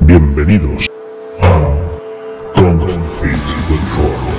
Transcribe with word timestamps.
Bienvenidos 0.00 0.86
a 1.40 1.86
Confit 2.54 3.40
Control. 3.68 4.36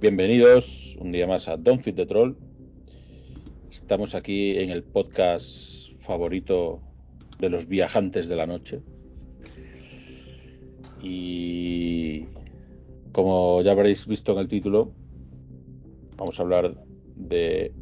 Bienvenidos 0.00 0.96
un 0.98 1.12
día 1.12 1.26
más 1.26 1.46
a 1.48 1.56
Don't 1.56 1.82
Fit 1.82 1.96
the 1.96 2.06
Troll. 2.06 2.34
Estamos 3.70 4.14
aquí 4.14 4.58
en 4.58 4.70
el 4.70 4.82
podcast 4.82 5.92
favorito 6.00 6.80
de 7.38 7.50
los 7.50 7.68
viajantes 7.68 8.28
de 8.28 8.36
la 8.36 8.46
noche. 8.46 8.80
Y 11.02 12.26
como 13.12 13.62
ya 13.62 13.72
habréis 13.72 14.06
visto 14.06 14.32
en 14.32 14.38
el 14.38 14.48
título, 14.48 14.92
vamos 16.16 16.38
a 16.38 16.42
hablar 16.42 16.74
de 17.16 17.72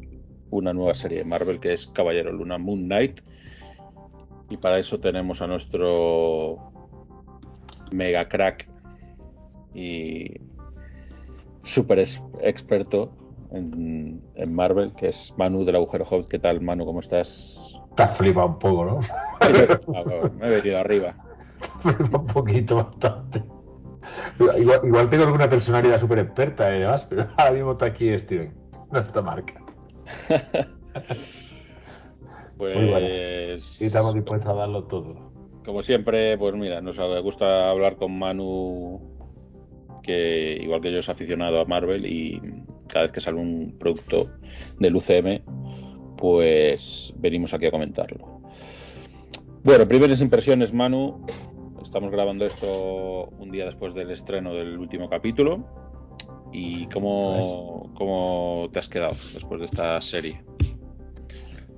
una 0.51 0.73
nueva 0.73 0.95
serie 0.95 1.19
de 1.19 1.25
Marvel 1.25 1.61
que 1.61 1.73
es 1.73 1.87
Caballero 1.87 2.33
Luna 2.33 2.59
Moon 2.59 2.85
Knight. 2.85 3.21
Y 4.51 4.57
para 4.57 4.79
eso 4.79 4.99
tenemos 4.99 5.43
a 5.43 5.47
nuestro 5.47 6.73
mega 7.93 8.29
crack 8.29 8.69
y 9.75 10.41
super 11.63 11.99
experto 11.99 13.13
en, 13.51 14.23
Marvel, 14.49 14.95
que 14.95 15.09
es 15.09 15.35
Manu 15.37 15.65
del 15.65 15.77
Agujero 15.77 16.05
Hobbit. 16.05 16.29
¿Qué 16.29 16.39
tal, 16.39 16.61
Manu? 16.61 16.85
¿Cómo 16.87 17.01
estás? 17.01 17.81
Te 17.95 18.03
has 18.03 18.17
flipado 18.17 18.49
un 18.49 18.59
poco, 18.59 18.85
¿no? 18.85 19.01
me 20.39 20.47
he 20.47 20.51
venido 20.51 20.79
arriba. 20.79 21.15
un 21.85 22.27
poquito, 22.27 22.77
bastante. 22.77 23.43
Igual, 24.39 25.09
tengo 25.09 25.25
alguna 25.25 25.49
personalidad 25.49 26.01
súper 26.01 26.21
experta 26.21 26.75
y 26.75 26.81
demás, 26.81 27.07
pero 27.09 27.27
ahora 27.37 27.53
mismo 27.53 27.73
está 27.73 27.87
aquí 27.87 28.17
Steven, 28.19 28.55
nuestra 28.91 29.23
marca. 29.23 29.63
pues. 32.57 33.83
Y 33.83 33.87
estamos 33.87 34.15
dispuestos 34.15 34.51
a 34.51 34.55
darlo 34.55 34.85
todo. 34.85 35.29
Como 35.65 35.83
siempre, 35.83 36.39
pues 36.39 36.55
mira, 36.55 36.81
nos 36.81 36.99
gusta 37.23 37.71
hablar 37.71 37.97
con 37.97 38.19
Manu, 38.19 39.01
que 40.03 40.59
igual 40.63 40.81
que 40.81 40.91
yo 40.93 40.99
es 40.99 41.09
aficionado 41.09 41.61
a 41.61 41.67
Marvel 41.67 42.07
y 42.07 42.41
cada 42.89 43.05
vez 43.05 43.13
que 43.13 43.21
sale 43.21 43.39
un 43.39 43.77
producto 43.79 44.31
del 44.79 44.97
UCM, 44.97 45.43
pues 46.17 47.13
venimos 47.19 47.53
aquí 47.53 47.67
a 47.67 47.71
comentarlo. 47.71 48.41
Bueno, 49.63 49.87
primeras 49.87 50.21
impresiones, 50.21 50.73
Manu. 50.73 51.21
Estamos 51.89 52.11
grabando 52.11 52.45
esto 52.45 53.31
un 53.39 53.51
día 53.51 53.65
después 53.65 53.95
del 53.95 54.11
estreno 54.11 54.53
del 54.53 54.77
último 54.77 55.09
capítulo. 55.09 55.65
¿Y 56.53 56.87
cómo, 56.89 57.91
cómo 57.95 58.69
te 58.71 58.79
has 58.79 58.89
quedado 58.89 59.15
después 59.33 59.59
de 59.61 59.65
esta 59.65 59.99
serie? 60.03 60.45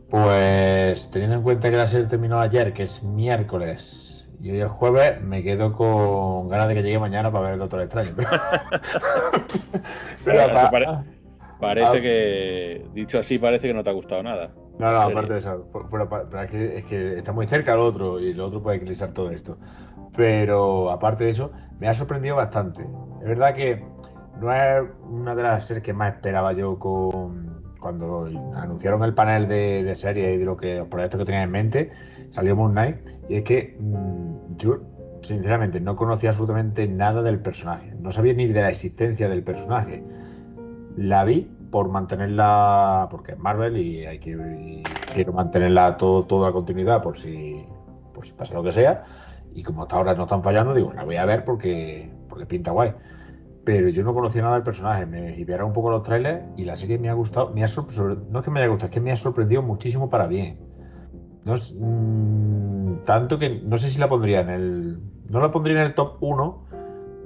Pues 0.08 1.08
teniendo 1.12 1.36
en 1.36 1.42
cuenta 1.44 1.70
que 1.70 1.76
la 1.76 1.86
serie 1.86 2.08
terminó 2.08 2.40
ayer, 2.40 2.72
que 2.72 2.82
es 2.82 3.04
miércoles, 3.04 4.28
y 4.40 4.50
hoy 4.50 4.62
es 4.62 4.68
jueves, 4.68 5.22
me 5.22 5.44
quedo 5.44 5.72
con 5.72 6.48
ganas 6.48 6.66
de 6.66 6.74
que 6.74 6.82
llegue 6.82 6.98
mañana 6.98 7.30
para 7.30 7.44
ver 7.44 7.52
el 7.52 7.60
Doctor 7.60 7.82
Extraño. 7.82 8.16
Pero, 10.24 11.04
parece 11.60 12.00
que, 12.00 12.86
dicho 12.94 13.18
así, 13.18 13.38
parece 13.38 13.68
que 13.68 13.74
no 13.74 13.82
te 13.82 13.90
ha 13.90 13.92
gustado 13.92 14.22
nada. 14.22 14.52
No, 14.78 14.90
no, 14.92 15.00
aparte 15.00 15.34
de 15.34 15.38
eso, 15.40 15.68
pero, 15.90 16.08
es, 16.42 16.84
que, 16.86 17.18
está 17.18 17.32
muy 17.32 17.46
cerca 17.46 17.74
el 17.74 17.80
otro 17.80 18.18
y 18.18 18.30
el 18.30 18.40
otro 18.40 18.62
puede 18.62 18.78
eclipsar 18.78 19.12
todo 19.12 19.30
esto. 19.30 19.58
Pero 20.16 20.90
aparte 20.90 21.24
de 21.24 21.30
eso, 21.30 21.52
me 21.78 21.88
ha 21.88 21.94
sorprendido 21.94 22.36
bastante. 22.36 22.82
Es 23.20 23.28
verdad 23.28 23.54
que 23.54 23.84
no 24.40 24.52
es 24.52 24.82
una 25.02 25.34
de 25.34 25.42
las 25.42 25.66
series 25.66 25.84
que 25.84 25.92
más 25.92 26.14
esperaba 26.14 26.52
yo 26.54 26.78
con 26.78 27.50
cuando 27.80 28.28
anunciaron 28.54 29.02
el 29.02 29.14
panel 29.14 29.48
de, 29.48 29.82
de 29.82 29.96
series 29.96 30.34
y 30.34 30.36
de 30.36 30.44
lo 30.44 30.56
que 30.56 30.78
los 30.78 30.88
proyectos 30.88 31.18
que 31.18 31.24
tenía 31.24 31.42
en 31.42 31.50
mente, 31.50 31.90
salió 32.30 32.54
Moon 32.54 32.72
Knight. 32.72 32.96
Y 33.28 33.36
es 33.36 33.44
que 33.44 33.76
mm, 33.80 34.56
yo, 34.56 34.78
sinceramente, 35.22 35.80
no 35.80 35.96
conocía 35.96 36.30
absolutamente 36.30 36.86
nada 36.86 37.22
del 37.22 37.40
personaje. 37.40 37.92
No 37.98 38.12
sabía 38.12 38.34
ni 38.34 38.46
de 38.46 38.60
la 38.60 38.70
existencia 38.70 39.28
del 39.28 39.42
personaje. 39.42 40.04
La 41.00 41.24
vi 41.24 41.50
por 41.70 41.88
mantenerla, 41.88 43.08
porque 43.10 43.32
es 43.32 43.38
Marvel 43.38 43.78
y 43.78 44.04
hay 44.04 44.18
que 44.18 44.82
quiero 45.14 45.32
mantenerla 45.32 45.96
todo, 45.96 46.26
toda 46.26 46.48
la 46.48 46.52
continuidad 46.52 47.02
por 47.02 47.16
si, 47.16 47.64
por 48.12 48.26
si 48.26 48.32
pasa 48.32 48.52
lo 48.52 48.62
que 48.62 48.70
sea. 48.70 49.04
Y 49.54 49.62
como 49.62 49.80
hasta 49.82 49.96
ahora 49.96 50.12
no 50.14 50.24
están 50.24 50.42
fallando, 50.42 50.74
digo, 50.74 50.92
la 50.92 51.04
voy 51.04 51.16
a 51.16 51.24
ver 51.24 51.46
porque, 51.46 52.12
porque 52.28 52.44
pinta 52.44 52.72
guay. 52.72 52.92
Pero 53.64 53.88
yo 53.88 54.04
no 54.04 54.12
conocía 54.12 54.42
nada 54.42 54.56
del 54.56 54.62
personaje, 54.62 55.06
me 55.06 55.38
hipearon 55.38 55.68
un 55.68 55.72
poco 55.72 55.90
los 55.90 56.02
trailers 56.02 56.44
y 56.58 56.66
la 56.66 56.76
serie 56.76 56.98
me 56.98 57.08
ha 57.08 57.14
gustado, 57.14 57.48
me 57.48 57.64
ha 57.64 57.66
no 57.66 58.38
es 58.38 58.44
que 58.44 58.50
me 58.50 58.60
haya 58.60 58.68
gustado, 58.68 58.88
es 58.88 58.92
que 58.92 59.00
me 59.00 59.12
ha 59.12 59.16
sorprendido 59.16 59.62
muchísimo 59.62 60.10
para 60.10 60.26
bien. 60.26 60.58
No 61.46 61.54
es, 61.54 61.74
mm, 61.74 63.04
tanto 63.06 63.38
que 63.38 63.58
no 63.64 63.78
sé 63.78 63.88
si 63.88 63.98
la 63.98 64.10
pondría 64.10 64.40
en 64.40 64.50
el. 64.50 65.00
No 65.30 65.40
la 65.40 65.50
pondría 65.50 65.80
en 65.80 65.86
el 65.86 65.94
top 65.94 66.18
1 66.20 66.66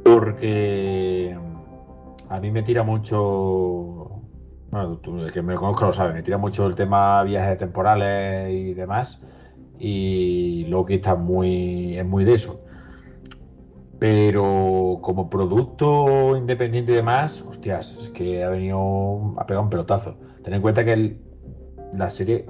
porque 0.04 1.36
a 2.34 2.40
mí 2.40 2.50
me 2.50 2.62
tira 2.62 2.82
mucho 2.82 4.24
bueno, 4.74 4.98
el 5.24 5.30
que 5.30 5.40
me 5.40 5.54
conozco 5.54 5.84
lo 5.84 5.92
sabe, 5.92 6.14
me 6.14 6.22
tira 6.24 6.36
mucho 6.36 6.66
el 6.66 6.74
tema 6.74 7.22
viajes 7.22 7.58
temporales 7.58 8.52
y 8.52 8.74
demás. 8.74 9.22
Y 9.78 10.64
Loki 10.64 10.94
está 10.94 11.14
muy, 11.14 11.96
es 11.96 12.04
muy 12.04 12.24
de 12.24 12.34
eso. 12.34 12.60
Pero 14.00 14.98
como 15.00 15.30
producto 15.30 16.36
independiente 16.36 16.90
y 16.90 16.96
demás, 16.96 17.42
hostias, 17.42 17.96
es 18.00 18.08
que 18.08 18.42
ha 18.42 18.48
venido, 18.48 19.34
ha 19.38 19.46
pegado 19.46 19.62
un 19.62 19.70
pelotazo. 19.70 20.16
Ten 20.42 20.54
en 20.54 20.60
cuenta 20.62 20.84
que 20.84 21.20
la 21.92 22.10
serie 22.10 22.46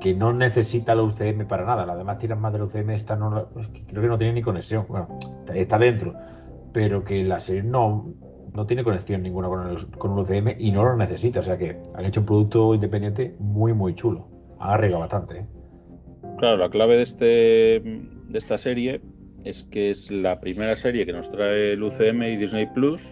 que 0.00 0.14
no 0.14 0.32
necesita 0.32 0.94
la 0.94 1.02
UCM 1.02 1.46
para 1.46 1.66
nada, 1.66 1.84
las 1.84 1.98
demás 1.98 2.16
tiras 2.16 2.38
más 2.38 2.54
de 2.54 2.60
la 2.60 2.64
UCM, 2.64 2.90
esta 2.90 3.16
no, 3.16 3.48
creo 3.86 4.02
que 4.02 4.08
no 4.08 4.16
tiene 4.16 4.32
ni 4.32 4.40
conexión. 4.40 4.86
Bueno, 4.88 5.18
está 5.52 5.78
dentro, 5.78 6.14
pero 6.72 7.04
que 7.04 7.22
la 7.22 7.38
serie 7.38 7.64
no, 7.64 8.14
no 8.56 8.66
tiene 8.66 8.82
conexión 8.82 9.22
ninguna 9.22 9.48
con, 9.48 9.68
el, 9.68 9.86
con 9.98 10.12
un 10.12 10.20
UCM 10.20 10.56
y 10.58 10.72
no 10.72 10.82
lo 10.82 10.96
necesita. 10.96 11.40
O 11.40 11.42
sea 11.42 11.58
que 11.58 11.76
han 11.94 12.06
hecho 12.06 12.20
un 12.20 12.26
producto 12.26 12.74
independiente 12.74 13.36
muy, 13.38 13.74
muy 13.74 13.94
chulo. 13.94 14.26
Arriesgado 14.58 15.00
bastante. 15.00 15.38
¿eh? 15.40 15.46
Claro, 16.38 16.56
la 16.56 16.70
clave 16.70 16.96
de, 16.96 17.02
este, 17.02 17.26
de 17.26 18.38
esta 18.38 18.56
serie 18.56 19.02
es 19.44 19.64
que 19.64 19.90
es 19.90 20.10
la 20.10 20.40
primera 20.40 20.74
serie 20.74 21.04
que 21.04 21.12
nos 21.12 21.30
trae 21.30 21.68
el 21.72 21.82
UCM 21.82 22.22
y 22.22 22.36
Disney 22.36 22.66
Plus 22.74 23.02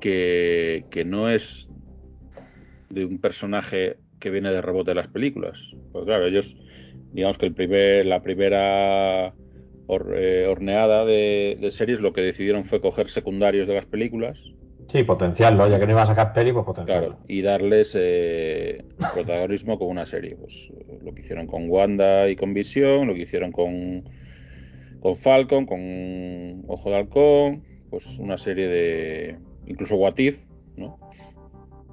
que, 0.00 0.86
que 0.90 1.04
no 1.04 1.28
es 1.28 1.68
de 2.88 3.04
un 3.04 3.18
personaje 3.18 3.98
que 4.20 4.30
viene 4.30 4.52
de 4.52 4.62
rebote 4.62 4.92
de 4.92 4.94
las 4.94 5.08
películas. 5.08 5.74
Pues 5.92 6.04
claro, 6.04 6.26
ellos, 6.26 6.56
digamos 7.12 7.38
que 7.38 7.46
el 7.46 7.54
primer, 7.54 8.06
la 8.06 8.22
primera 8.22 9.34
eh, 9.88 10.46
horneada 10.48 11.04
de, 11.04 11.68
series, 11.70 12.00
lo 12.00 12.12
que 12.12 12.20
decidieron 12.20 12.64
fue 12.64 12.80
coger 12.80 13.08
secundarios 13.08 13.68
de 13.68 13.74
las 13.74 13.86
películas. 13.86 14.52
Sí, 14.88 15.02
potenciarlo, 15.02 15.68
ya 15.68 15.78
que 15.78 15.86
no 15.86 15.92
iba 15.92 16.02
a 16.02 16.06
sacar 16.06 16.32
peli, 16.32 16.52
pues 16.52 16.64
potenciarlo. 16.64 17.18
y 17.26 17.42
darles 17.42 17.96
eh, 17.98 18.84
protagonismo 19.14 19.78
con 19.78 19.88
una 19.88 20.06
serie. 20.06 20.36
Pues 20.36 20.72
lo 21.02 21.12
que 21.12 21.22
hicieron 21.22 21.46
con 21.46 21.68
Wanda 21.68 22.28
y 22.28 22.36
con 22.36 22.54
Visión, 22.54 23.08
lo 23.08 23.14
que 23.14 23.22
hicieron 23.22 23.50
con, 23.50 24.04
con 25.00 25.16
Falcon, 25.16 25.66
con 25.66 26.64
Ojo 26.68 26.90
de 26.90 26.96
Halcón, 26.96 27.64
pues 27.90 28.18
una 28.18 28.36
serie 28.36 28.68
de. 28.68 29.38
incluso 29.66 29.96
What 29.96 30.18
If, 30.18 30.44
¿no? 30.76 30.98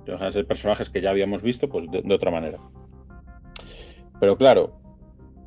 Dejan 0.05 0.33
ser 0.33 0.45
personajes 0.45 0.89
que 0.89 1.01
ya 1.01 1.09
habíamos 1.09 1.41
visto, 1.41 1.69
pues 1.69 1.89
de 1.89 2.13
otra 2.13 2.29
manera. 2.29 2.59
Pero 4.19 4.37
claro, 4.37 4.79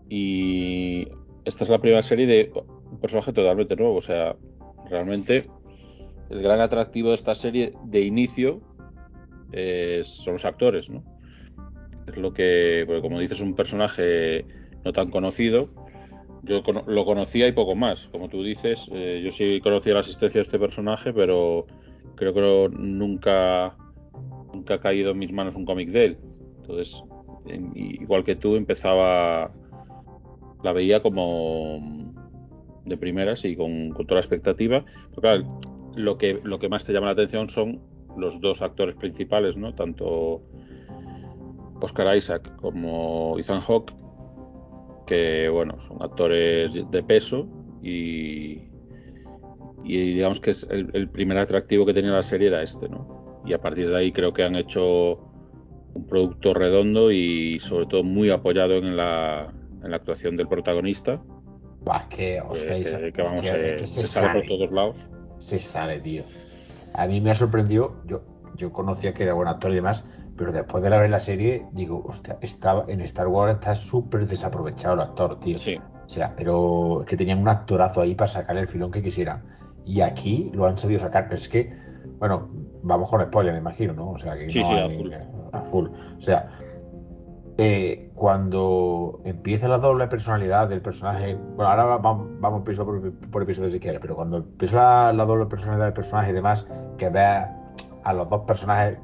y 0.08 1.08
esta 1.46 1.62
es 1.62 1.70
la 1.70 1.78
primera 1.78 2.02
serie 2.02 2.26
de 2.26 2.52
un 2.90 2.98
personaje 2.98 3.32
totalmente 3.32 3.76
nuevo. 3.76 3.94
O 3.94 4.00
sea, 4.00 4.36
realmente 4.90 5.46
el 6.28 6.42
gran 6.42 6.60
atractivo 6.60 7.10
de 7.10 7.14
esta 7.14 7.36
serie 7.36 7.72
de 7.84 8.00
inicio 8.00 8.60
eh, 9.52 10.02
son 10.04 10.34
los 10.34 10.44
actores, 10.44 10.90
¿no? 10.90 11.04
Es 12.08 12.16
lo 12.16 12.32
que, 12.32 12.82
porque 12.86 13.00
como 13.00 13.20
dices, 13.20 13.40
un 13.40 13.54
personaje 13.54 14.44
no 14.84 14.92
tan 14.92 15.08
conocido. 15.10 15.68
Yo 16.42 16.62
lo 16.86 17.04
conocía 17.04 17.46
y 17.46 17.52
poco 17.52 17.76
más. 17.76 18.08
Como 18.08 18.28
tú 18.28 18.42
dices, 18.42 18.88
eh, 18.92 19.22
yo 19.24 19.30
sí 19.30 19.60
conocía 19.60 19.94
la 19.94 20.00
existencia 20.00 20.40
de 20.40 20.42
este 20.42 20.58
personaje, 20.58 21.12
pero 21.12 21.66
creo 22.16 22.34
que 22.34 22.76
nunca, 22.76 23.76
nunca 24.52 24.74
ha 24.74 24.80
caído 24.80 25.12
en 25.12 25.18
mis 25.18 25.32
manos 25.32 25.54
un 25.54 25.64
cómic 25.64 25.90
de 25.90 26.04
él. 26.06 26.18
Entonces, 26.60 27.04
igual 27.74 28.24
que 28.24 28.34
tú, 28.34 28.56
empezaba 28.56 29.52
la 30.62 30.72
veía 30.72 31.00
como 31.00 31.80
de 32.84 32.96
primeras 32.96 33.44
y 33.44 33.56
con, 33.56 33.92
toda 33.92 34.14
la 34.14 34.20
expectativa. 34.20 34.84
Claro, 35.20 35.58
lo 35.94 36.16
que, 36.18 36.40
lo 36.44 36.58
que 36.58 36.68
más 36.68 36.84
te 36.84 36.92
llama 36.92 37.06
la 37.06 37.12
atención 37.12 37.48
son 37.48 37.80
los 38.16 38.40
dos 38.40 38.62
actores 38.62 38.94
principales, 38.94 39.56
¿no? 39.56 39.74
Tanto 39.74 40.42
Oscar 41.80 42.16
Isaac 42.16 42.56
como 42.56 43.38
Ethan 43.38 43.60
Hawke, 43.60 43.92
que 45.06 45.48
bueno, 45.48 45.78
son 45.80 46.02
actores 46.02 46.72
de 46.72 47.02
peso 47.02 47.48
y, 47.82 48.62
Y 49.84 50.14
digamos 50.14 50.40
que 50.40 50.50
es 50.50 50.66
el, 50.70 51.08
primer 51.08 51.38
atractivo 51.38 51.86
que 51.86 51.94
tenía 51.94 52.10
la 52.10 52.22
serie 52.22 52.48
era 52.48 52.62
este, 52.62 52.88
¿no? 52.88 53.42
Y 53.44 53.52
a 53.52 53.60
partir 53.60 53.88
de 53.88 53.96
ahí 53.96 54.12
creo 54.12 54.32
que 54.32 54.42
han 54.42 54.56
hecho 54.56 55.18
un 55.94 56.06
producto 56.06 56.52
redondo 56.52 57.12
y 57.12 57.58
sobre 57.60 57.86
todo 57.86 58.02
muy 58.02 58.30
apoyado 58.30 58.74
en 58.74 58.96
la, 58.96 59.52
en 59.86 59.92
la 59.92 59.96
actuación 59.96 60.36
del 60.36 60.48
protagonista. 60.48 61.20
Bah, 61.84 62.06
que, 62.10 62.40
os 62.40 62.62
que, 62.62 63.12
que, 63.12 63.22
vamos, 63.22 63.46
se, 63.46 63.86
sale, 63.86 64.40
por 64.40 64.48
todos 64.48 64.70
lados. 64.72 65.08
Se 65.38 65.58
sale, 65.58 66.00
tío. 66.00 66.24
A 66.94 67.06
mí 67.06 67.20
me 67.20 67.30
ha 67.30 67.34
sorprendido, 67.34 68.02
yo, 68.06 68.22
yo 68.56 68.72
conocía 68.72 69.14
que 69.14 69.22
era 69.22 69.34
buen 69.34 69.48
actor 69.48 69.70
y 69.70 69.76
demás, 69.76 70.04
pero 70.36 70.52
después 70.52 70.82
de 70.82 70.90
ver 70.90 71.08
la 71.08 71.20
serie, 71.20 71.66
digo, 71.72 72.02
hostia, 72.04 72.38
estaba, 72.40 72.84
en 72.88 73.00
Star 73.02 73.28
Wars 73.28 73.54
está 73.54 73.74
súper 73.74 74.26
desaprovechado 74.26 74.94
el 74.94 75.00
actor, 75.00 75.38
tío. 75.40 75.56
Sí. 75.56 75.76
O 75.76 76.08
sea, 76.08 76.34
pero 76.36 77.00
es 77.00 77.06
que 77.06 77.16
tenían 77.16 77.38
un 77.38 77.48
actorazo 77.48 78.00
ahí 78.00 78.14
para 78.14 78.28
sacarle 78.28 78.62
el 78.62 78.68
filón 78.68 78.90
que 78.90 79.02
quisieran. 79.02 79.42
Y 79.84 80.00
aquí 80.00 80.50
lo 80.52 80.66
han 80.66 80.76
sabido 80.76 81.00
sacar, 81.00 81.24
pero 81.24 81.36
es 81.36 81.48
que, 81.48 81.72
bueno, 82.18 82.50
vamos 82.82 83.08
con 83.08 83.22
spoiler, 83.22 83.52
me 83.52 83.60
imagino, 83.60 83.92
¿no? 83.92 84.10
O 84.10 84.18
sea, 84.18 84.36
que 84.36 84.50
sí, 84.50 84.60
no 84.60 84.66
sí, 84.66 84.74
hay, 84.74 84.86
a 84.86 84.88
full. 84.88 85.12
a 85.52 85.60
full. 85.62 85.86
O 86.18 86.20
sea, 86.20 86.50
cuando 88.14 89.20
empieza 89.24 89.68
la 89.68 89.78
doble 89.78 90.06
personalidad 90.08 90.68
del 90.68 90.82
personaje, 90.82 91.34
bueno, 91.34 91.70
ahora 91.70 91.84
vamos, 91.96 92.28
vamos 92.40 92.60
episodio 92.62 92.86
por, 92.86 93.30
por, 93.30 93.42
episodio 93.42 93.70
si 93.70 93.80
quieres, 93.80 94.00
pero 94.00 94.14
cuando 94.14 94.38
empieza 94.38 94.76
la, 94.76 95.12
la, 95.12 95.24
doble 95.24 95.46
personalidad 95.46 95.86
del 95.86 95.94
personaje 95.94 96.30
y 96.30 96.34
demás, 96.34 96.66
que 96.98 97.08
veas 97.08 97.50
a 98.04 98.12
los 98.12 98.28
dos 98.28 98.42
personajes 98.42 98.98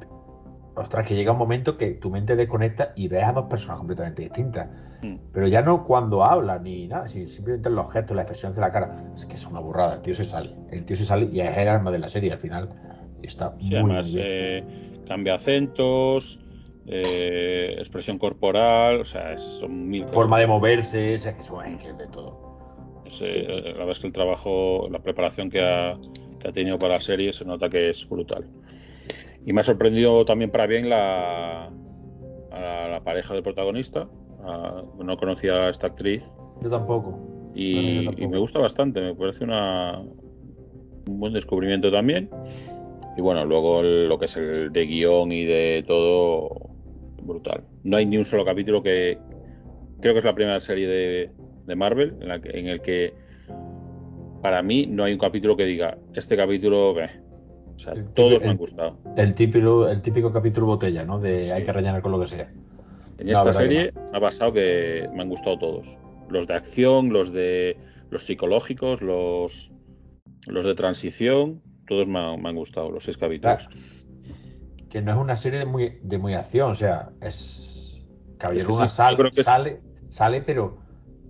ostras, 0.75 1.07
que 1.07 1.15
llega 1.15 1.31
un 1.31 1.37
momento 1.37 1.77
que 1.77 1.91
tu 1.91 2.09
mente 2.09 2.35
desconecta 2.35 2.93
y 2.95 3.07
ves 3.07 3.23
a 3.23 3.33
dos 3.33 3.45
personas 3.45 3.77
completamente 3.77 4.23
distintas. 4.23 4.67
Mm. 5.01 5.15
Pero 5.33 5.47
ya 5.47 5.61
no 5.61 5.85
cuando 5.85 6.23
habla 6.23 6.59
ni 6.59 6.87
nada, 6.87 7.07
simplemente 7.07 7.69
los 7.69 7.91
gestos, 7.91 8.15
la 8.15 8.23
expresión 8.23 8.55
de 8.55 8.61
la 8.61 8.71
cara. 8.71 9.03
Es 9.15 9.25
que 9.25 9.35
es 9.35 9.45
una 9.45 9.59
burrada, 9.59 9.95
el 9.95 10.01
tío 10.01 10.15
se 10.15 10.23
sale. 10.23 10.55
El 10.71 10.85
tío 10.85 10.95
se 10.95 11.05
sale 11.05 11.29
y 11.31 11.41
es 11.41 11.57
el 11.57 11.67
alma 11.67 11.91
de 11.91 11.99
la 11.99 12.09
serie 12.09 12.31
al 12.31 12.39
final. 12.39 12.69
Está 13.21 13.53
sí, 13.59 13.65
muy 13.65 13.75
además, 13.75 14.13
bien. 14.13 14.27
Eh, 14.27 14.63
cambia 15.07 15.35
acentos, 15.35 16.39
eh, 16.85 17.75
expresión 17.77 18.17
corporal, 18.17 19.01
o 19.01 19.05
sea, 19.05 19.37
son 19.37 19.87
mil 19.87 20.01
cosas. 20.01 20.15
Forma 20.15 20.39
de 20.39 20.47
moverse, 20.47 21.15
o 21.15 21.17
sea, 21.17 21.35
que 21.35 21.41
es 21.41 21.97
de 21.97 22.07
todo. 22.07 22.53
Eh, 23.21 23.45
la 23.47 23.71
verdad 23.71 23.89
es 23.91 23.99
que 23.99 24.07
el 24.07 24.13
trabajo, 24.13 24.87
la 24.89 24.99
preparación 24.99 25.49
que 25.49 25.61
ha, 25.61 25.97
que 26.39 26.47
ha 26.47 26.51
tenido 26.51 26.77
para 26.77 26.95
la 26.95 26.99
serie 26.99 27.31
se 27.33 27.45
nota 27.45 27.69
que 27.69 27.89
es 27.89 28.07
brutal. 28.07 28.47
Y 29.45 29.53
me 29.53 29.61
ha 29.61 29.63
sorprendido 29.63 30.23
también 30.25 30.51
para 30.51 30.67
bien 30.67 30.89
la, 30.89 31.69
a 32.51 32.87
la 32.89 33.01
pareja 33.03 33.33
del 33.33 33.43
protagonista. 33.43 34.07
A, 34.43 34.83
no 35.01 35.17
conocía 35.17 35.67
a 35.67 35.69
esta 35.69 35.87
actriz. 35.87 36.23
Yo 36.61 36.69
tampoco. 36.69 37.19
Y, 37.55 38.09
y, 38.21 38.27
me 38.27 38.39
gusta 38.39 38.59
bastante, 38.59 38.99
me 38.99 39.13
parece 39.13 39.43
una, 39.43 39.99
un 39.99 41.19
buen 41.19 41.33
descubrimiento 41.33 41.91
también. 41.91 42.29
Y 43.15 43.21
bueno, 43.21 43.45
luego 43.45 43.81
el, 43.81 44.07
lo 44.07 44.17
que 44.17 44.25
es 44.25 44.37
el 44.37 44.71
de 44.71 44.85
guion 44.85 45.31
y 45.31 45.45
de 45.45 45.83
todo, 45.85 46.62
brutal. 47.25 47.63
No 47.83 47.97
hay 47.97 48.05
ni 48.05 48.17
un 48.17 48.25
solo 48.25 48.45
capítulo 48.45 48.81
que. 48.83 49.17
Creo 50.01 50.13
que 50.13 50.19
es 50.19 50.25
la 50.25 50.35
primera 50.35 50.59
serie 50.59 50.87
de, 50.87 51.31
de 51.65 51.75
Marvel 51.75 52.15
en, 52.19 52.27
la 52.27 52.41
que, 52.41 52.59
en 52.59 52.67
el 52.67 52.81
que 52.81 53.13
para 54.41 54.61
mí 54.61 54.85
no 54.85 55.05
hay 55.05 55.13
un 55.13 55.19
capítulo 55.19 55.55
que 55.55 55.63
diga, 55.63 55.97
este 56.13 56.35
capítulo, 56.35 56.91
o 56.91 57.79
sea, 57.79 57.93
el 57.93 58.05
todos 58.09 58.41
me 58.41 58.49
han 58.49 58.57
gustado. 58.57 58.97
El 59.15 59.33
típico, 59.33 59.87
el 59.87 60.01
típico 60.01 60.31
capítulo 60.33 60.67
botella, 60.67 61.05
¿no? 61.05 61.19
De 61.19 61.45
sí. 61.45 61.51
hay 61.51 61.63
que 61.63 61.71
rellenar 61.71 62.01
con 62.01 62.11
lo 62.11 62.19
que 62.19 62.27
sea. 62.27 62.51
En 63.17 63.29
esta 63.29 63.53
serie 63.53 63.93
no. 63.95 64.17
ha 64.17 64.19
pasado 64.19 64.51
que 64.51 65.09
me 65.13 65.21
han 65.21 65.29
gustado 65.29 65.57
todos. 65.57 65.97
Los 66.29 66.47
de 66.47 66.55
acción, 66.55 67.13
los 67.13 67.31
de 67.31 67.77
los 68.09 68.25
psicológicos, 68.25 69.01
los, 69.01 69.71
los 70.47 70.65
de 70.65 70.75
transición, 70.75 71.61
todos 71.87 72.07
me 72.07 72.19
han, 72.19 72.41
me 72.41 72.49
han 72.49 72.55
gustado, 72.55 72.91
los 72.91 73.05
seis 73.05 73.17
capítulos. 73.17 73.69
Que 74.93 75.01
no 75.01 75.11
es 75.11 75.17
una 75.17 75.35
serie 75.35 75.57
de 75.57 75.65
muy, 75.65 75.97
de 76.03 76.19
muy 76.19 76.35
acción, 76.35 76.69
o 76.69 76.75
sea, 76.75 77.09
es. 77.19 77.99
Caballero 78.37 78.69
es 78.69 78.77
que 78.77 78.83
sí, 78.83 78.95
sale, 78.95 79.31
que 79.31 79.43
sale, 79.43 79.69
es... 79.71 80.15
sale, 80.15 80.41
pero 80.43 80.77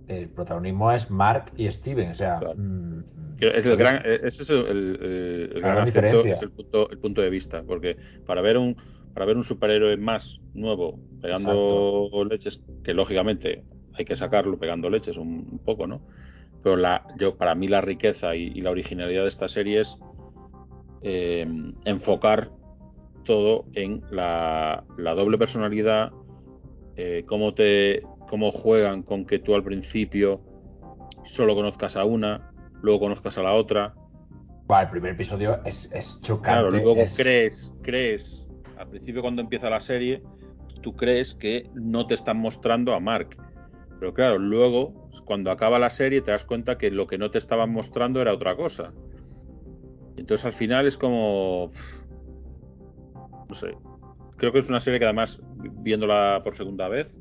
el 0.06 0.28
protagonismo 0.28 0.92
es 0.92 1.10
Mark 1.10 1.50
y 1.56 1.70
Steven, 1.70 2.10
o 2.10 2.14
sea. 2.14 2.40
Claro. 2.40 2.56
Mmm, 2.58 3.04
es 3.40 3.64
el 3.64 3.76
gran, 3.78 4.02
ese 4.04 4.42
es 4.42 4.50
el, 4.50 4.66
el, 4.66 5.50
el 5.54 5.60
gran 5.62 5.78
acierto, 5.78 6.26
es 6.26 6.42
el 6.42 6.50
punto, 6.50 6.90
el 6.90 6.98
punto 6.98 7.22
de 7.22 7.30
vista, 7.30 7.62
porque 7.62 7.96
para 8.26 8.42
ver 8.42 8.58
un 8.58 8.76
para 9.14 9.24
ver 9.24 9.38
un 9.38 9.44
superhéroe 9.44 9.96
más 9.96 10.42
nuevo 10.52 11.00
pegando 11.22 12.08
Exacto. 12.08 12.24
leches, 12.26 12.62
que 12.82 12.92
lógicamente 12.92 13.64
hay 13.94 14.04
que 14.04 14.14
sacarlo 14.14 14.58
pegando 14.58 14.90
leches 14.90 15.16
un, 15.16 15.48
un 15.52 15.58
poco, 15.64 15.86
¿no? 15.86 16.02
Pero 16.62 16.76
la, 16.76 17.06
yo 17.16 17.38
para 17.38 17.54
mí 17.54 17.66
la 17.66 17.80
riqueza 17.80 18.36
y, 18.36 18.52
y 18.54 18.60
la 18.60 18.72
originalidad 18.72 19.22
de 19.22 19.28
esta 19.28 19.48
serie 19.48 19.80
es 19.80 19.96
eh, 21.00 21.46
enfocar 21.86 22.50
todo 23.24 23.64
en 23.72 24.02
la, 24.10 24.84
la 24.96 25.14
doble 25.14 25.38
personalidad, 25.38 26.12
eh, 26.96 27.24
cómo 27.26 27.54
te 27.54 28.02
cómo 28.28 28.50
juegan 28.50 29.02
con 29.02 29.26
que 29.26 29.38
tú 29.38 29.54
al 29.54 29.62
principio 29.62 30.40
solo 31.24 31.54
conozcas 31.54 31.96
a 31.96 32.04
una, 32.04 32.52
luego 32.82 33.00
conozcas 33.00 33.36
a 33.38 33.42
la 33.42 33.54
otra. 33.54 33.94
El 34.80 34.88
primer 34.90 35.12
episodio 35.12 35.60
es, 35.64 35.90
es 35.92 36.20
chocante. 36.22 36.60
Claro, 36.60 36.70
luego 36.70 36.96
es... 36.96 37.16
crees, 37.16 37.72
crees, 37.82 38.48
al 38.78 38.88
principio 38.88 39.20
cuando 39.22 39.42
empieza 39.42 39.68
la 39.68 39.80
serie, 39.80 40.22
tú 40.80 40.94
crees 40.96 41.34
que 41.34 41.68
no 41.74 42.06
te 42.06 42.14
están 42.14 42.38
mostrando 42.38 42.94
a 42.94 43.00
Mark. 43.00 43.36
Pero 44.00 44.12
claro, 44.12 44.38
luego, 44.38 45.10
cuando 45.24 45.50
acaba 45.50 45.78
la 45.78 45.90
serie, 45.90 46.20
te 46.22 46.30
das 46.30 46.44
cuenta 46.44 46.76
que 46.76 46.90
lo 46.90 47.06
que 47.06 47.18
no 47.18 47.30
te 47.30 47.38
estaban 47.38 47.70
mostrando 47.70 48.20
era 48.20 48.34
otra 48.34 48.56
cosa. 48.56 48.92
Entonces 50.16 50.44
al 50.44 50.52
final 50.52 50.86
es 50.86 50.96
como... 50.96 51.70
No 53.48 53.54
sé. 53.54 53.76
Creo 54.36 54.52
que 54.52 54.58
es 54.58 54.68
una 54.68 54.80
serie 54.80 54.98
que 54.98 55.04
además, 55.04 55.40
viéndola 55.56 56.40
por 56.42 56.54
segunda 56.54 56.88
vez, 56.88 57.18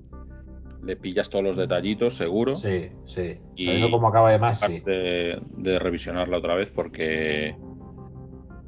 le 0.83 0.95
pillas 0.95 1.29
todos 1.29 1.43
los 1.43 1.57
detallitos, 1.57 2.15
seguro. 2.15 2.55
Sí, 2.55 2.89
sí. 3.05 3.37
Y 3.55 3.65
Sabiendo 3.65 3.91
cómo 3.91 4.07
acaba 4.07 4.29
además, 4.29 4.59
sí. 4.59 4.79
De, 4.85 5.39
de, 5.57 5.79
revisionarla 5.79 6.37
otra 6.37 6.55
vez 6.55 6.71
porque. 6.71 7.55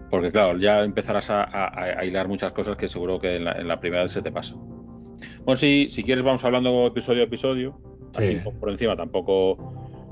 Porque, 0.10 0.32
claro, 0.32 0.58
ya 0.58 0.84
empezarás 0.84 1.30
a, 1.30 1.44
a, 1.44 2.00
a 2.00 2.06
hilar 2.06 2.28
muchas 2.28 2.54
cosas 2.54 2.78
que 2.78 2.88
seguro 2.88 3.20
que 3.20 3.36
en 3.36 3.46
la, 3.46 3.54
en 3.54 3.68
la, 3.68 3.80
primera 3.80 4.04
vez 4.04 4.12
se 4.12 4.22
te 4.22 4.32
pasa. 4.32 4.56
Bueno, 5.44 5.58
si, 5.58 5.88
si 5.90 6.04
quieres, 6.04 6.24
vamos 6.24 6.44
hablando 6.46 6.88
episodio 6.88 7.22
a 7.22 7.26
episodio. 7.26 7.80
Así 8.16 8.38
sí. 8.38 8.50
por 8.60 8.70
encima, 8.70 8.96
tampoco 8.96 9.56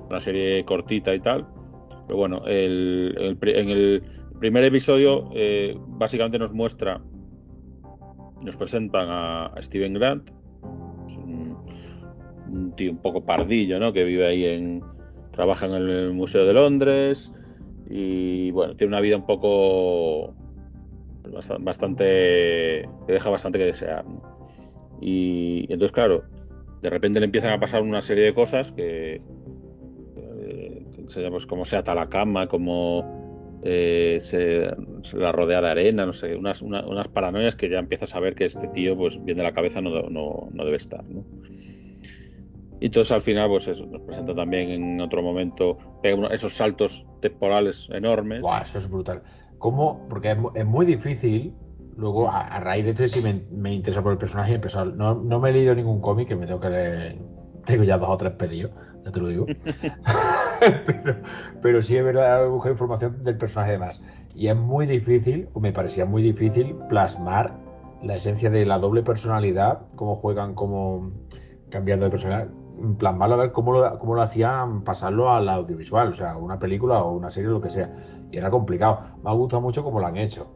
una 0.10 0.20
serie 0.20 0.66
cortita 0.66 1.14
y 1.14 1.20
tal. 1.20 1.48
Pero 2.08 2.18
bueno, 2.18 2.44
el, 2.46 3.16
el, 3.18 3.50
en 3.50 3.70
el 3.70 4.04
primer 4.40 4.66
episodio, 4.66 5.30
eh, 5.34 5.78
básicamente 5.78 6.38
nos 6.38 6.52
muestra. 6.52 7.02
Nos 8.44 8.58
presentan 8.58 9.08
a, 9.10 9.52
Steven 9.62 9.94
Grant, 9.94 10.30
un 12.54 12.74
tío 12.76 12.92
un 12.92 12.98
poco 12.98 13.26
pardillo, 13.26 13.80
¿no? 13.80 13.92
Que 13.94 14.04
vive 14.04 14.28
ahí 14.28 14.46
en. 14.46 14.84
trabaja 15.32 15.66
en 15.66 15.74
el 15.74 16.14
Museo 16.14 16.46
de 16.46 16.54
Londres. 16.54 17.32
Y 17.90 18.52
bueno, 18.52 18.76
tiene 18.76 18.90
una 18.90 19.02
vida 19.02 19.18
un 19.18 19.26
poco. 19.26 20.36
bastante. 21.60 22.88
que 23.08 23.14
deja 23.14 23.30
bastante 23.30 23.60
que 23.60 23.66
desear. 23.66 24.06
Y, 25.02 25.66
entonces, 25.70 25.92
claro, 25.92 26.24
de 26.82 26.90
repente 26.90 27.20
le 27.20 27.26
empiezan 27.26 27.54
a 27.54 27.60
pasar 27.60 27.82
una 27.82 28.02
serie 28.02 28.26
de 28.26 28.34
cosas 28.34 28.72
que. 28.72 29.22
Eh, 30.16 30.86
que 30.94 31.30
pues, 31.30 31.46
como 31.46 31.66
se 31.66 31.78
ata 31.78 31.96
la 31.96 32.10
cama, 32.10 32.48
como. 32.48 33.23
Eh, 33.66 34.20
se, 34.22 34.70
se, 35.04 35.18
la 35.18 35.32
rodea 35.32 35.62
de 35.62 35.70
arena, 35.70 36.06
no 36.06 36.14
sé, 36.14 36.36
unas, 36.36 36.62
una, 36.62 36.86
unas 36.86 37.08
paranoias 37.08 37.56
que 37.56 37.70
ya 37.70 37.80
empiezas 37.80 38.14
a 38.14 38.20
ver 38.20 38.36
que 38.36 38.46
este 38.46 38.68
tío, 38.68 38.98
pues 38.98 39.24
bien 39.24 39.38
de 39.38 39.44
la 39.44 39.54
cabeza, 39.54 39.82
no, 39.82 40.10
no, 40.10 40.50
no 40.52 40.66
debe 40.66 40.78
estar, 40.78 41.04
¿no? 41.06 41.24
Y 42.84 42.88
entonces 42.88 43.14
al 43.14 43.22
final, 43.22 43.48
pues 43.48 43.66
eso, 43.70 43.86
nos 43.86 44.02
presenta 44.02 44.36
también 44.36 44.70
en 44.70 45.00
otro 45.00 45.24
momento, 45.24 45.78
pega 46.02 46.28
esos 46.28 46.52
saltos 46.52 47.08
temporales 47.22 47.90
enormes. 47.94 48.42
Wow, 48.42 48.64
eso 48.64 48.78
es 48.78 48.90
brutal. 48.90 49.24
¿Cómo? 49.58 50.06
Porque 50.10 50.32
es, 50.32 50.38
es 50.56 50.66
muy 50.66 50.86
difícil. 50.86 51.54
Luego, 51.96 52.30
a, 52.30 52.42
a, 52.42 52.60
raíz 52.60 52.84
de 52.84 52.92
esto, 52.92 53.08
sí 53.08 53.22
me, 53.22 53.42
me 53.58 53.74
interesa 53.74 54.04
por 54.04 54.12
el 54.12 54.18
personaje 54.18 54.52
y 54.52 54.56
empezar. 54.56 54.88
No, 54.88 55.16
no 55.16 55.40
me 55.40 55.52
he 55.52 55.54
leído 55.54 55.74
ningún 55.74 56.02
cómic, 56.02 56.28
que 56.28 56.36
me 56.36 56.46
tengo 56.46 56.60
que 56.60 56.70
leer. 56.70 57.18
Tengo 57.66 57.86
ya 57.86 57.98
dos 57.98 58.10
o 58.10 58.18
tres 58.18 58.34
pedidos, 58.34 58.72
ya 59.06 59.12
te 59.14 59.20
lo 59.22 59.28
digo. 59.30 59.46
pero, 60.86 61.16
pero, 61.62 61.84
sí 61.84 61.98
es 61.98 62.04
verdad, 62.04 62.48
buscado 62.48 62.74
información 62.74 63.24
del 63.24 63.38
personaje 63.38 63.74
de 63.74 63.78
más. 63.80 64.04
Y 64.36 64.48
es 64.48 64.56
muy 64.56 64.86
difícil, 64.86 65.50
o 65.54 65.60
me 65.60 65.72
parecía 65.72 66.06
muy 66.06 66.24
difícil, 66.24 66.76
plasmar 66.90 67.56
la 68.02 68.16
esencia 68.16 68.50
de 68.50 68.66
la 68.66 68.80
doble 68.80 69.04
personalidad, 69.04 69.82
cómo 69.96 70.16
juegan, 70.16 70.56
cómo 70.56 71.12
cambiando 71.70 72.06
de 72.06 72.12
personalidad 72.12 72.50
plasmarlo 72.98 73.36
a 73.36 73.38
ver 73.38 73.52
cómo 73.52 73.72
lo, 73.74 74.00
cómo 74.00 74.16
lo 74.16 74.22
hacían 74.22 74.84
pasarlo 74.84 75.32
al 75.32 75.48
audiovisual, 75.50 76.10
o 76.10 76.16
sea, 76.16 76.38
una 76.38 76.60
película 76.60 77.02
o 77.04 77.12
una 77.12 77.30
serie 77.30 77.50
lo 77.50 77.62
que 77.62 77.70
sea. 77.70 77.92
Y 78.32 78.38
era 78.38 78.50
complicado. 78.50 79.02
Me 79.24 79.30
ha 79.30 79.34
gustado 79.34 79.62
mucho 79.62 79.84
cómo 79.84 80.00
lo 80.00 80.08
han 80.08 80.18
hecho, 80.18 80.48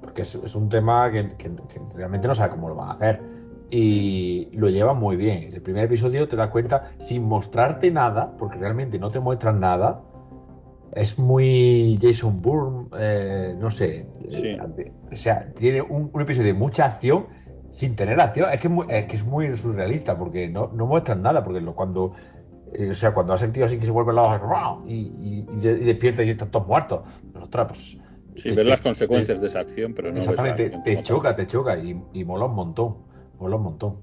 porque 0.00 0.22
es, 0.22 0.54
un 0.54 0.68
tema 0.68 1.10
que, 1.10 1.36
que, 1.36 1.50
realmente 1.94 2.28
no 2.28 2.34
sabe 2.34 2.50
cómo 2.50 2.68
lo 2.68 2.76
van 2.76 2.88
a 2.88 2.92
hacer. 2.92 3.35
Y 3.70 4.48
lo 4.52 4.68
llevan 4.68 4.98
muy 4.98 5.16
bien. 5.16 5.50
El 5.52 5.60
primer 5.62 5.84
episodio 5.84 6.28
te 6.28 6.36
das 6.36 6.50
cuenta, 6.50 6.92
sin 6.98 7.24
mostrarte 7.24 7.90
nada, 7.90 8.36
porque 8.38 8.58
realmente 8.58 8.98
no 8.98 9.10
te 9.10 9.18
muestran 9.18 9.58
nada, 9.60 10.02
es 10.92 11.18
muy 11.18 11.98
Jason 12.00 12.40
Bourne, 12.40 12.88
eh, 12.98 13.54
no 13.58 13.70
sé. 13.70 14.06
Sí. 14.28 14.48
Eh, 14.48 14.92
O 15.12 15.16
sea, 15.16 15.52
tiene 15.54 15.82
un, 15.82 16.10
un 16.12 16.20
episodio 16.22 16.48
de 16.52 16.58
mucha 16.58 16.86
acción 16.86 17.26
sin 17.70 17.96
tener 17.96 18.20
acción. 18.20 18.50
Es 18.50 18.60
que 18.60 18.68
es 18.68 18.72
muy, 18.72 18.86
es, 18.88 19.06
que 19.06 19.16
es 19.16 19.24
muy 19.24 19.56
surrealista 19.56 20.16
porque 20.16 20.48
no, 20.48 20.70
no 20.72 20.86
muestran 20.86 21.22
nada. 21.22 21.42
Porque 21.44 21.60
lo- 21.60 21.74
cuando. 21.74 22.12
eh, 22.72 22.90
o 22.90 22.94
sea, 22.94 23.12
cuando 23.12 23.32
has 23.32 23.40
sentido 23.40 23.66
así 23.66 23.78
que 23.78 23.84
se 23.84 23.90
vuelve 23.90 24.12
la 24.12 24.22
hoja 24.22 24.78
y, 24.86 24.94
y, 24.94 25.46
y 25.52 25.60
de- 25.60 25.72
y 25.80 25.84
despierta 25.84 26.22
y 26.22 26.30
están 26.30 26.50
todos 26.50 26.66
muertos. 26.66 27.00
Ostras, 27.40 27.66
pues. 27.68 27.98
Sí, 28.36 28.50
ver 28.50 28.66
las 28.66 28.80
consecuencias 28.82 29.40
de 29.40 29.46
esa 29.46 29.60
acción, 29.60 29.94
pero 29.94 30.08
no 30.08 30.14
ves 30.14 30.26
la 30.26 30.32
Exactamente, 30.32 30.78
te 30.84 31.02
choca, 31.02 31.34
te 31.34 31.46
choca 31.46 31.78
y, 31.78 31.98
y 32.12 32.24
mola 32.24 32.44
un 32.46 32.54
montón. 32.54 33.05
Mola 33.38 33.56
un 33.56 33.62
montón. 33.62 33.96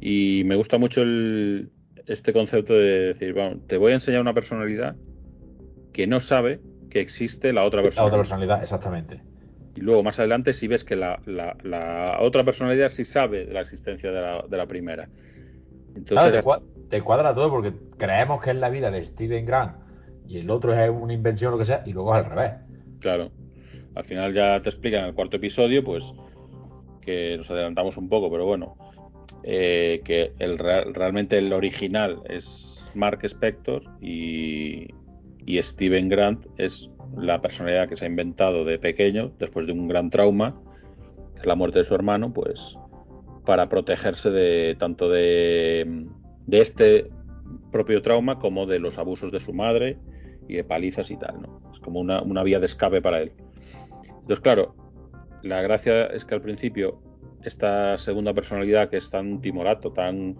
Y 0.00 0.42
me 0.44 0.56
gusta 0.56 0.78
mucho 0.78 1.02
el, 1.02 1.70
este 2.06 2.32
concepto 2.32 2.74
de 2.74 3.06
decir, 3.08 3.32
vamos, 3.32 3.58
te 3.66 3.76
voy 3.76 3.92
a 3.92 3.94
enseñar 3.94 4.20
una 4.20 4.34
personalidad 4.34 4.96
que 5.92 6.06
no 6.06 6.20
sabe 6.20 6.60
que 6.90 7.00
existe 7.00 7.52
la 7.52 7.64
otra 7.64 7.80
La 7.80 7.84
personalidad. 7.84 8.18
otra 8.18 8.18
personalidad, 8.18 8.62
exactamente. 8.62 9.20
Y 9.76 9.80
luego 9.80 10.02
más 10.02 10.18
adelante 10.18 10.52
si 10.52 10.68
ves 10.68 10.84
que 10.84 10.96
la, 10.96 11.20
la- 11.26 11.56
la 11.62 12.18
otra 12.20 12.44
personalidad 12.44 12.88
sí 12.90 13.04
sabe 13.04 13.46
de 13.46 13.52
la 13.54 13.60
existencia 13.60 14.10
de 14.12 14.20
la, 14.20 14.44
de 14.48 14.56
la 14.56 14.66
primera. 14.66 15.08
Entonces, 15.96 16.08
Claro, 16.08 16.30
te, 16.32 16.38
hasta- 16.38 16.50
cua- 16.50 16.88
te 16.90 17.02
cuadra 17.02 17.34
todo 17.34 17.50
porque 17.50 17.72
creemos 17.98 18.42
que 18.42 18.50
es 18.50 18.56
la 18.56 18.68
vida 18.68 18.90
de 18.90 19.04
Steven 19.04 19.46
Grant 19.46 19.76
y 20.28 20.38
el 20.38 20.50
otro 20.50 20.72
es 20.74 20.90
una 20.90 21.12
invención 21.12 21.48
o 21.48 21.52
lo 21.52 21.58
que 21.58 21.64
sea, 21.66 21.82
y 21.86 21.92
luego 21.92 22.16
es 22.16 22.24
al 22.24 22.30
revés. 22.30 22.52
claro, 23.00 23.30
al 23.94 24.04
final 24.04 24.32
ya 24.32 24.60
te 24.62 24.68
explican 24.70 25.00
en 25.02 25.06
el 25.08 25.14
cuarto 25.14 25.36
episodio, 25.36 25.82
pues 25.84 26.12
que 27.04 27.36
nos 27.36 27.50
adelantamos 27.50 27.96
un 27.96 28.08
poco, 28.08 28.30
pero 28.30 28.46
bueno, 28.46 28.76
eh, 29.42 30.00
que 30.04 30.32
el 30.38 30.58
real- 30.58 30.94
realmente 30.94 31.38
el 31.38 31.52
original 31.52 32.22
es 32.28 32.90
Mark 32.94 33.20
Spector 33.24 33.82
y, 34.00 34.88
Steven 35.46 36.08
Grant 36.08 36.46
es 36.56 36.90
la 37.16 37.40
personalidad 37.42 37.88
que 37.88 37.96
se 37.96 38.06
ha 38.06 38.08
inventado 38.08 38.64
de 38.64 38.78
pequeño 38.78 39.32
después 39.38 39.66
de 39.66 39.72
un 39.72 39.86
gran 39.86 40.08
trauma, 40.08 40.58
que 41.34 41.40
es 41.40 41.46
la 41.46 41.54
muerte 41.54 41.80
de 41.80 41.84
su 41.84 41.94
hermano, 41.94 42.32
pues 42.32 42.78
para 43.44 43.68
protegerse 43.68 44.30
de 44.30 44.74
tanto 44.78 45.10
de, 45.10 46.06
este 46.50 47.10
propio 47.70 48.00
trauma 48.00 48.38
como 48.38 48.64
de 48.64 48.78
los 48.78 48.98
abusos 48.98 49.30
de 49.30 49.40
su 49.40 49.52
madre 49.52 49.98
y 50.48 50.54
de 50.54 50.64
palizas 50.64 51.10
y 51.10 51.18
tal. 51.18 51.46
Es 51.70 51.78
como 51.80 52.00
una 52.00 52.42
vía 52.42 52.58
de 52.58 52.66
escape 52.66 53.02
para 53.02 53.20
él. 53.20 53.32
Entonces, 54.24 54.40
claro, 54.40 54.74
la 55.44 55.60
gracia 55.62 56.06
es 56.06 56.24
que 56.24 56.34
al 56.34 56.40
principio 56.40 57.00
esta 57.42 57.96
segunda 57.98 58.32
personalidad 58.32 58.88
que 58.88 58.96
es 58.96 59.10
tan 59.10 59.40
timorato, 59.40 59.92
tan 59.92 60.36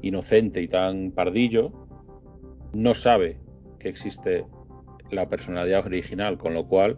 inocente 0.00 0.62
y 0.62 0.68
tan 0.68 1.10
pardillo, 1.10 1.72
no 2.72 2.94
sabe 2.94 3.38
que 3.78 3.88
existe 3.88 4.46
la 5.10 5.28
personalidad 5.28 5.84
original, 5.84 6.38
con 6.38 6.54
lo 6.54 6.66
cual, 6.66 6.96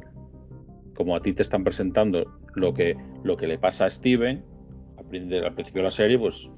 como 0.95 1.17
a 1.17 1.21
ti 1.23 1.33
te 1.33 1.43
están 1.43 1.65
presentando 1.65 2.39
lo 2.55 2.75
que, 2.75 2.97
lo 3.25 3.37
que 3.37 3.47
le 3.47 3.59
pasa 3.59 3.87
a 3.87 3.91
Steven 3.91 4.45
al, 4.99 5.05
prin- 5.07 5.33
al 5.45 5.55
principio 5.55 5.81
de 5.81 5.85
la 5.85 5.91
serie, 5.91 6.19
pues 6.19 6.51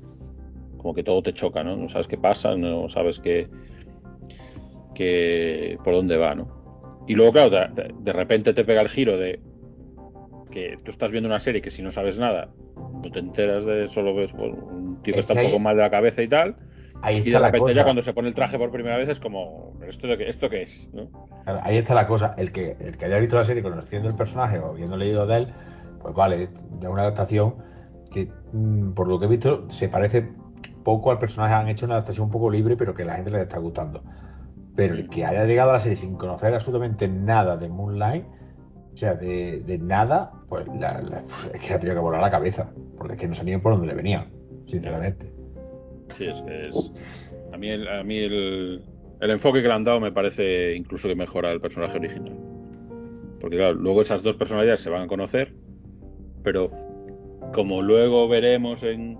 como 0.78 0.94
que 0.94 1.02
todo 1.04 1.22
te 1.22 1.32
choca, 1.32 1.62
¿no? 1.62 1.76
No 1.76 1.88
sabes 1.88 2.08
qué 2.08 2.18
pasa, 2.18 2.56
no 2.56 2.88
sabes 2.88 3.20
qué, 3.20 3.48
por 5.84 5.94
dónde 5.94 6.16
va, 6.16 6.34
¿no? 6.34 6.58
Y 7.06 7.14
luego, 7.14 7.32
claro, 7.32 7.72
de 8.00 8.12
repente 8.12 8.52
te 8.52 8.64
pega 8.64 8.82
el 8.82 8.88
giro 8.88 9.16
de 9.16 9.40
que 10.48 10.78
tú 10.84 10.90
estás 10.90 11.10
viendo 11.10 11.28
una 11.28 11.38
serie 11.40 11.62
que 11.62 11.70
si 11.70 11.82
no 11.82 11.90
sabes 11.90 12.18
nada, 12.18 12.48
no 12.76 13.10
te 13.10 13.18
enteras 13.20 13.64
de 13.64 13.88
solo 13.88 14.14
ves 14.14 14.32
bueno, 14.32 14.54
un 14.56 15.02
tío 15.02 15.14
que 15.14 15.20
Es 15.20 15.24
está 15.24 15.34
que 15.34 15.40
un 15.40 15.46
hay- 15.46 15.52
poco 15.52 15.60
mal 15.62 15.76
de 15.76 15.82
la 15.82 15.90
cabeza 15.90 16.22
y 16.22 16.28
tal, 16.28 16.56
Ahí 17.00 17.18
y 17.24 17.30
de 17.30 17.38
repente 17.38 17.58
cosa. 17.60 17.74
ya 17.74 17.84
cuando 17.84 18.02
se 18.02 18.12
pone 18.12 18.26
el 18.28 18.34
traje 18.34 18.58
por 18.58 18.72
primera 18.72 18.96
vez 18.96 19.08
es 19.08 19.20
como, 19.20 19.72
¿pero 19.78 19.90
¿esto, 19.90 20.06
de 20.08 20.18
qué, 20.18 20.28
esto 20.28 20.50
qué 20.50 20.62
es? 20.62 20.88
¿no? 20.92 21.08
Claro, 21.44 21.60
ahí 21.62 21.76
está 21.76 21.94
la 21.94 22.06
cosa. 22.08 22.34
El 22.36 22.50
que, 22.50 22.76
el 22.80 22.96
que 22.96 23.04
haya 23.04 23.18
visto 23.18 23.36
la 23.36 23.44
serie 23.44 23.62
conociendo 23.62 24.08
el 24.08 24.16
personaje 24.16 24.58
o 24.58 24.66
habiendo 24.72 24.96
leído 24.96 25.24
de 25.26 25.36
él, 25.36 25.48
pues 26.02 26.12
vale, 26.14 26.48
ya 26.80 26.90
una 26.90 27.02
adaptación 27.02 27.54
que, 28.10 28.28
mm, 28.52 28.94
por 28.94 29.06
lo 29.08 29.20
que 29.20 29.26
he 29.26 29.28
visto, 29.28 29.70
se 29.70 29.88
parece 29.88 30.28
poco 30.82 31.12
al 31.12 31.18
personaje. 31.20 31.54
Han 31.54 31.68
hecho 31.68 31.86
una 31.86 31.94
adaptación 31.94 32.24
un 32.26 32.30
poco 32.32 32.50
libre, 32.50 32.76
pero 32.76 32.94
que 32.94 33.02
a 33.02 33.06
la 33.06 33.14
gente 33.14 33.30
le 33.30 33.42
está 33.42 33.58
gustando. 33.58 34.02
Pero 34.74 34.94
el 34.94 35.08
que 35.08 35.24
haya 35.24 35.44
llegado 35.44 35.70
a 35.70 35.74
la 35.74 35.80
serie 35.80 35.96
sin 35.96 36.16
conocer 36.16 36.52
absolutamente 36.52 37.06
nada 37.06 37.56
de 37.56 37.68
Moonlight, 37.68 38.24
o 38.98 39.00
sea, 39.00 39.14
de, 39.14 39.60
de 39.60 39.78
nada, 39.78 40.32
pues 40.48 40.66
la- 40.66 41.00
la- 41.00 41.22
es 41.54 41.60
que 41.60 41.72
ha 41.72 41.78
tenido 41.78 41.94
que 41.94 42.02
volar 42.02 42.20
la 42.20 42.32
cabeza. 42.32 42.72
Porque 42.96 43.12
es 43.14 43.20
que 43.20 43.28
no 43.28 43.34
sabían 43.36 43.60
por 43.60 43.74
dónde 43.74 43.86
le 43.86 43.94
venían, 43.94 44.26
sinceramente. 44.66 45.32
Sí, 46.16 46.24
es 46.26 46.42
que 46.42 46.66
es. 46.66 46.90
A 47.52 47.56
mí, 47.56 47.68
el, 47.68 47.86
a 47.86 48.02
mí 48.02 48.18
el, 48.18 48.82
el 49.20 49.30
enfoque 49.30 49.62
que 49.62 49.68
le 49.68 49.74
han 49.74 49.84
dado 49.84 50.00
me 50.00 50.10
parece 50.10 50.74
incluso 50.74 51.06
que 51.06 51.14
mejora 51.14 51.52
el 51.52 51.60
personaje 51.60 51.96
original. 51.96 52.36
Porque, 53.40 53.56
claro, 53.56 53.74
luego 53.74 54.00
esas 54.02 54.24
dos 54.24 54.34
personalidades 54.34 54.80
se 54.80 54.90
van 54.90 55.02
a 55.02 55.06
conocer, 55.06 55.54
pero 56.42 56.68
como 57.54 57.80
luego 57.82 58.26
veremos 58.26 58.82
en, 58.82 59.16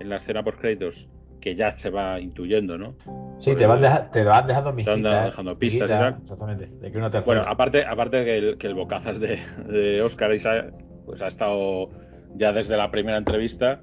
en 0.00 0.08
la 0.08 0.16
escena 0.16 0.42
post 0.42 0.58
créditos 0.60 1.10
que 1.44 1.54
ya 1.54 1.72
se 1.72 1.90
va 1.90 2.18
intuyendo, 2.20 2.78
¿no? 2.78 2.94
Sí, 3.38 3.50
Porque 3.50 3.56
te 3.56 3.66
van, 3.66 3.82
deja- 3.82 4.10
te 4.10 4.24
van 4.24 4.46
dejando 4.46 4.70
van 4.70 4.76
mijitas. 4.76 5.24
dejando 5.26 5.58
pistas 5.58 5.90
y 5.90 5.92
mijitas, 5.92 6.00
tal. 6.14 6.22
Exactamente. 6.22 6.66
De 6.80 6.90
que 6.90 6.96
una. 6.96 7.08
Bueno, 7.20 7.42
aparte, 7.46 7.84
aparte 7.84 8.24
que 8.24 8.38
el, 8.38 8.56
que 8.56 8.66
el 8.66 8.74
bocazas 8.74 9.20
de, 9.20 9.38
de 9.68 10.00
Oscar 10.00 10.32
Isaac, 10.34 10.72
pues 11.04 11.20
ha 11.20 11.26
estado 11.26 11.90
ya 12.34 12.54
desde 12.54 12.78
la 12.78 12.90
primera 12.90 13.18
entrevista 13.18 13.82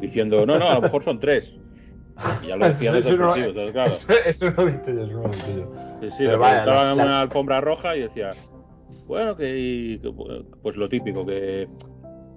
diciendo, 0.00 0.46
no, 0.46 0.58
no, 0.58 0.66
a 0.70 0.74
lo 0.76 0.80
mejor 0.80 1.02
son 1.02 1.20
tres. 1.20 1.54
Y 2.42 2.46
ya 2.46 2.56
lo 2.56 2.68
decía 2.68 2.90
desde 2.90 3.10
el 3.10 3.18
no- 3.18 3.32
principio, 3.34 3.50
entonces, 3.50 3.72
claro. 3.72 3.90
Eso, 3.92 4.12
eso 4.24 4.50
no 4.50 4.62
lo 4.62 4.68
he 4.68 4.72
visto 4.72 4.90
yo, 4.92 5.02
eso 5.02 5.12
no 5.12 5.20
lo 5.20 5.26
he 5.26 5.30
visto 5.30 5.50
yo. 5.58 5.72
Sí, 6.00 6.10
sí, 6.10 6.22
le 6.22 6.38
preguntaban 6.38 6.98
en 6.98 7.04
una 7.04 7.20
alfombra 7.20 7.60
roja 7.60 7.96
y 7.96 8.00
decía, 8.00 8.30
bueno, 9.06 9.36
que, 9.36 9.98
que, 10.00 10.10
pues 10.62 10.76
lo 10.76 10.88
típico, 10.88 11.26
que 11.26 11.68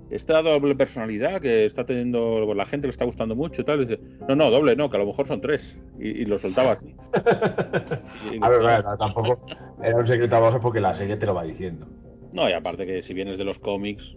esta 0.09 0.41
doble 0.41 0.75
personalidad 0.75 1.41
que 1.41 1.65
está 1.65 1.85
teniendo, 1.85 2.53
la 2.53 2.65
gente 2.65 2.87
le 2.87 2.91
está 2.91 3.05
gustando 3.05 3.35
mucho 3.35 3.61
y 3.61 3.65
tal. 3.65 3.81
y 3.81 3.85
dice, 3.85 4.01
no, 4.27 4.35
no, 4.35 4.49
doble 4.49 4.75
no, 4.75 4.89
que 4.89 4.97
a 4.97 4.99
lo 4.99 5.05
mejor 5.05 5.27
son 5.27 5.41
tres. 5.41 5.77
Y, 5.99 6.09
y 6.21 6.25
lo 6.25 6.37
soltaba 6.37 6.71
así. 6.73 6.95
Y 8.33 8.39
A 8.43 8.49
ver, 8.49 8.61
bueno, 8.61 8.97
tampoco 8.97 9.39
era 9.81 9.95
un 9.97 10.07
secreto 10.07 10.35
a 10.35 10.39
voces 10.39 10.59
porque 10.61 10.79
la 10.79 10.93
serie 10.93 11.17
te 11.17 11.25
lo 11.25 11.33
va 11.33 11.43
diciendo. 11.43 11.85
no, 12.31 12.49
y 12.49 12.53
aparte 12.53 12.85
que 12.85 13.01
si 13.01 13.13
vienes 13.13 13.37
de 13.37 13.43
los 13.43 13.59
cómics, 13.59 14.15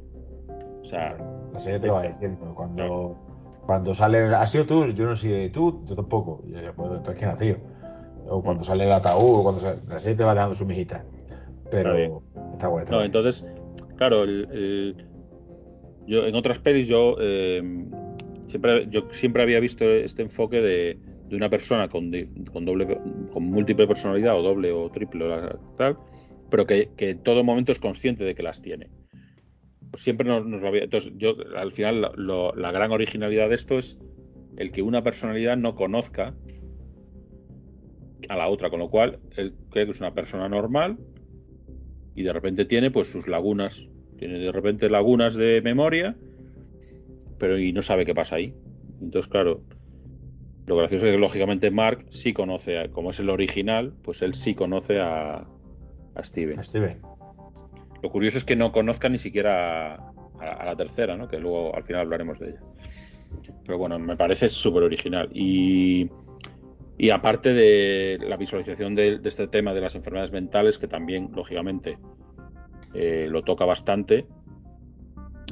o 0.80 0.84
sea, 0.84 1.16
La 1.52 1.60
serie 1.60 1.78
te 1.80 1.86
lo 1.88 1.94
va 1.94 2.02
diciendo. 2.02 2.52
Cuando, 2.54 3.16
cuando 3.66 3.92
sale, 3.94 4.18
¿has 4.34 4.50
sido 4.50 4.66
tú? 4.66 4.86
Yo 4.92 5.04
no 5.06 5.16
sé 5.16 5.50
tú, 5.50 5.82
yo 5.86 5.94
tampoco. 5.96 6.42
Y 6.46 6.52
yo, 6.52 6.72
pues, 6.74 6.88
entonces, 6.90 7.16
¿quién 7.16 7.30
ha 7.30 7.36
sido? 7.36 7.58
O 8.28 8.42
cuando 8.42 8.62
sale 8.64 8.84
el 8.84 8.92
ataúd, 8.92 9.40
o 9.40 9.42
cuando 9.42 9.60
sale- 9.60 9.80
la 9.88 9.98
serie 9.98 10.16
te 10.16 10.24
va 10.24 10.34
dando 10.34 10.54
su 10.54 10.64
mijita. 10.66 11.04
Pero 11.70 11.94
Está 11.96 12.52
está 12.52 12.66
guay. 12.68 12.84
está 12.84 12.96
No, 12.96 13.02
entonces, 13.02 13.44
claro, 13.96 14.22
el- 14.24 14.48
el- 14.52 15.06
yo 16.10 16.26
en 16.26 16.34
otras 16.34 16.58
pelis 16.58 16.88
yo 16.88 17.16
eh, 17.20 17.62
siempre 18.48 18.88
yo 18.90 19.08
siempre 19.12 19.44
había 19.44 19.60
visto 19.60 19.88
este 19.88 20.22
enfoque 20.22 20.60
de, 20.60 20.98
una 21.30 21.48
persona 21.48 21.88
con, 21.88 22.10
doble 22.10 22.98
con 23.32 23.44
múltiple 23.44 23.86
personalidad 23.86 24.36
o 24.36 24.42
doble 24.42 24.72
o 24.72 24.90
triple 24.90 25.24
o 25.24 25.74
tal, 25.76 25.96
pero 26.50 26.66
que, 26.66 26.90
en 26.98 27.22
todo 27.22 27.44
momento 27.44 27.70
es 27.70 27.78
consciente 27.78 28.24
de 28.24 28.34
que 28.34 28.42
las 28.42 28.60
tiene. 28.60 28.90
Pues 29.92 30.02
siempre 30.02 30.26
nos, 30.26 30.44
lo 30.44 30.66
había. 30.66 30.82
Entonces, 30.82 31.12
yo 31.16 31.36
al 31.56 31.70
final 31.70 32.10
la 32.16 32.72
gran 32.72 32.90
originalidad 32.90 33.48
de 33.48 33.54
esto 33.54 33.78
es 33.78 33.96
el 34.56 34.72
que 34.72 34.82
una 34.82 35.04
personalidad 35.04 35.56
no 35.56 35.76
conozca 35.76 36.34
a 38.28 38.36
la 38.36 38.48
otra, 38.48 38.68
con 38.68 38.80
lo 38.80 38.90
cual 38.90 39.20
él 39.36 39.54
cree 39.70 39.84
que 39.84 39.92
es 39.92 40.00
una 40.00 40.14
persona 40.14 40.48
normal 40.48 40.98
y 42.16 42.24
de 42.24 42.32
repente 42.32 42.64
tiene 42.64 42.90
pues 42.90 43.08
sus 43.08 43.28
lagunas, 43.28 43.86
tiene 44.20 44.38
de 44.38 44.52
repente 44.52 44.88
lagunas 44.90 45.34
de 45.34 45.60
memoria, 45.62 46.14
pero 47.38 47.58
y 47.58 47.72
no 47.72 47.82
sabe 47.82 48.04
qué 48.06 48.14
pasa 48.14 48.36
ahí. 48.36 48.54
Entonces, 49.00 49.28
claro, 49.30 49.62
lo 50.66 50.76
gracioso 50.76 51.06
es 51.08 51.12
que 51.14 51.18
lógicamente 51.18 51.70
Mark 51.70 52.04
sí 52.10 52.32
conoce, 52.32 52.78
a- 52.78 52.88
como 52.90 53.10
es 53.10 53.18
el 53.18 53.30
original, 53.30 53.94
pues 54.02 54.20
él 54.22 54.34
sí 54.34 54.54
conoce 54.54 55.00
a, 55.00 55.44
a 56.14 56.22
Steven. 56.22 56.62
Steven. 56.62 56.98
Lo 58.02 58.10
curioso 58.10 58.38
es 58.38 58.44
que 58.44 58.56
no 58.56 58.72
conozca 58.72 59.08
ni 59.08 59.18
siquiera 59.18 59.94
a, 59.96 60.12
a- 60.38 60.52
a 60.60 60.64
la 60.66 60.76
tercera, 60.76 61.16
¿no? 61.16 61.26
Que 61.28 61.38
luego 61.38 61.74
al 61.74 61.82
final 61.82 62.02
hablaremos 62.02 62.38
de 62.38 62.50
ella. 62.50 62.60
Pero 63.64 63.78
bueno, 63.78 63.98
me 63.98 64.16
parece 64.16 64.48
súper 64.48 64.82
original. 64.82 65.30
Y, 65.32 66.10
y 66.98 67.10
aparte 67.10 67.54
de 67.54 68.18
la 68.28 68.36
visualización 68.36 68.94
de, 68.94 69.18
de 69.18 69.28
este 69.28 69.46
tema 69.48 69.72
de 69.72 69.80
las 69.80 69.94
enfermedades 69.94 70.30
mentales, 70.32 70.76
que 70.78 70.88
también, 70.88 71.30
lógicamente, 71.34 71.96
eh, 72.94 73.26
lo 73.30 73.42
toca 73.42 73.64
bastante. 73.64 74.26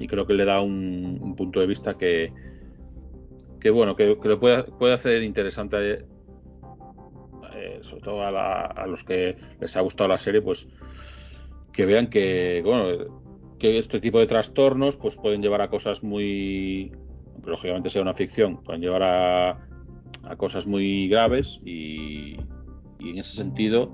Y 0.00 0.06
creo 0.06 0.26
que 0.26 0.34
le 0.34 0.44
da 0.44 0.60
un, 0.60 1.18
un 1.20 1.34
punto 1.34 1.60
de 1.60 1.66
vista 1.66 1.96
que, 1.96 2.32
que 3.60 3.70
bueno, 3.70 3.96
que, 3.96 4.16
que 4.20 4.28
lo 4.28 4.38
puede, 4.38 4.62
puede 4.64 4.94
hacer 4.94 5.22
interesante, 5.22 6.04
eh, 7.54 7.78
sobre 7.82 8.02
todo 8.02 8.22
a, 8.22 8.30
la- 8.30 8.66
a 8.66 8.86
los 8.86 9.02
que 9.02 9.36
les 9.60 9.76
ha 9.76 9.80
gustado 9.80 10.08
la 10.08 10.18
serie, 10.18 10.40
pues 10.40 10.68
que 11.72 11.84
vean 11.84 12.08
que, 12.08 12.62
bueno, 12.64 13.56
que 13.58 13.78
este 13.78 14.00
tipo 14.00 14.20
de 14.20 14.26
trastornos 14.28 14.96
pues 14.96 15.16
pueden 15.16 15.42
llevar 15.42 15.62
a 15.62 15.68
cosas 15.68 16.02
muy, 16.04 16.92
aunque 17.34 17.50
lógicamente 17.50 17.90
sea 17.90 18.02
una 18.02 18.14
ficción, 18.14 18.62
pueden 18.62 18.80
llevar 18.80 19.02
a, 19.02 19.50
a 20.28 20.36
cosas 20.36 20.66
muy 20.66 21.08
graves 21.08 21.60
y, 21.64 22.36
y 23.00 23.10
en 23.10 23.18
ese 23.18 23.34
sentido 23.36 23.90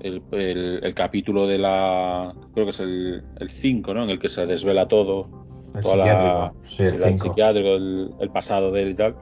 el, 0.00 0.22
el- 0.32 0.80
el 0.82 0.94
capítulo 0.94 1.46
de 1.46 1.58
la. 1.58 2.34
Creo 2.54 2.66
que 2.66 2.70
es 2.70 2.80
el 2.80 3.22
5, 3.48 3.94
¿no? 3.94 4.04
En 4.04 4.10
el 4.10 4.18
que 4.18 4.28
se 4.28 4.46
desvela 4.46 4.86
todo. 4.88 5.28
El 5.74 5.82
toda 5.82 5.96
la-. 5.96 6.52
Sí, 6.64 6.82
el 6.82 6.88
sí, 6.90 6.94
el 7.04 7.12
5. 7.14 7.18
psiquiátrico, 7.28 7.68
el, 7.68 8.10
el 8.20 8.30
pasado 8.30 8.70
de 8.72 8.82
él 8.82 8.90
y 8.90 8.94
tal. 8.94 9.16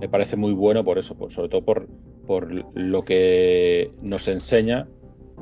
Me 0.00 0.08
parece 0.08 0.36
muy 0.36 0.52
bueno 0.52 0.82
por 0.84 0.98
eso, 0.98 1.16
por- 1.16 1.30
sobre 1.32 1.48
todo 1.48 1.64
por, 1.64 1.88
por 2.26 2.48
lo 2.76 3.02
que 3.04 3.90
nos 4.02 4.26
enseña 4.28 4.86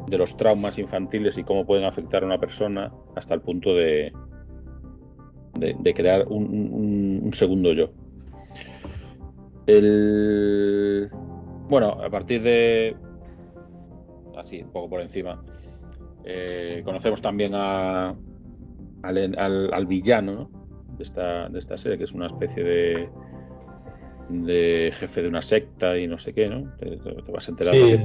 de 0.08 0.18
los 0.18 0.36
traumas 0.36 0.78
infantiles 0.78 1.38
y 1.38 1.44
cómo 1.44 1.64
pueden 1.64 1.84
afectar 1.84 2.22
a 2.22 2.26
una 2.26 2.38
persona 2.38 2.92
hasta 3.14 3.34
el 3.34 3.40
punto 3.40 3.74
de, 3.74 4.12
de, 5.58 5.76
de 5.78 5.94
crear 5.94 6.26
un, 6.28 6.44
un- 6.44 7.20
un 7.24 7.32
segundo 7.34 7.72
yo. 7.72 7.90
El, 9.66 11.08
bueno, 11.68 11.96
a 12.02 12.10
partir 12.10 12.42
de. 12.42 12.96
Así, 14.36 14.62
un 14.62 14.70
poco 14.70 14.90
por 14.90 15.00
encima. 15.00 15.42
eh, 16.24 16.82
conocemos 16.84 17.20
también 17.20 17.52
a, 17.54 18.10
al, 19.02 19.34
al- 19.38 19.72
al 19.74 19.86
villano 19.86 20.32
¿no? 20.32 20.50
de, 20.96 21.02
esta, 21.02 21.48
de 21.48 21.58
esta 21.58 21.76
serie, 21.76 21.98
que 21.98 22.04
es 22.04 22.12
una 22.12 22.26
especie 22.26 22.62
de, 22.62 23.08
de 24.28 24.90
jefe 24.94 25.22
de 25.22 25.28
una 25.28 25.42
secta 25.42 25.98
y 25.98 26.06
no 26.06 26.18
sé 26.18 26.32
qué, 26.32 26.48
¿no? 26.48 26.70
Te, 26.78 26.96
te- 26.96 27.22
te 27.22 27.32
vas 27.32 27.48
enterando 27.48 27.86
Sí, 27.86 27.92
que, 27.92 27.98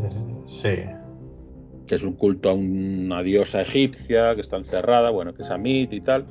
sí. 0.48 0.84
que 1.86 1.96
es 1.96 2.03
un 2.03 2.13
culto 2.13 2.50
a 2.50 2.53
una 2.53 3.22
diosa 3.24 3.62
egipcia 3.62 4.34
que 4.36 4.41
está 4.41 4.57
encerrada, 4.57 5.10
bueno, 5.12 5.34
que 5.34 5.43
es 5.43 5.51
Amit 5.51 5.93
y 5.93 6.01
tal. 6.01 6.25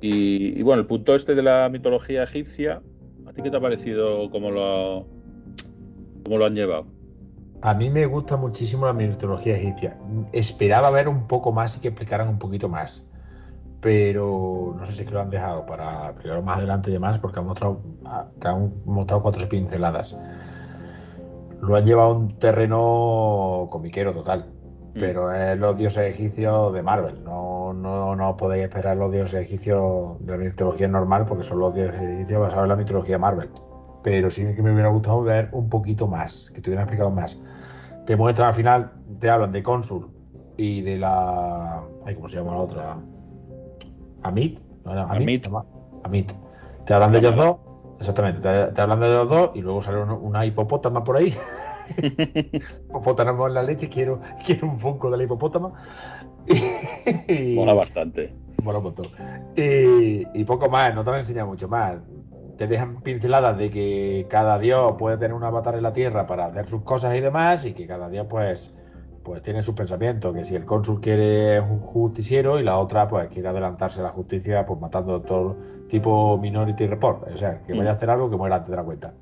Y, 0.00 0.58
y 0.58 0.62
bueno, 0.62 0.80
el 0.80 0.86
punto 0.86 1.14
este 1.14 1.34
de 1.34 1.42
la 1.42 1.68
mitología 1.70 2.22
egipcia, 2.22 2.82
¿a 3.26 3.32
ti 3.32 3.42
qué 3.42 3.50
te 3.50 3.56
ha 3.56 3.60
parecido 3.60 4.30
cómo 4.30 4.50
lo, 4.50 5.06
cómo 6.24 6.38
lo 6.38 6.44
han 6.46 6.54
llevado? 6.54 6.86
A 7.62 7.74
mí 7.74 7.90
me 7.90 8.06
gusta 8.06 8.36
muchísimo 8.36 8.86
la 8.86 8.92
mitología 8.92 9.56
egipcia. 9.56 9.96
Esperaba 10.32 10.90
ver 10.90 11.08
un 11.08 11.26
poco 11.26 11.52
más 11.52 11.76
y 11.76 11.80
que 11.80 11.88
explicaran 11.88 12.28
un 12.28 12.38
poquito 12.38 12.68
más. 12.68 13.04
Pero 13.80 14.74
no 14.78 14.84
sé 14.84 14.92
si 14.92 15.00
es 15.00 15.06
que 15.06 15.14
lo 15.14 15.20
han 15.20 15.30
dejado 15.30 15.64
para 15.66 16.10
explicarlo 16.10 16.42
más 16.42 16.58
adelante 16.58 16.90
y 16.90 16.92
demás, 16.92 17.18
porque 17.18 17.38
han 17.38 17.46
mostrado, 17.46 17.80
te 18.38 18.48
han 18.48 18.72
mostrado 18.84 19.22
cuatro 19.22 19.48
pinceladas. 19.48 20.18
Lo 21.60 21.76
han 21.76 21.86
llevado 21.86 22.10
a 22.10 22.14
un 22.14 22.38
terreno 22.38 23.68
comiquero 23.70 24.12
total. 24.12 24.52
Pero 24.94 25.30
es 25.30 25.58
los 25.58 25.76
dioses 25.76 26.14
egipcios 26.14 26.72
de 26.72 26.82
Marvel. 26.82 27.22
No, 27.22 27.74
no, 27.74 28.16
no 28.16 28.36
podéis 28.36 28.64
esperar 28.64 28.96
los 28.96 29.12
dioses 29.12 29.42
egipcios 29.42 30.16
de 30.20 30.32
la 30.32 30.38
mitología 30.38 30.88
normal, 30.88 31.26
porque 31.26 31.44
son 31.44 31.58
los 31.58 31.74
dioses 31.74 32.00
egipcios 32.00 32.40
basados 32.40 32.64
en 32.64 32.68
la 32.70 32.76
mitología 32.76 33.18
Marvel. 33.18 33.50
Pero 34.06 34.30
sí 34.30 34.46
que 34.54 34.62
me 34.62 34.72
hubiera 34.72 34.88
gustado 34.88 35.20
ver 35.24 35.48
un 35.50 35.68
poquito 35.68 36.06
más, 36.06 36.52
que 36.54 36.60
te 36.60 36.70
hubieran 36.70 36.84
explicado 36.84 37.10
más. 37.10 37.36
Te 38.06 38.14
muestran 38.14 38.46
al 38.46 38.54
final, 38.54 38.92
te 39.18 39.28
hablan 39.28 39.50
de 39.50 39.64
Cónsul 39.64 40.08
y 40.56 40.80
de 40.82 40.96
la. 40.96 41.82
Ay, 42.04 42.14
¿Cómo 42.14 42.28
se 42.28 42.36
llama 42.36 42.52
la 42.52 42.58
otra? 42.58 42.96
Amit. 44.22 44.60
¿No 44.84 44.92
era 44.92 45.02
Amit. 45.10 45.48
Amit. 45.48 45.66
Amit. 46.04 46.32
Te 46.84 46.94
hablan 46.94 47.10
de 47.10 47.18
ellos 47.18 47.34
dos, 47.34 47.56
exactamente. 47.98 48.40
Te, 48.42 48.72
te 48.74 48.80
hablan 48.80 49.00
de 49.00 49.08
ellos 49.08 49.28
dos 49.28 49.50
y 49.54 49.60
luego 49.60 49.82
sale 49.82 50.00
una, 50.00 50.46
hipopótama 50.46 51.02
por 51.02 51.16
ahí. 51.16 51.34
hipopótamo 52.88 53.48
en 53.48 53.54
la 53.54 53.64
leche, 53.64 53.88
quiero, 53.88 54.20
quiero 54.46 54.68
un 54.68 54.78
funko 54.78 55.10
de 55.10 55.16
la 55.16 55.24
hipopótama. 55.24 55.72
Y- 57.26 57.56
Mola 57.56 57.74
bastante. 57.74 58.32
Mola 58.62 58.78
un 58.78 58.84
montón. 58.84 59.06
Y, 59.56 60.22
y 60.32 60.44
poco 60.44 60.70
más, 60.70 60.94
no 60.94 61.02
te 61.02 61.10
lo 61.10 61.16
enseña 61.16 61.44
mucho 61.44 61.66
más. 61.66 62.00
Te 62.56 62.66
dejan 62.66 63.02
pinceladas 63.02 63.58
de 63.58 63.70
que 63.70 64.26
cada 64.30 64.58
dios 64.58 64.94
puede 64.98 65.18
tener 65.18 65.34
un 65.34 65.44
avatar 65.44 65.74
en 65.74 65.82
la 65.82 65.92
tierra 65.92 66.26
para 66.26 66.46
hacer 66.46 66.68
sus 66.68 66.82
cosas 66.82 67.14
y 67.14 67.20
demás, 67.20 67.64
y 67.66 67.74
que 67.74 67.86
cada 67.86 68.08
dios 68.08 68.26
pues, 68.30 68.74
pues 69.22 69.42
tiene 69.42 69.62
sus 69.62 69.74
pensamientos, 69.74 70.34
que 70.34 70.44
si 70.44 70.54
el 70.54 70.64
cónsul 70.64 71.00
quiere 71.00 71.60
un 71.60 71.80
justiciero 71.80 72.58
y 72.58 72.62
la 72.62 72.78
otra 72.78 73.08
pues 73.08 73.28
quiere 73.28 73.48
adelantarse 73.48 74.00
a 74.00 74.04
la 74.04 74.10
justicia 74.10 74.64
pues 74.64 74.80
matando 74.80 75.20
todo 75.20 75.56
tipo 75.88 76.38
Minority 76.38 76.86
Report, 76.86 77.28
o 77.32 77.36
sea, 77.36 77.62
que 77.62 77.74
vaya 77.74 77.90
a 77.90 77.94
hacer 77.94 78.10
algo 78.10 78.30
que 78.30 78.36
muera 78.36 78.56
antes 78.56 78.70
de 78.70 78.76
la 78.76 78.84
cuenta. 78.84 79.14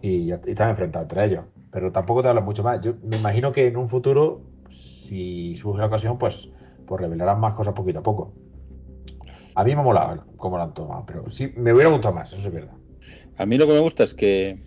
Y, 0.00 0.30
y 0.30 0.32
están 0.32 0.70
enfrentados 0.70 1.04
entre 1.04 1.24
ellos. 1.24 1.44
Pero 1.70 1.92
tampoco 1.92 2.22
te 2.22 2.28
hablan 2.28 2.44
mucho 2.44 2.62
más. 2.62 2.80
Yo 2.80 2.94
me 3.02 3.16
imagino 3.16 3.52
que 3.52 3.66
en 3.66 3.76
un 3.76 3.88
futuro, 3.88 4.40
si 4.68 5.56
surge 5.56 5.80
la 5.80 5.86
ocasión, 5.86 6.18
pues, 6.18 6.48
pues 6.86 7.00
revelarán 7.00 7.40
más 7.40 7.54
cosas 7.54 7.74
poquito 7.74 8.00
a 8.00 8.02
poco. 8.02 8.32
A 9.58 9.64
mí 9.64 9.74
me 9.74 9.80
ha 9.80 9.84
molado 9.84 10.24
cómo 10.36 10.56
lo 10.56 10.62
han 10.62 10.72
tomado, 10.72 11.04
pero 11.04 11.28
sí, 11.28 11.52
me 11.56 11.72
hubiera 11.72 11.90
gustado 11.90 12.14
más, 12.14 12.32
eso 12.32 12.46
es 12.46 12.54
verdad. 12.54 12.76
A 13.38 13.44
mí 13.44 13.58
lo 13.58 13.66
que 13.66 13.72
me 13.72 13.80
gusta 13.80 14.04
es 14.04 14.14
que 14.14 14.62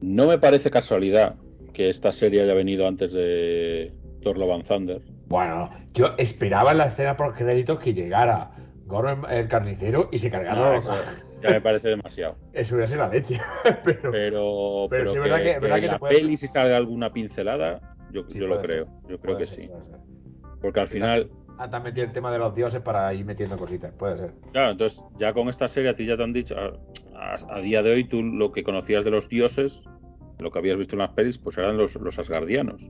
no 0.00 0.28
me 0.28 0.38
parece 0.38 0.70
casualidad 0.70 1.34
que 1.72 1.88
esta 1.88 2.12
serie 2.12 2.42
haya 2.42 2.54
venido 2.54 2.86
antes 2.86 3.12
de 3.12 3.92
Thor 4.22 4.38
Love 4.38 4.52
and 4.52 4.64
Thunder. 4.64 5.02
Bueno, 5.26 5.70
yo 5.92 6.14
esperaba 6.18 6.70
en 6.70 6.78
la 6.78 6.84
escena 6.86 7.16
por 7.16 7.34
créditos 7.34 7.80
que 7.80 7.94
llegara 7.94 8.52
Gordon 8.86 9.24
el 9.28 9.48
carnicero 9.48 10.08
y 10.12 10.20
se 10.20 10.30
cargara. 10.30 10.54
No, 10.54 10.72
eso 10.74 10.92
ya 11.42 11.50
me 11.50 11.60
parece 11.60 11.88
demasiado. 11.88 12.36
Eso 12.52 12.76
hubiera 12.76 12.86
sido 12.86 13.00
la 13.00 13.08
leche. 13.08 13.40
pero, 13.82 14.12
Pero, 14.12 14.86
Pero 14.88 14.88
pero 14.88 15.10
sí, 15.10 15.14
que, 15.16 15.20
verdad 15.20 15.42
que- 15.42 15.58
verdad 15.58 15.82
la 15.82 15.98
puede- 15.98 16.14
peli 16.20 16.36
si 16.36 16.46
salga 16.46 16.76
alguna 16.76 17.12
pincelada, 17.12 17.80
yo, 18.12 18.22
Sí, 18.28 18.38
yo 18.38 18.46
lo 18.46 18.62
creo. 18.62 18.84
Yo 19.08 19.18
creo 19.18 19.20
puede 19.20 19.38
que 19.38 19.46
ser, 19.46 19.64
sí. 19.64 19.70
Porque 20.60 20.78
al 20.78 20.86
final, 20.88 21.28
Ah, 21.58 21.68
han 21.72 21.82
metido 21.82 22.06
el 22.06 22.12
tema 22.12 22.30
de 22.30 22.38
los 22.38 22.54
dioses 22.54 22.80
para 22.80 23.12
ir 23.12 23.24
metiendo 23.24 23.56
cositas, 23.56 23.92
puede 23.92 24.16
ser. 24.16 24.32
claro, 24.52 24.70
entonces 24.72 25.04
ya 25.18 25.32
con 25.32 25.48
esta 25.48 25.66
serie 25.68 25.90
a 25.90 25.94
ti 25.96 26.06
ya 26.06 26.16
te 26.16 26.22
han 26.22 26.32
dicho, 26.32 26.54
a, 26.56 26.72
a- 27.34 27.56
a 27.56 27.60
día 27.60 27.82
de 27.82 27.92
hoy 27.92 28.04
tú 28.04 28.22
lo 28.22 28.52
que 28.52 28.62
conocías 28.62 29.04
de 29.04 29.10
los 29.10 29.28
dioses, 29.28 29.82
lo 30.40 30.50
que 30.52 30.58
habías 30.60 30.78
visto 30.78 30.94
en 30.94 31.00
las 31.00 31.10
pelis, 31.10 31.36
pues 31.38 31.58
eran 31.58 31.76
los, 31.76 31.96
los 31.96 32.18
asgardianos. 32.18 32.88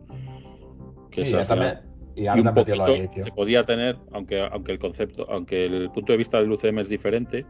Que 1.10 1.24
Sí, 1.24 1.34
es 1.34 1.48
también- 1.48 1.78
y 2.14 2.24
y 2.24 2.28
un 2.28 2.52
poquito 2.52 2.84
se 3.24 3.32
podía 3.32 3.64
tener, 3.64 3.96
aunque, 4.12 4.40
aunque 4.42 4.72
el 4.72 4.78
concepto, 4.80 5.24
aunque 5.30 5.64
el 5.66 5.90
punto 5.90 6.12
de 6.12 6.18
vista 6.18 6.38
del 6.40 6.50
UCM 6.52 6.80
es 6.82 6.88
diferente, 6.88 7.46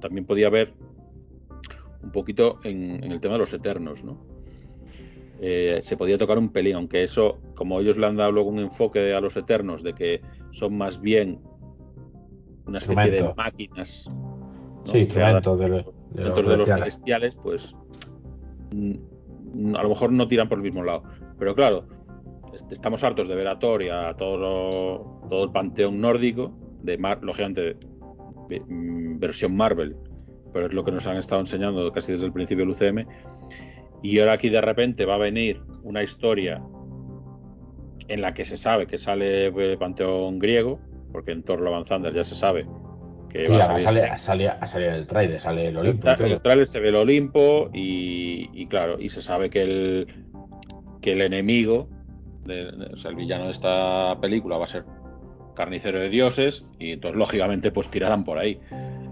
también 0.00 0.24
podía 0.24 0.46
haber 0.46 0.72
un 2.02 2.10
poquito 2.10 2.58
en, 2.64 3.02
en 3.04 3.12
el 3.12 3.20
tema 3.20 3.34
de 3.34 3.40
los 3.40 3.52
eternos, 3.52 4.02
¿no? 4.04 4.24
Eh, 5.40 5.80
se 5.82 5.96
podía 5.96 6.16
tocar 6.16 6.38
un 6.38 6.52
pelín, 6.52 6.76
aunque 6.76 7.02
eso, 7.02 7.40
como 7.62 7.78
ellos 7.78 7.96
le 7.96 8.06
han 8.08 8.16
dado 8.16 8.32
luego 8.32 8.48
un 8.50 8.58
enfoque 8.58 9.14
a 9.14 9.20
los 9.20 9.36
eternos 9.36 9.84
de 9.84 9.92
que 9.92 10.20
son 10.50 10.76
más 10.76 11.00
bien 11.00 11.38
una 12.66 12.78
especie 12.78 13.04
de 13.12 13.34
máquinas, 13.36 14.04
¿no? 14.10 14.90
Sí, 14.90 14.98
instrumentos 14.98 15.58
de, 15.60 15.68
los- 15.68 15.84
de 16.10 16.22
dentro 16.24 16.42
los 16.42 16.46
de 16.48 16.56
los 16.56 16.66
celestiales. 16.80 17.36
pues 17.36 17.76
mm, 18.72 19.76
a 19.76 19.82
lo 19.84 19.88
mejor 19.90 20.10
no 20.10 20.26
tiran 20.26 20.48
por 20.48 20.58
el 20.58 20.64
mismo 20.64 20.82
lado. 20.82 21.04
Pero 21.38 21.54
claro, 21.54 21.86
est- 22.52 22.72
estamos 22.72 23.04
hartos 23.04 23.28
de 23.28 23.36
ver 23.36 23.46
a 23.46 23.60
Thor 23.60 23.80
y 23.84 23.90
a 23.90 24.12
todo, 24.16 25.20
el 25.30 25.52
panteón 25.52 26.00
nórdico, 26.00 26.52
de 26.82 26.98
Mar, 26.98 27.20
lógicamente, 27.22 27.76
de, 28.48 28.60
mm, 28.66 29.20
versión 29.20 29.54
Marvel, 29.56 29.94
pero 30.52 30.66
es 30.66 30.74
lo 30.74 30.82
que 30.82 30.90
nos 30.90 31.06
han 31.06 31.16
estado 31.16 31.40
enseñando 31.40 31.92
casi 31.92 32.10
desde 32.10 32.26
el 32.26 32.32
principio 32.32 32.64
del 32.64 32.70
UCM. 32.74 33.06
Y 34.02 34.18
ahora 34.18 34.32
aquí 34.32 34.48
de 34.48 34.60
repente 34.60 35.04
va 35.04 35.14
a 35.14 35.18
venir 35.18 35.62
una 35.84 36.02
historia 36.02 36.60
en 38.08 38.20
la 38.20 38.34
que 38.34 38.44
se 38.44 38.56
sabe 38.56 38.86
que 38.86 38.98
sale 38.98 39.46
el 39.46 39.78
panteón 39.78 40.38
griego, 40.38 40.78
porque 41.12 41.32
en 41.32 41.42
Thor 41.42 41.60
Love 41.60 41.86
ya 42.14 42.24
se 42.24 42.34
sabe 42.34 42.66
que 43.28 43.46
Sí, 43.46 43.52
va 43.52 43.58
a 43.58 43.66
salir 43.66 43.80
sale, 43.84 44.18
sale, 44.18 44.52
sale 44.66 44.88
el 44.96 45.06
trailer, 45.06 45.40
sale 45.40 45.68
el 45.68 45.76
Olimpo. 45.76 46.08
en 46.08 46.16
todo. 46.16 46.26
el 46.26 46.40
trailer 46.40 46.66
se 46.66 46.80
ve 46.80 46.88
el 46.90 46.96
Olimpo 46.96 47.70
y, 47.72 48.50
y 48.52 48.66
claro, 48.66 49.00
y 49.00 49.08
se 49.08 49.22
sabe 49.22 49.48
que 49.50 49.62
el, 49.62 50.06
que 51.00 51.12
el 51.12 51.22
enemigo, 51.22 51.88
de- 52.44 52.72
de- 52.72 52.90
o 52.92 52.96
sea, 52.96 53.10
el 53.10 53.16
villano 53.16 53.46
de 53.46 53.52
esta 53.52 54.18
película 54.20 54.58
va 54.58 54.64
a 54.64 54.68
ser 54.68 54.84
carnicero 55.54 56.00
de 56.00 56.08
dioses 56.08 56.66
y 56.78 56.92
entonces 56.92 57.18
lógicamente 57.18 57.70
pues 57.70 57.88
tirarán 57.90 58.24
por 58.24 58.38
ahí. 58.38 58.58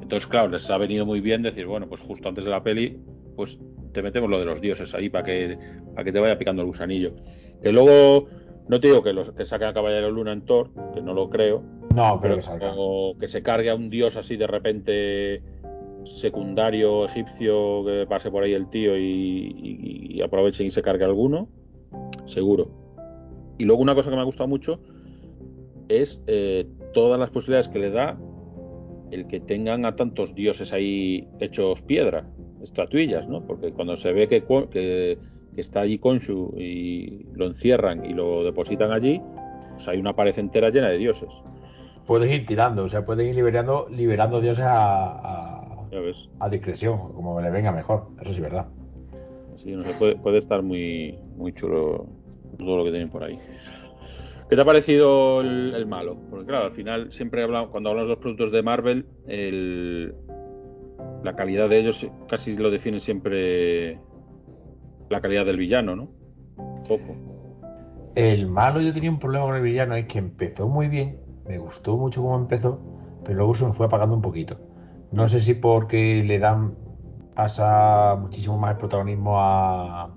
Entonces 0.02 0.26
claro, 0.26 0.48
les 0.48 0.68
ha 0.70 0.76
venido 0.78 1.06
muy 1.06 1.20
bien 1.20 1.42
decir, 1.42 1.66
bueno, 1.66 1.88
pues 1.88 2.00
justo 2.00 2.28
antes 2.28 2.44
de 2.44 2.50
la 2.50 2.62
peli, 2.62 2.98
pues 3.36 3.58
te 3.92 4.02
metemos 4.02 4.28
lo 4.30 4.38
de 4.38 4.44
los 4.44 4.60
dioses 4.60 4.94
ahí 4.94 5.08
para 5.08 5.24
que, 5.24 5.56
para 5.94 6.04
que 6.04 6.12
te 6.12 6.20
vaya 6.20 6.38
picando 6.38 6.62
el 6.62 6.68
gusanillo. 6.68 7.14
Que 7.62 7.72
luego, 7.72 8.28
no 8.70 8.80
te 8.80 8.86
digo 8.88 9.02
que, 9.02 9.12
los, 9.12 9.32
que 9.32 9.44
saquen 9.44 9.68
a 9.68 9.72
Caballero 9.74 10.10
Luna 10.10 10.32
en 10.32 10.42
Thor, 10.46 10.70
que 10.94 11.02
no 11.02 11.12
lo 11.12 11.28
creo, 11.28 11.62
No, 11.94 12.18
pero 12.18 12.20
pero 12.22 12.36
que 12.36 12.42
salga. 12.42 12.74
que 13.20 13.28
se 13.28 13.42
cargue 13.42 13.70
a 13.70 13.74
un 13.74 13.90
dios 13.90 14.16
así 14.16 14.36
de 14.36 14.46
repente 14.46 15.42
secundario 16.04 17.04
egipcio 17.04 17.84
que 17.84 18.06
pase 18.08 18.30
por 18.30 18.42
ahí 18.42 18.54
el 18.54 18.70
tío 18.70 18.96
y, 18.96 19.02
y- 19.02 20.16
y 20.18 20.22
aprovechen 20.22 20.66
y 20.66 20.70
se 20.70 20.80
cargue 20.82 21.04
alguno, 21.04 21.48
seguro. 22.26 22.70
Y 23.58 23.64
luego 23.64 23.82
una 23.82 23.94
cosa 23.94 24.08
que 24.08 24.16
me 24.16 24.22
ha 24.22 24.24
gustado 24.24 24.48
mucho 24.48 24.80
es 25.88 26.22
eh, 26.26 26.66
todas 26.94 27.18
las 27.20 27.30
posibilidades 27.30 27.68
que 27.68 27.78
le 27.78 27.90
da 27.90 28.18
el 29.10 29.26
que 29.26 29.40
tengan 29.40 29.84
a 29.84 29.96
tantos 29.96 30.34
dioses 30.34 30.72
ahí 30.72 31.28
hechos 31.40 31.82
piedra, 31.82 32.30
estatuillas, 32.62 33.28
¿no? 33.28 33.44
Porque 33.44 33.72
cuando 33.72 33.96
se 33.96 34.12
ve 34.12 34.28
que, 34.28 34.44
que, 34.70 35.18
que 35.54 35.60
está 35.60 35.80
allí 35.80 35.98
Konshu 35.98 36.54
y 36.56 37.26
lo 37.34 37.46
encierran 37.46 38.04
y 38.04 38.14
lo 38.14 38.44
depositan 38.44 38.92
allí, 38.92 39.20
pues 39.72 39.88
hay 39.88 39.98
una 39.98 40.14
pared 40.14 40.38
entera 40.38 40.70
llena 40.70 40.88
de 40.88 40.98
dioses. 40.98 41.30
Puedes 42.06 42.30
ir 42.30 42.46
tirando, 42.46 42.84
o 42.84 42.88
sea, 42.88 43.04
puedes 43.04 43.28
ir 43.28 43.34
liberando, 43.34 43.86
liberando 43.90 44.40
dioses 44.40 44.64
a, 44.64 45.60
a, 45.60 45.88
Ya 45.90 46.00
ves. 46.00 46.28
a 46.40 46.48
discreción, 46.48 47.12
como 47.12 47.40
le 47.40 47.50
venga 47.50 47.72
mejor. 47.72 48.08
Eso 48.20 48.30
sí 48.30 48.36
es 48.36 48.42
verdad. 48.42 48.66
Sí, 49.56 49.72
no 49.72 49.84
sé, 49.84 49.92
puede, 49.98 50.16
puede 50.16 50.38
estar 50.38 50.62
muy, 50.62 51.18
muy 51.36 51.52
chulo 51.52 52.06
todo 52.58 52.78
lo 52.78 52.84
que 52.84 52.90
tienen 52.90 53.10
por 53.10 53.22
ahí. 53.24 53.38
¿Qué 54.48 54.56
te 54.56 54.62
ha 54.62 54.64
parecido 54.64 55.42
el, 55.42 55.74
el 55.74 55.86
malo? 55.86 56.16
Porque 56.28 56.46
claro, 56.46 56.66
al 56.66 56.72
final 56.72 57.12
siempre 57.12 57.42
hablamos, 57.42 57.70
cuando 57.70 57.90
hablamos 57.90 58.08
de 58.08 58.14
los 58.14 58.20
productos 58.22 58.50
de 58.50 58.62
Marvel, 58.62 59.06
el, 59.28 60.14
la 61.22 61.36
calidad 61.36 61.68
de 61.68 61.78
ellos 61.78 62.08
casi 62.28 62.56
lo 62.56 62.70
define 62.70 62.98
siempre 62.98 64.00
la 65.10 65.20
calidad 65.20 65.44
del 65.44 65.58
villano, 65.58 65.96
¿no? 65.96 66.08
Un 66.56 66.82
poco. 66.84 67.16
El 68.14 68.46
malo 68.46 68.80
yo 68.80 68.92
tenía 68.94 69.10
un 69.10 69.18
problema 69.18 69.44
con 69.46 69.56
el 69.56 69.62
villano, 69.62 69.94
es 69.94 70.06
que 70.06 70.18
empezó 70.18 70.68
muy 70.68 70.88
bien, 70.88 71.18
me 71.46 71.58
gustó 71.58 71.96
mucho 71.96 72.22
cómo 72.22 72.36
empezó, 72.36 72.80
pero 73.24 73.38
luego 73.38 73.54
se 73.54 73.66
me 73.66 73.72
fue 73.72 73.86
apagando 73.86 74.14
un 74.14 74.22
poquito. 74.22 74.58
No 75.12 75.26
sé 75.28 75.40
si 75.40 75.54
porque 75.54 76.22
le 76.24 76.38
dan, 76.38 76.74
pasa 77.34 78.16
muchísimo 78.20 78.56
más 78.56 78.72
el 78.72 78.76
protagonismo 78.78 79.34
a, 79.40 80.14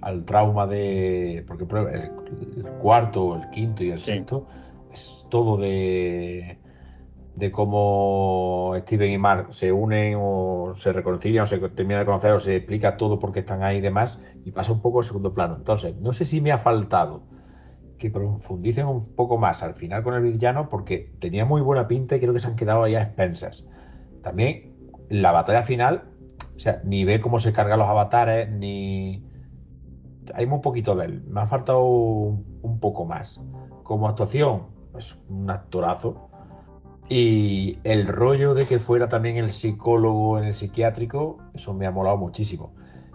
al 0.00 0.24
trauma 0.24 0.66
de. 0.66 1.44
Porque 1.46 1.64
el, 1.64 2.10
el 2.58 2.72
cuarto, 2.80 3.36
el 3.36 3.48
quinto 3.50 3.84
y 3.84 3.90
el 3.90 3.98
Sí. 3.98 4.12
sexto 4.12 4.48
es 4.92 5.24
todo 5.30 5.56
de. 5.56 6.58
de 7.36 7.50
cómo 7.52 8.74
Steven 8.80 9.10
y 9.10 9.18
Mark 9.18 9.54
se 9.54 9.70
unen 9.70 10.16
o 10.20 10.72
se 10.74 10.92
reconcilian 10.92 11.44
o 11.44 11.46
se 11.46 11.58
terminan 11.70 12.00
de 12.00 12.06
conocer 12.06 12.32
o 12.32 12.40
se 12.40 12.56
explica 12.56 12.96
todo 12.96 13.18
por 13.20 13.32
qué 13.32 13.40
están 13.40 13.62
ahí 13.62 13.78
y 13.78 13.80
demás 13.80 14.20
y 14.44 14.50
pasa 14.50 14.72
un 14.72 14.80
poco 14.80 14.98
al 14.98 15.04
segundo 15.04 15.34
plano. 15.34 15.56
Entonces, 15.56 15.96
no 15.96 16.12
sé 16.12 16.24
si 16.24 16.40
me 16.40 16.52
ha 16.52 16.58
faltado 16.58 17.22
que 17.98 18.10
profundicen 18.10 18.86
un 18.86 19.14
poco 19.14 19.38
más 19.38 19.62
al 19.62 19.74
final 19.74 20.02
con 20.02 20.14
el 20.14 20.22
villano 20.22 20.68
porque 20.68 21.12
tenía 21.20 21.44
muy 21.44 21.60
buena 21.60 21.86
pinta 21.86 22.16
y 22.16 22.20
creo 22.20 22.32
que 22.32 22.40
se 22.40 22.48
han 22.48 22.56
quedado 22.56 22.82
ahí 22.82 22.96
a 22.96 23.02
expensas. 23.02 23.66
También 24.22 24.72
la 25.08 25.30
batalla 25.30 25.62
final, 25.62 26.04
o 26.56 26.58
sea, 26.58 26.80
ni 26.84 27.04
ve 27.04 27.20
cómo 27.20 27.38
se 27.38 27.52
cargan 27.52 27.78
los 27.78 27.88
avatares, 27.88 28.50
ni... 28.50 29.24
Hay 30.34 30.46
muy 30.46 30.60
poquito 30.60 30.94
de 30.94 31.06
él. 31.06 31.24
Me 31.28 31.40
ha 31.40 31.46
faltado 31.46 31.84
un, 31.84 32.78
poco 32.80 33.04
más. 33.04 33.40
Como 33.82 34.08
actuación, 34.08 34.66
pues 34.92 35.18
un 35.28 35.50
actorazo. 35.50 36.28
Y 37.08 37.78
el 37.82 38.06
rollo 38.06 38.54
de 38.54 38.64
que 38.66 38.78
fuera 38.78 39.08
también 39.08 39.36
el 39.36 39.50
psicólogo 39.50 40.38
en 40.38 40.44
el 40.44 40.54
psiquiátrico, 40.54 41.38
eso 41.54 41.74
me 41.74 41.86
ha 41.86 41.90
molado 41.90 42.16
muchísimo 42.16 42.72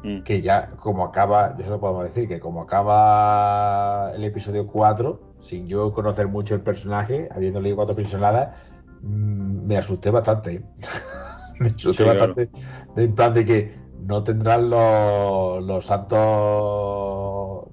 Mm. 0.08 0.24
que 0.24 0.41
ya 0.41 0.72
como 0.78 1.04
acaba, 1.04 1.56
eso 1.60 1.70
lo 1.72 1.80
podemos 1.80 2.04
decir, 2.06 2.28
que 2.28 2.39
como 2.39 2.62
acaba 2.62 4.12
el 4.15 4.24
episodio 4.24 4.67
4, 4.67 5.20
sin 5.41 5.67
yo 5.67 5.93
conocer 5.93 6.28
mucho 6.28 6.56
el 6.56 6.62
personaje, 6.62 7.28
habiendo 7.32 7.60
leído 7.62 7.76
cuatro 7.78 7.96
pinceladas, 7.96 8.56
mm, 9.02 9.65
me 9.67 9.78
asusté 9.78 10.10
bastante. 10.12 10.54
¿eh? 10.56 10.63
me 11.60 11.67
asusté 11.70 12.04
Sí, 12.04 12.04
claro. 12.04 12.20
bastante. 12.20 12.50
En 12.96 13.15
plan 13.15 13.34
de 13.34 13.46
que 13.46 13.76
no 14.00 14.24
tendrán 14.24 14.70
los, 14.70 15.63
los 15.63 15.86
santos 15.86 17.67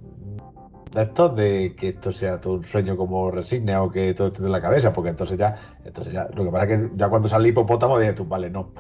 de 0.93 1.03
estos 1.03 1.35
de 1.37 1.75
que 1.77 1.89
esto 1.89 2.13
sea 2.13 2.41
todo 2.41 2.55
un 2.55 2.65
sueño 2.65 2.97
como 2.97 3.31
resigne 3.31 3.77
o 3.77 3.91
que 3.91 4.15
todo 4.15 4.29
esté 4.29 4.43
en 4.45 4.53
la 4.53 4.61
cabeza, 4.63 4.93
porque 4.93 5.11
entonces 5.11 5.37
ya, 5.39 5.57
entonces 5.85 6.13
ya, 6.13 6.29
lo 6.35 6.45
que 6.45 6.51
pasa 6.51 6.65
es 6.67 6.91
que 6.91 6.97
ya 6.97 7.09
cuando 7.09 7.29
sale 7.29 7.45
el 7.45 7.51
hipopótamo 7.51 7.99
dices 7.99 8.15
tú, 8.15 8.25
vale, 8.27 8.51
no. 8.51 8.73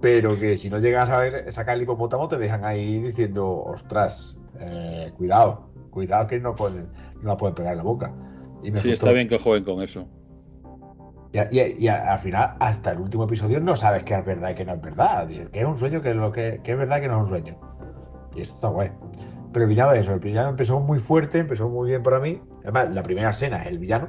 Pero 0.00 0.38
que 0.38 0.56
si 0.58 0.68
no 0.70 0.78
llegas 0.78 1.08
a 1.10 1.18
ver, 1.18 1.52
sacar 1.52 1.76
el 1.76 1.82
hipopótamo, 1.82 2.28
te 2.28 2.36
dejan 2.36 2.64
ahí 2.64 3.00
diciendo, 3.00 3.48
ostras, 3.64 4.36
eh, 4.60 5.10
cuidado, 5.16 5.70
cuidado 5.90 6.26
que 6.26 6.38
no 6.38 6.54
pueden, 6.54 6.88
no 7.22 7.28
la 7.30 7.36
pueden 7.36 7.54
pegar 7.54 7.72
en 7.72 7.78
la 7.78 7.84
boca. 7.84 8.12
Y 8.62 8.70
me 8.70 8.78
Sí, 8.80 8.92
está 8.92 9.12
bien 9.12 9.28
que 9.28 9.38
jueguen 9.38 9.64
con 9.64 9.82
eso. 9.82 10.06
Y, 11.32 11.38
y- 11.58 11.76
y 11.84 11.88
al 11.88 12.18
final, 12.18 12.54
hasta 12.60 12.92
el 12.92 13.00
último 13.00 13.24
episodio, 13.24 13.60
no 13.60 13.76
sabes 13.76 14.04
qué 14.04 14.14
es 14.14 14.24
verdad 14.24 14.50
y 14.50 14.54
qué 14.54 14.64
no 14.64 14.72
es 14.74 14.80
verdad. 14.80 15.26
Dices 15.26 15.48
que 15.50 15.60
es 15.60 15.66
un 15.66 15.76
sueño, 15.76 16.00
que 16.00 16.10
es, 16.10 16.16
lo 16.16 16.32
que, 16.32 16.60
que 16.62 16.72
es 16.72 16.78
verdad 16.78 16.98
y 16.98 17.00
que 17.02 17.08
no 17.08 17.14
es 17.16 17.20
un 17.22 17.26
sueño. 17.28 17.56
Y 18.34 18.40
esto 18.42 18.54
está 18.54 18.68
guay. 18.68 18.90
Pero 19.52 19.64
el 19.64 19.68
villano 19.68 19.92
de 19.92 20.00
eso, 20.00 20.12
el 20.12 20.20
villano 20.20 20.50
empezó 20.50 20.78
muy 20.80 20.98
fuerte, 21.00 21.38
empezó 21.38 21.68
muy 21.68 21.88
bien 21.90 22.02
para 22.02 22.20
mí. 22.20 22.40
Además, 22.62 22.92
la 22.94 23.02
primera 23.02 23.30
escena 23.30 23.62
es 23.62 23.66
el 23.68 23.78
villano, 23.78 24.08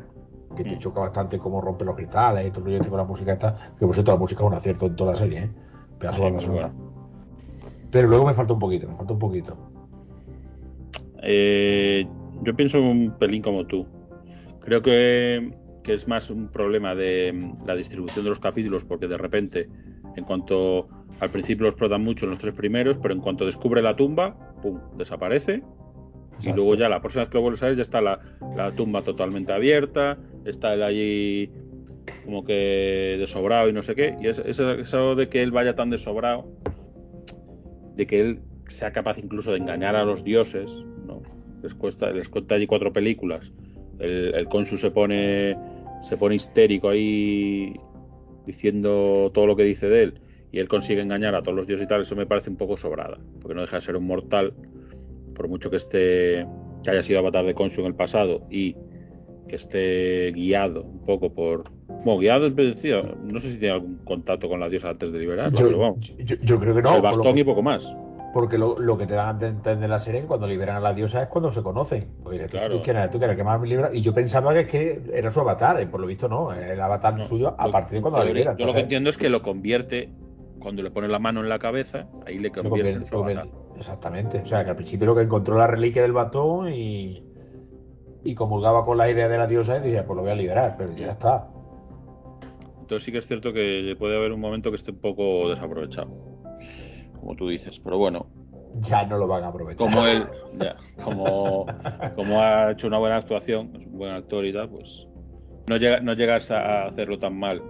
que 0.55 0.63
te 0.63 0.75
Mm. 0.75 0.79
choca 0.79 0.99
bastante 1.01 1.37
cómo 1.37 1.61
rompe 1.61 1.85
los 1.85 1.95
cristales 1.95 2.47
y 2.47 2.51
todo 2.51 2.65
el 2.67 2.75
este 2.75 2.89
con 2.89 2.97
la 2.97 3.03
música 3.05 3.33
esta. 3.33 3.55
Que 3.77 3.85
por 3.85 3.93
cierto, 3.93 4.11
la 4.11 4.17
música 4.17 4.43
es 4.43 4.47
un 4.47 4.53
acierto 4.53 4.85
en 4.85 4.95
toda 4.95 5.13
la 5.13 5.17
serie, 5.17 5.39
¿eh? 5.43 5.51
Pedazo 5.99 6.23
de 6.23 6.29
Sí, 6.29 6.35
banda 6.35 6.37
muy 6.37 6.45
sonora. 6.45 6.73
Pero 7.91 8.07
luego 8.07 8.25
me 8.25 8.33
falta 8.33 8.53
un 8.53 8.59
poquito, 8.59 8.87
me 8.87 8.95
falta 8.95 9.13
un 9.13 9.19
poquito. 9.19 9.57
Eh, 11.23 12.07
yo 12.43 12.55
pienso 12.55 12.81
un 12.81 13.15
pelín 13.17 13.41
como 13.41 13.65
tú. 13.65 13.87
Creo 14.59 14.81
que, 14.81 15.53
que 15.83 15.93
es 15.93 16.07
más 16.07 16.29
un 16.29 16.49
problema 16.49 16.93
de 16.95 17.31
mm, 17.33 17.65
la 17.65 17.75
distribución 17.75 18.25
de 18.25 18.29
los 18.29 18.39
capítulos, 18.39 18.83
porque 18.83 19.07
de 19.07 19.17
repente, 19.17 19.69
en 20.15 20.23
cuanto 20.25 20.87
al 21.19 21.31
principio 21.31 21.65
los 21.65 21.73
explotan 21.73 22.03
mucho 22.03 22.25
en 22.25 22.31
los 22.31 22.39
tres 22.39 22.53
primeros, 22.53 22.97
pero 22.97 23.13
en 23.13 23.21
cuanto 23.21 23.45
descubre 23.45 23.81
la 23.81 23.95
tumba, 23.95 24.35
¡pum! 24.61 24.79
desaparece. 24.97 25.63
Y 26.41 26.51
luego 26.53 26.75
ya 26.75 26.87
la 26.87 26.99
próxima 26.99 27.23
vez 27.23 27.29
que 27.29 27.37
lo 27.37 27.41
vuelves 27.41 27.63
a 27.63 27.67
ver 27.67 27.77
ya 27.77 27.81
está 27.81 27.99
la, 27.99 28.19
la 28.55 28.71
tumba 28.71 29.01
totalmente 29.01 29.53
abierta, 29.53 30.19
está 30.45 30.75
él 30.75 30.83
allí 30.83 31.51
como 32.27 32.43
que 32.43 33.15
desobrado 33.17 33.69
y 33.69 33.73
no 33.73 33.81
sé 33.81 33.95
qué. 33.95 34.17
Y 34.21 34.27
es, 34.27 34.37
es 34.39 34.59
eso 34.59 35.15
de 35.15 35.29
que 35.29 35.41
él 35.41 35.51
vaya 35.51 35.75
tan 35.75 35.89
desobrado, 35.89 36.45
de 37.95 38.05
que 38.05 38.19
él 38.19 38.41
sea 38.67 38.91
capaz 38.91 39.17
incluso 39.17 39.53
de 39.53 39.59
engañar 39.59 39.95
a 39.95 40.03
los 40.03 40.25
dioses, 40.25 40.75
¿no? 41.05 41.23
Les 41.63 41.73
cuesta, 41.73 42.11
les 42.11 42.27
cuenta 42.27 42.55
allí 42.55 42.67
cuatro 42.67 42.91
películas. 42.91 43.53
El, 43.99 44.35
el 44.35 44.65
se 44.65 44.91
pone 44.91 45.57
se 46.03 46.17
pone 46.17 46.35
histérico 46.35 46.89
ahí 46.89 47.73
diciendo 48.45 49.31
todo 49.33 49.47
lo 49.47 49.55
que 49.55 49.63
dice 49.63 49.87
de 49.87 50.03
él 50.03 50.21
y 50.51 50.59
él 50.59 50.67
consigue 50.67 51.01
engañar 51.01 51.33
a 51.33 51.41
todos 51.41 51.55
los 51.55 51.65
dioses 51.65 51.85
y 51.85 51.87
tal, 51.87 52.01
eso 52.01 52.15
me 52.17 52.25
parece 52.25 52.49
un 52.49 52.57
poco 52.57 52.75
sobrada, 52.75 53.17
porque 53.41 53.55
no 53.55 53.61
deja 53.61 53.77
de 53.77 53.81
ser 53.81 53.95
un 53.95 54.05
mortal, 54.05 54.53
por 55.33 55.47
mucho 55.47 55.69
que 55.69 55.77
esté 55.77 56.45
que 56.83 56.91
haya 56.91 57.03
sido 57.03 57.19
avatar 57.19 57.45
de 57.45 57.53
Consu 57.53 57.81
en 57.81 57.87
el 57.87 57.95
pasado 57.95 58.45
y 58.51 58.75
que 59.47 59.55
esté 59.55 60.31
guiado 60.33 60.83
un 60.83 61.05
poco 61.05 61.33
por 61.33 61.76
bueno, 62.03 62.19
guiado 62.19 62.47
es 62.47 62.55
decir, 62.55 62.95
no 63.23 63.39
sé 63.39 63.51
si 63.51 63.57
tiene 63.57 63.75
algún 63.75 63.97
contacto 64.05 64.47
con 64.49 64.59
la 64.59 64.69
diosa 64.69 64.89
antes 64.89 65.11
de 65.11 65.19
liberarla, 65.19 65.55
pero 65.57 65.71
Yo, 65.71 65.77
vamos. 65.79 66.15
yo- 66.17 66.35
yo 66.41 66.59
creo 66.59 66.75
que 66.75 66.81
no. 66.81 66.95
el 66.95 67.01
bastón 67.01 67.35
que- 67.35 67.41
y 67.41 67.43
poco 67.43 67.61
más. 67.61 67.95
Porque 68.33 68.57
lo, 68.57 68.77
lo 68.77 68.97
que 68.97 69.07
te 69.07 69.13
dan 69.15 69.41
a 69.41 69.47
entender 69.47 69.89
la 69.89 69.97
serie 69.99 70.21
cuando 70.23 70.47
liberan 70.47 70.75
a 70.75 70.79
la 70.79 70.93
diosa 70.93 71.23
es 71.23 71.27
cuando 71.27 71.51
se 71.51 71.63
conocen. 71.63 72.07
Dices, 72.29 72.49
tú- 72.49 72.57
Claro. 72.57 72.77
tú, 72.77 72.83
quién 72.83 72.97
eres, 72.97 73.09
tú 73.09 73.17
quieres 73.17 73.35
quemar 73.35 73.59
mi 73.59 73.69
libro. 73.69 73.91
Y 73.91 74.01
yo 74.01 74.13
pensaba 74.13 74.53
que, 74.53 74.59
es 74.59 74.67
que 74.67 75.01
era 75.13 75.31
su 75.31 75.39
avatar, 75.39 75.81
y 75.81 75.85
por 75.87 75.99
lo 76.01 76.05
visto 76.07 76.27
no, 76.27 76.51
el 76.53 76.79
avatar 76.79 77.15
No, 77.17 77.25
suyo 77.25 77.55
a 77.57 77.71
partir 77.71 77.95
de 77.97 78.01
cuando 78.01 78.19
la 78.19 78.25
liberan. 78.25 78.55
Yo 78.57 78.65
lo 78.67 78.73
que 78.73 78.81
entiendo 78.81 79.09
es 79.09 79.17
que 79.17 79.29
lo 79.29 79.41
convierte, 79.41 80.09
cuando 80.59 80.83
le 80.83 80.91
pone 80.91 81.07
la 81.07 81.19
mano 81.19 81.39
en 81.41 81.49
la 81.49 81.57
cabeza, 81.57 82.07
ahí 82.27 82.37
le 82.37 82.51
convierte 82.51 82.89
en 82.89 82.95
convierte- 82.99 83.05
su 83.05 83.15
lo 83.15 83.23
avatar. 83.23 83.43
convierte- 83.47 83.77
Exactamente. 83.79 84.39
O 84.41 84.45
sea, 84.45 84.63
que 84.63 84.69
al 84.71 84.75
principio 84.75 85.07
lo 85.07 85.15
que 85.15 85.21
encontró 85.23 85.57
la 85.57 85.67
reliquia 85.67 86.01
del 86.03 86.11
batón 86.13 86.71
y, 86.71 87.23
y 88.23 88.35
comulgaba 88.35 88.83
con 88.85 88.97
la 88.97 89.09
idea 89.09 89.29
de 89.29 89.37
la 89.37 89.47
diosa 89.47 89.77
y 89.77 89.81
decía, 89.81 90.05
pues 90.05 90.15
lo 90.17 90.21
voy 90.23 90.31
a 90.31 90.35
liberar, 90.35 90.75
pero 90.77 90.93
ya 90.95 91.11
está. 91.11 91.47
Entonces 92.87 93.03
sí 93.03 93.11
que 93.11 93.17
es 93.17 93.27
cierto 93.27 93.51
que 93.51 93.97
puede 93.99 94.15
haber 94.15 94.31
un 94.31 94.39
momento 94.39 94.69
que 94.69 94.77
esté 94.77 94.91
un 94.91 95.01
poco 95.01 95.49
desaprovechado, 95.49 96.07
como 97.19 97.35
tú 97.35 97.49
dices. 97.49 97.81
Pero 97.81 97.97
bueno, 97.97 98.27
Ya 98.79 99.05
no 99.05 99.17
lo 99.17 99.27
van 99.27 99.43
a 99.43 99.47
aprovechar. 99.47 99.75
como 99.75 100.07
él, 100.07 100.25
ya, 100.57 100.77
como, 101.03 101.65
como 102.15 102.39
ha 102.39 102.71
hecho 102.71 102.87
una 102.87 102.97
buena 102.97 103.17
actuación, 103.17 103.75
es 103.75 103.85
un 103.85 103.97
buen 103.97 104.13
actor 104.13 104.45
y 104.45 104.53
tal, 104.53 104.69
pues 104.69 105.05
no, 105.67 105.75
llega, 105.75 105.99
no 105.99 106.13
llegas 106.13 106.49
a 106.49 106.85
hacerlo 106.85 107.19
tan 107.19 107.37
mal 107.37 107.61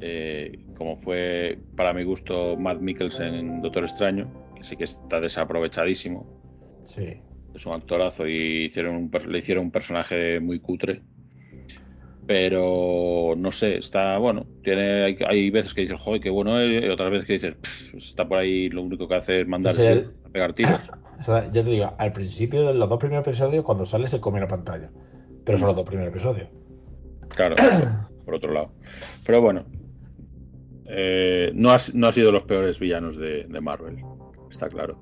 eh, 0.00 0.64
como 0.76 0.96
fue 0.96 1.56
para 1.76 1.94
mi 1.94 2.02
gusto 2.02 2.56
Matt 2.56 2.80
Mikkelsen 2.80 3.34
en 3.34 3.62
Doctor 3.62 3.84
Extraño, 3.84 4.28
que 4.56 4.64
sí 4.64 4.76
que 4.76 4.82
está 4.82 5.20
desaprovechadísimo. 5.20 6.26
Sí. 6.86 7.20
es 7.54 7.66
un 7.66 7.72
actorazo 7.72 8.26
y 8.26 8.64
hicieron 8.64 8.96
un 8.96 9.10
le 9.28 9.38
hicieron 9.38 9.66
un 9.66 9.70
personaje 9.70 10.40
muy 10.40 10.58
cutre. 10.58 11.02
Pero 12.26 13.34
no 13.36 13.52
sé, 13.52 13.76
está 13.78 14.18
bueno. 14.18 14.46
Tiene, 14.62 15.04
hay, 15.04 15.16
hay 15.28 15.50
veces 15.50 15.72
que 15.74 15.82
dices, 15.82 16.00
joder, 16.00 16.20
qué 16.20 16.30
bueno 16.30 16.58
es, 16.60 16.84
y 16.84 16.88
otras 16.88 17.10
veces 17.10 17.26
que 17.26 17.32
dices, 17.34 17.54
"Pff, 17.54 17.90
pues 17.92 18.06
está 18.06 18.26
por 18.26 18.38
ahí, 18.38 18.68
lo 18.68 18.82
único 18.82 19.06
que 19.06 19.14
hace 19.14 19.40
es 19.42 19.46
mandarse 19.48 19.92
Ese- 19.92 20.06
a 20.24 20.28
pegar 20.30 20.52
tiros. 20.52 20.80
O 21.18 21.22
sea, 21.22 21.50
ya 21.50 21.64
te 21.64 21.70
digo, 21.70 21.94
al 21.96 22.12
principio 22.12 22.66
de 22.66 22.74
los 22.74 22.90
dos 22.90 22.98
primeros 22.98 23.26
episodios, 23.26 23.64
cuando 23.64 23.86
sale 23.86 24.06
se 24.06 24.20
come 24.20 24.38
la 24.38 24.46
pantalla. 24.48 24.90
Pero 25.46 25.56
son 25.56 25.68
los 25.68 25.76
dos 25.76 25.86
primeros 25.86 26.12
episodios. 26.12 26.48
Claro, 27.34 27.56
por 28.26 28.34
otro 28.34 28.52
lado. 28.52 28.72
Pero 29.24 29.40
bueno, 29.40 29.64
eh, 30.84 31.52
no, 31.54 31.70
ha, 31.70 31.78
no 31.94 32.12
sido 32.12 32.32
los 32.32 32.42
peores 32.42 32.78
villanos 32.78 33.16
de, 33.16 33.44
de 33.44 33.60
Marvel, 33.62 33.96
está 34.50 34.68
claro. 34.68 35.00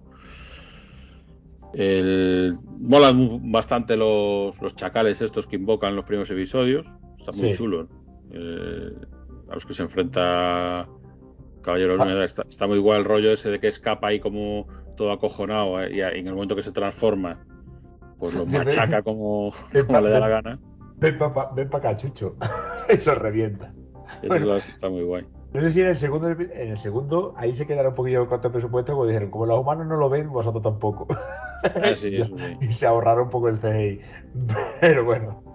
El, 1.73 2.57
molan 2.79 3.51
bastante 3.51 3.97
los, 3.97 4.61
los 4.63 4.77
chacales 4.77 5.21
estos 5.21 5.49
que 5.49 5.57
invocan 5.57 5.97
los 5.97 6.05
primeros 6.05 6.31
episodios. 6.31 6.87
Está 7.25 7.33
muy 7.33 7.53
Sí. 7.53 7.59
chulo. 7.59 7.89
Eh, 8.31 8.93
a 9.51 9.55
los 9.55 9.65
que 9.67 9.75
se 9.75 9.83
enfrenta 9.83 10.87
Caballero 11.63 11.95
Ah. 11.95 11.97
la 11.99 12.05
Unidad. 12.05 12.25
Está, 12.25 12.43
está 12.49 12.67
muy 12.67 12.77
igual 12.79 12.99
el 13.01 13.05
rollo 13.05 13.33
ese 13.33 13.51
de 13.51 13.59
que 13.61 13.69
escapa 13.69 14.09
ahí 14.09 14.21
como 14.21 14.67
todo 14.97 15.11
acojonado 15.13 15.83
eh, 15.83 15.91
y 15.93 15.97
y 15.99 16.01
en 16.03 16.29
el 16.29 16.35
momento 16.35 16.55
que 16.55 16.63
se 16.63 16.73
transforma, 16.73 17.45
pues 18.19 18.35
lo 18.35 18.45
machaca 18.47 19.03
como, 19.03 19.53
como 19.73 19.87
pa- 19.87 20.01
le 20.01 20.11
da 20.11 20.21
la 20.21 20.29
gana. 20.29 20.59
Ven 20.97 21.19
para 21.19 21.51
ven 21.53 21.69
pa 21.71 21.79
acá, 21.79 21.97
Chucho. 21.97 22.37
Eso 22.89 23.15
revienta. 23.15 23.73
Eso 24.23 24.29
Bueno. 24.29 24.57
está- 24.57 24.91
muy 24.91 25.03
guay. 25.03 25.27
No 25.55 25.61
sé 25.61 25.71
si 25.71 25.81
en 25.83 25.87
el 25.87 25.97
segundo, 25.97 26.29
en 26.31 26.69
el 26.71 26.79
segundo 26.79 27.33
ahí 27.37 27.55
se 27.55 27.65
quedará 27.65 27.91
un 27.91 27.95
poquillo 27.95 28.27
corto 28.29 28.49
el 28.49 28.53
presupuesto, 28.53 28.95
porque 28.97 29.13
dijeron, 29.13 29.31
como 29.31 29.47
los 29.47 29.59
humanos 29.61 29.87
no 29.87 29.97
lo 29.97 30.09
ven, 30.11 30.29
vosotros 30.29 30.63
tampoco. 30.63 31.07
Ah, 31.63 31.95
sí, 31.95 32.17
eso 32.17 32.37
sí. 32.37 32.45
y 32.61 32.73
se 32.73 32.87
ahorraron 32.89 33.25
un 33.25 33.31
poco 33.31 33.49
el 33.49 33.59
CGI. 33.61 34.01
Pero 34.81 35.05
bueno, 35.05 35.54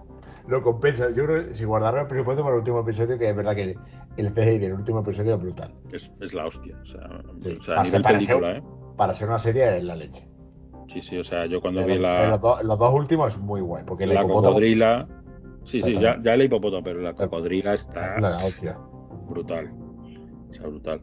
lo 0.50 0.62
compensa. 0.62 1.10
Yo 1.10 1.24
creo 1.26 1.46
que 1.48 1.54
si 1.54 1.64
guardaron 1.64 2.00
el 2.00 2.06
presupuesto 2.06 2.42
para 2.42 2.54
el 2.54 2.58
último 2.60 2.80
episodio, 2.80 3.18
que 3.18 3.28
es 3.30 3.36
verdad 3.36 3.54
que 3.54 3.76
el 4.16 4.32
CGI 4.32 4.58
del 4.58 4.72
último 4.74 5.00
episodio 5.00 5.34
es 5.36 5.40
brutal. 5.42 5.72
Es, 5.92 6.12
es 6.20 6.34
la 6.34 6.46
hostia. 6.46 6.76
O 6.82 6.84
sea, 6.84 7.00
Sí. 7.40 7.56
o 7.58 7.62
sea, 7.62 7.74
a 7.74 7.76
Para 7.76 7.84
nivel 7.84 7.90
ser- 7.90 8.02
para 8.02 8.18
película, 8.18 8.48
ser- 8.48 8.56
¿eh? 8.56 8.62
Para 8.96 9.14
ser 9.14 9.28
una 9.28 9.38
serie 9.38 9.76
es 9.78 9.84
la 9.84 9.96
leche. 9.96 10.28
Sí, 10.88 11.00
sí, 11.02 11.16
o 11.18 11.24
sea, 11.24 11.46
yo 11.46 11.60
cuando 11.60 11.82
Pero- 11.82 11.94
vi 11.94 12.00
la, 12.00 12.28
los, 12.30 12.40
dos, 12.40 12.64
los 12.64 12.78
dos 12.78 12.94
últimos 12.94 13.34
es 13.34 13.40
muy 13.40 13.60
guay, 13.60 13.84
porque 13.86 14.06
la 14.06 14.22
hipopótamo- 14.22 14.42
cocodrila. 14.48 15.08
Sí, 15.64 15.78
sí, 15.80 15.94
ya, 15.94 16.18
ya 16.22 16.34
el 16.34 16.42
hipopótamo, 16.42 16.82
pero 16.82 17.00
la 17.00 17.14
cocodrila 17.14 17.74
está 17.74 18.18
La 18.18 18.36
hostia. 18.36 18.76
brutal. 19.28 19.70
O 20.50 20.52
sea, 20.52 20.66
brutal. 20.66 21.00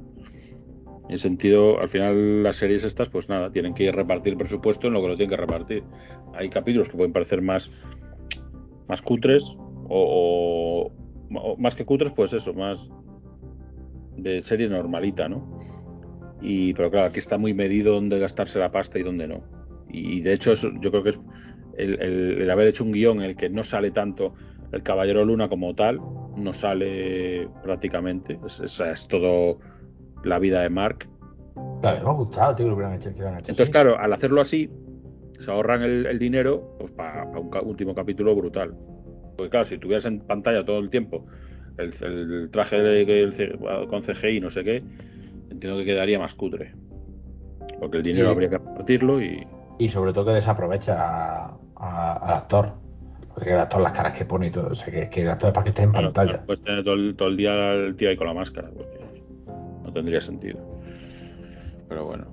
En 1.10 1.18
sentido, 1.20 1.80
al 1.80 1.88
final 1.88 2.44
las 2.44 2.58
series 2.58 2.84
estas, 2.84 3.08
pues 3.10 3.30
nada, 3.30 3.50
tienen 3.50 3.74
que 3.74 3.90
repartir 3.94 4.34
el 4.34 4.38
presupuesto 4.38 4.88
en 4.88 4.94
lo 4.94 5.02
que 5.02 5.08
lo 5.08 5.16
tienen 5.16 5.30
que 5.30 5.38
repartir. 5.42 5.84
Hay 6.34 6.50
capítulos 6.50 6.90
que 6.90 6.98
pueden 6.98 7.14
parecer 7.14 7.42
más, 7.42 7.72
más 8.88 9.02
cutres 9.02 9.56
o, 9.90 10.92
o- 11.30 11.38
o 11.40 11.58
más 11.58 11.76
que 11.76 11.86
cutres, 11.86 12.12
pues 12.14 12.34
eso, 12.34 12.54
más 12.54 12.90
de 14.16 14.42
serie 14.44 14.68
normalita, 14.70 15.28
¿no? 15.30 15.60
Y, 16.42 16.74
pero 16.74 16.90
claro, 16.92 17.08
aquí 17.08 17.20
está 17.20 17.38
muy 17.38 17.54
medido 17.54 17.94
dónde 17.94 18.20
gastarse 18.20 18.60
la 18.60 18.72
pasta 18.72 19.00
y 19.00 19.04
dónde 19.04 19.28
no. 19.28 19.44
Y, 19.90 20.22
de 20.22 20.34
hecho, 20.34 20.52
eso, 20.52 20.70
yo 20.82 20.92
creo 20.92 21.04
que 21.04 21.10
es 21.10 21.20
el, 21.78 22.02
el- 22.02 22.42
el 22.42 22.52
haber 22.52 22.68
hecho 22.68 22.84
un 22.84 22.92
guion 22.92 23.18
en 23.20 23.24
el 23.26 23.36
que 23.36 23.50
no 23.50 23.64
sale 23.64 23.92
tanto 23.92 24.34
el 24.72 24.84
Caballero 24.84 25.24
Luna 25.26 25.48
como 25.50 25.74
tal, 25.76 26.00
no 26.36 26.54
sale 26.54 27.48
prácticamente. 27.64 28.40
Es, 28.46 28.60
es- 28.60 28.80
es 28.80 29.08
todo 29.08 29.60
la 30.24 30.40
vida 30.40 30.62
de 30.62 30.70
Mark. 30.70 31.08
Claro, 31.82 32.04
me 32.04 32.10
ha 32.10 32.14
gustado, 32.14 32.56
tío, 32.56 32.66
que 32.68 32.74
hubieran 32.74 32.94
hecho. 32.96 33.10
Que 33.14 33.22
hecho 33.22 33.38
Entonces, 33.38 33.70
claro, 33.70 33.98
al 34.00 34.14
hacerlo 34.14 34.42
así, 34.42 34.70
se 35.40 35.52
ahorran 35.52 35.84
el, 35.84 36.06
el 36.06 36.20
dinero 36.20 36.76
pues, 36.80 36.92
para 36.92 37.24
un 37.26 37.50
ca- 37.50 37.62
último 37.62 37.94
capítulo 37.96 38.36
brutal. 38.36 38.74
Porque 39.38 39.50
claro, 39.50 39.66
si 39.66 39.78
tuvieras 39.78 40.06
en 40.06 40.20
pantalla 40.20 40.66
todo 40.66 40.80
el 40.80 40.90
tiempo 40.90 41.26
el, 41.78 41.94
el 42.02 42.50
traje 42.52 42.82
de- 42.82 43.58
con 43.90 44.02
CGI 44.02 44.40
no 44.40 44.50
sé 44.50 44.64
qué, 44.64 44.84
entiendo 45.52 45.78
que 45.78 45.86
quedaría 45.86 46.18
más 46.20 46.34
cutre. 46.34 46.74
Porque 47.80 47.98
el 47.98 48.04
dinero 48.04 48.30
habría 48.32 48.50
que 48.50 48.58
repartirlo 48.58 49.22
y... 49.22 49.46
Y 49.80 49.90
sobre 49.90 50.12
todo 50.12 50.26
que 50.26 50.32
desaprovecha 50.32 50.96
a- 50.98 51.58
a- 51.76 52.14
al 52.14 52.34
actor. 52.34 52.74
Porque 53.36 53.52
el 53.52 53.60
actor, 53.60 53.82
las 53.82 53.92
caras 53.92 54.18
que 54.18 54.26
pone 54.26 54.48
y 54.48 54.50
todo. 54.50 54.70
O 54.72 54.74
sea, 54.76 54.92
que, 54.92 55.08
que 55.12 55.22
el 55.22 55.30
actor 55.30 55.50
es 55.50 55.54
para 55.54 55.64
que 55.66 55.70
esté 55.70 55.84
en 55.84 55.92
Claro, 55.92 56.08
pantalla. 56.12 56.38
no 56.40 56.46
puedes 56.48 56.62
tener 56.62 56.84
todo 56.84 56.96
el, 56.96 57.16
todo 57.16 57.28
el 57.28 57.38
día 57.38 57.74
el 57.74 57.96
tío 57.96 58.10
ahí 58.10 58.16
con 58.18 58.26
la 58.26 58.34
máscara, 58.34 58.72
porque 58.76 59.00
no 59.84 59.94
tendría 59.94 60.20
sentido. 60.20 60.58
Pero 61.88 62.06
bueno. 62.06 62.26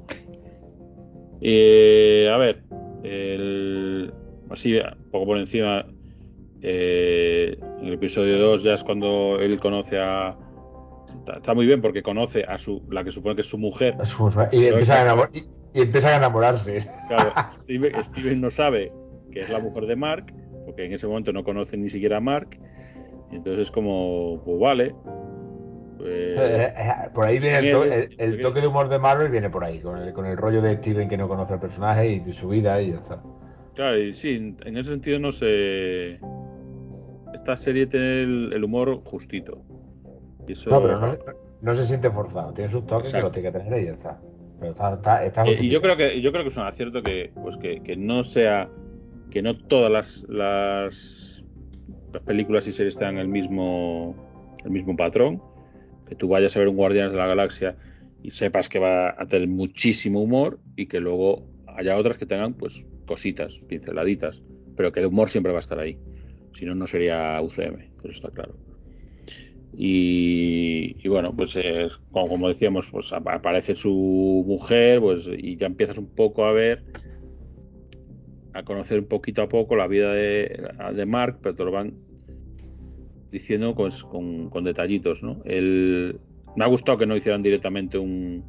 Eh, 1.43 2.31
a 2.33 2.39
ver, 2.39 2.63
el- 3.05 4.13
así, 4.51 4.77
un 4.77 5.11
poco 5.11 5.27
por 5.27 5.39
encima, 5.39 5.87
eh, 6.63 7.57
en 7.81 7.87
el 7.87 7.95
episodio 7.95 8.39
2 8.39 8.63
ya 8.63 8.75
es 8.75 8.83
cuando 8.83 9.39
él 9.39 9.61
conoce 9.61 9.99
a... 9.99 10.37
Está, 11.37 11.55
muy 11.55 11.67
bien 11.67 11.81
porque 11.81 12.03
conoce 12.03 12.43
a 12.43 12.59
su 12.59 12.83
la 12.91 13.05
que 13.05 13.11
supone 13.11 13.35
que 13.35 13.43
es 13.43 13.47
su 13.49 13.59
mujer. 13.59 13.95
Y 14.51 14.59
Pero 14.59 14.69
empiezan, 14.69 15.19
a 15.19 15.31
y, 15.33 15.47
y 15.73 15.83
empiezan 15.83 16.15
a 16.15 16.17
enamorarse. 16.17 16.87
Claro, 17.09 17.33
Steven, 17.51 18.03
Steven 18.03 18.41
no 18.41 18.51
sabe 18.51 18.93
que 19.31 19.41
es 19.41 19.51
la 19.51 19.59
mujer 19.61 19.87
de 19.87 19.97
Mark, 19.97 20.33
porque 20.65 20.85
en 20.87 20.93
ese 20.93 21.07
momento 21.07 21.33
no 21.33 21.45
conoce 21.45 21.77
ni 21.77 21.89
siquiera 21.89 22.19
a 22.19 22.21
Mark. 22.21 22.59
Entonces 23.31 23.63
es 23.67 23.71
como, 23.71 24.43
pues 24.45 24.59
vale. 24.59 24.95
Pues, 26.05 26.15
Eh, 26.15 26.75
eh, 26.77 26.93
por 27.15 27.25
ahí 27.25 27.39
viene 27.39 27.59
el, 27.59 27.75
el- 27.93 28.15
el 28.19 28.41
toque 28.43 28.61
de 28.61 28.67
humor 28.67 28.91
de 28.91 28.99
Marvel, 28.99 29.31
viene 29.31 29.49
por 29.49 29.65
ahí, 29.65 29.81
con 29.81 29.97
el, 29.99 30.13
con 30.13 30.27
el 30.27 30.37
rollo 30.37 30.61
de 30.61 30.77
Steven 30.77 31.09
que 31.09 31.17
no 31.17 31.27
conoce 31.29 31.55
al 31.55 31.61
personaje 31.61 32.07
y 32.09 32.21
de 32.21 32.33
su 32.35 32.49
vida 32.49 32.81
y 32.83 32.91
ya 32.91 32.97
está. 32.99 33.23
Claro, 33.75 33.99
y 33.99 34.13
sí, 34.13 34.55
en 34.65 34.77
ese 34.77 34.91
sentido 34.91 35.19
no 35.19 35.33
sé. 35.33 36.21
Esta 37.33 37.57
serie 37.57 37.87
tiene 37.87 38.21
el, 38.23 38.63
humor 38.63 39.01
justito. 39.05 39.63
Y 40.47 40.53
eso, 40.53 40.69
No, 40.71 40.83
pero 40.83 41.01
no, 41.01 41.11
se- 41.11 41.19
no 41.63 41.75
se 41.75 41.85
siente 41.85 42.11
forzado, 42.11 42.53
tiene 42.53 42.71
sus 42.71 42.87
toques 42.87 43.11
que 43.11 43.19
Exacto. 43.19 43.27
lo 43.29 43.33
tiene 43.33 43.51
que 43.53 43.59
tener 43.59 43.83
y 43.83 43.87
ya 43.87 43.93
está. 43.93 44.21
Pero 44.61 44.73
está, 44.73 44.95
está, 44.95 45.25
está 45.25 45.47
Eh, 45.47 45.57
y 45.59 45.71
yo 45.71 45.81
creo 45.81 45.97
que 45.97 46.21
yo 46.21 46.31
creo 46.33 46.45
que 46.45 46.49
es 46.49 46.57
un 46.59 46.65
acierto 46.65 47.03
que 47.03 47.33
pues 47.43 47.57
que, 47.57 47.83
que 47.83 47.97
no 47.97 48.25
sea 48.25 48.69
que 49.31 49.41
no 49.41 49.57
todas 49.57 49.91
las, 49.91 50.25
las 50.29 51.43
las 52.13 52.23
películas 52.23 52.69
y 52.69 52.73
series 52.73 52.95
tengan 52.97 53.17
el 53.19 53.29
mismo 53.29 54.15
el 54.65 54.71
mismo 54.71 54.95
patrón 54.97 55.43
que 56.07 56.17
tú 56.17 56.29
vayas 56.29 56.57
a 56.57 56.61
ver 56.61 56.69
un 56.69 56.77
Guardianes 56.77 57.13
de 57.13 57.19
la 57.19 57.27
Galaxia 57.27 57.77
y 58.23 58.31
sepas 58.31 58.69
que 58.69 58.79
va 58.79 59.11
a 59.21 59.27
tener 59.27 59.49
muchísimo 59.49 60.23
humor 60.23 60.61
y 60.77 60.87
que 60.87 61.01
luego 61.01 61.51
haya 61.67 61.97
otras 61.97 62.17
que 62.19 62.27
tengan 62.27 62.55
pues 62.55 62.87
cositas 63.05 63.59
pinceladitas 63.67 64.43
pero 64.75 64.93
que 64.93 65.01
el 65.01 65.07
humor 65.07 65.31
siempre 65.31 65.53
va 65.53 65.59
a 65.59 65.61
estar 65.61 65.79
ahí. 65.79 65.99
Si 66.53 66.65
no 66.67 66.75
no 66.75 66.87
sería 66.87 67.41
UCM 67.41 67.91
eso 68.03 68.09
está 68.09 68.31
claro. 68.31 68.55
Y, 69.77 71.09
bueno, 71.09 71.35
pues 71.35 71.57
eh, 71.57 71.89
como, 72.11 72.49
decíamos, 72.49 72.89
pues 72.91 73.13
apa- 73.13 73.35
aparece 73.35 73.75
su 73.75 74.45
mujer, 74.47 75.01
pues 75.01 75.27
y 75.37 75.57
ya 75.57 75.67
empiezas 75.67 75.99
un 75.99 76.09
poco 76.15 76.45
a 76.45 76.53
ver, 76.53 76.85
a 78.53 78.63
conocer 78.63 79.01
un 79.01 79.07
poquito 79.07 79.43
a 79.43 79.49
poco 79.49 79.75
la 79.75 79.89
vida 79.89 80.13
de, 80.13 80.71
de 80.95 81.07
Mark, 81.07 81.41
pero 81.43 81.57
te 81.57 81.65
lo 81.65 81.73
van 81.73 82.04
diciendo 83.35 83.75
pues, 83.75 84.05
con, 84.05 84.49
con 84.49 84.63
detallitos, 84.63 85.25
¿no? 85.25 85.43
El, 85.45 86.21
me 86.55 86.65
ha 86.65 86.69
gustado 86.69 86.97
que 86.97 87.05
no 87.05 87.17
hicieran 87.17 87.43
directamente 87.43 87.99
un, 87.99 88.45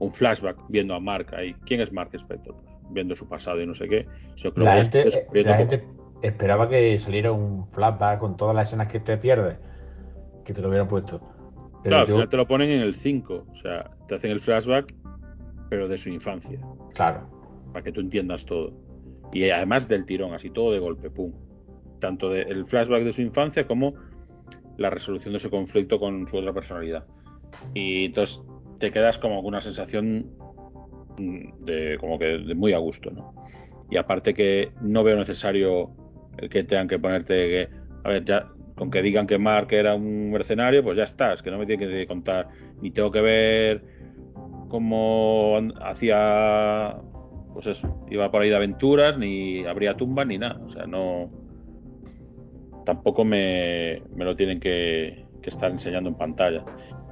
un 0.00 0.12
flashback 0.12 0.58
viendo 0.68 0.94
a 0.94 1.00
Mark 1.00 1.32
ahí. 1.32 1.54
¿Quién 1.64 1.80
es 1.80 1.92
Mark 1.92 2.10
Spector? 2.12 2.56
Pues, 2.56 2.76
viendo 2.90 3.14
su 3.14 3.28
pasado 3.28 3.62
y 3.62 3.66
no 3.66 3.74
sé 3.74 3.88
qué. 3.88 4.06
La 4.56 4.74
gente, 4.74 5.04
descubriendo 5.04 5.52
la 5.52 5.58
gente 5.58 5.84
esperaba 6.22 6.68
que 6.68 6.98
saliera 6.98 7.30
un 7.30 7.68
flashback 7.68 8.18
con 8.18 8.36
todas 8.36 8.56
las 8.56 8.68
escenas 8.68 8.88
que 8.88 8.98
te 8.98 9.16
pierdes, 9.16 9.60
que 10.44 10.52
te 10.52 10.60
lo 10.60 10.68
hubieran 10.68 10.88
puesto. 10.88 11.20
Pero 11.84 11.94
Claro, 11.94 12.00
al 12.00 12.06
final 12.08 12.28
te 12.28 12.36
lo 12.36 12.48
ponen 12.48 12.70
en 12.70 12.80
el 12.80 12.96
5, 12.96 13.46
o 13.48 13.54
sea, 13.54 13.92
te 14.08 14.16
hacen 14.16 14.32
el 14.32 14.40
flashback, 14.40 14.92
pero 15.70 15.86
de 15.86 15.96
su 15.96 16.08
infancia. 16.08 16.58
claro, 16.94 17.30
para 17.72 17.84
que 17.84 17.92
tú 17.92 18.00
entiendas 18.00 18.44
todo. 18.44 18.72
Y 19.32 19.48
además 19.50 19.86
del 19.86 20.04
tirón, 20.04 20.34
así 20.34 20.50
todo 20.50 20.72
de 20.72 20.80
golpe, 20.80 21.10
pum. 21.10 21.32
Tanto 21.98 22.30
de- 22.30 22.42
el 22.42 22.64
flashback 22.64 23.02
de 23.02 23.12
su 23.12 23.22
infancia 23.22 23.66
como 23.66 23.94
la 24.76 24.90
resolución 24.90 25.34
de 25.34 25.40
su 25.40 25.50
conflicto 25.50 25.98
con 25.98 26.26
su 26.28 26.36
otra 26.36 26.52
personalidad. 26.52 27.04
Y 27.74 28.06
entonces 28.06 28.44
te 28.78 28.90
quedas 28.90 29.18
como 29.18 29.36
con 29.38 29.46
una 29.46 29.60
sensación 29.60 30.30
de 31.16 31.96
como 31.98 32.18
que 32.18 32.26
de 32.26 32.54
muy 32.54 32.72
a 32.72 32.78
gusto, 32.78 33.10
¿no? 33.10 33.34
Y 33.90 33.96
aparte 33.96 34.34
que 34.34 34.70
no 34.80 35.02
veo 35.02 35.16
necesario 35.16 35.90
el 36.36 36.48
que 36.48 36.62
tengan 36.62 36.86
que 36.86 36.98
ponerte 36.98 37.34
que, 37.34 37.68
a 38.04 38.08
ver, 38.08 38.24
ya 38.24 38.48
con 38.76 38.90
que 38.90 39.02
digan 39.02 39.26
que 39.26 39.38
Mark 39.38 39.72
era 39.72 39.96
un 39.96 40.30
mercenario, 40.30 40.84
pues 40.84 40.96
ya 40.96 41.02
está, 41.02 41.32
es 41.32 41.42
que 41.42 41.50
no 41.50 41.58
me 41.58 41.66
tiene 41.66 41.84
que 41.88 42.06
contar, 42.06 42.48
ni 42.80 42.92
tengo 42.92 43.10
que 43.10 43.20
ver 43.20 43.82
cómo 44.68 45.58
hacía 45.80 47.00
pues 47.52 47.66
eso, 47.66 48.06
iba 48.08 48.30
por 48.30 48.42
ahí 48.42 48.50
de 48.50 48.56
aventuras, 48.56 49.18
ni 49.18 49.64
abría 49.64 49.96
tumbas, 49.96 50.28
ni 50.28 50.38
nada. 50.38 50.60
O 50.64 50.70
sea, 50.70 50.86
no. 50.86 51.28
Tampoco 52.88 53.22
me, 53.22 54.02
me 54.16 54.24
lo 54.24 54.34
tienen 54.34 54.58
que, 54.60 55.26
que 55.42 55.50
estar 55.50 55.70
enseñando 55.70 56.08
en 56.08 56.14
pantalla. 56.16 56.64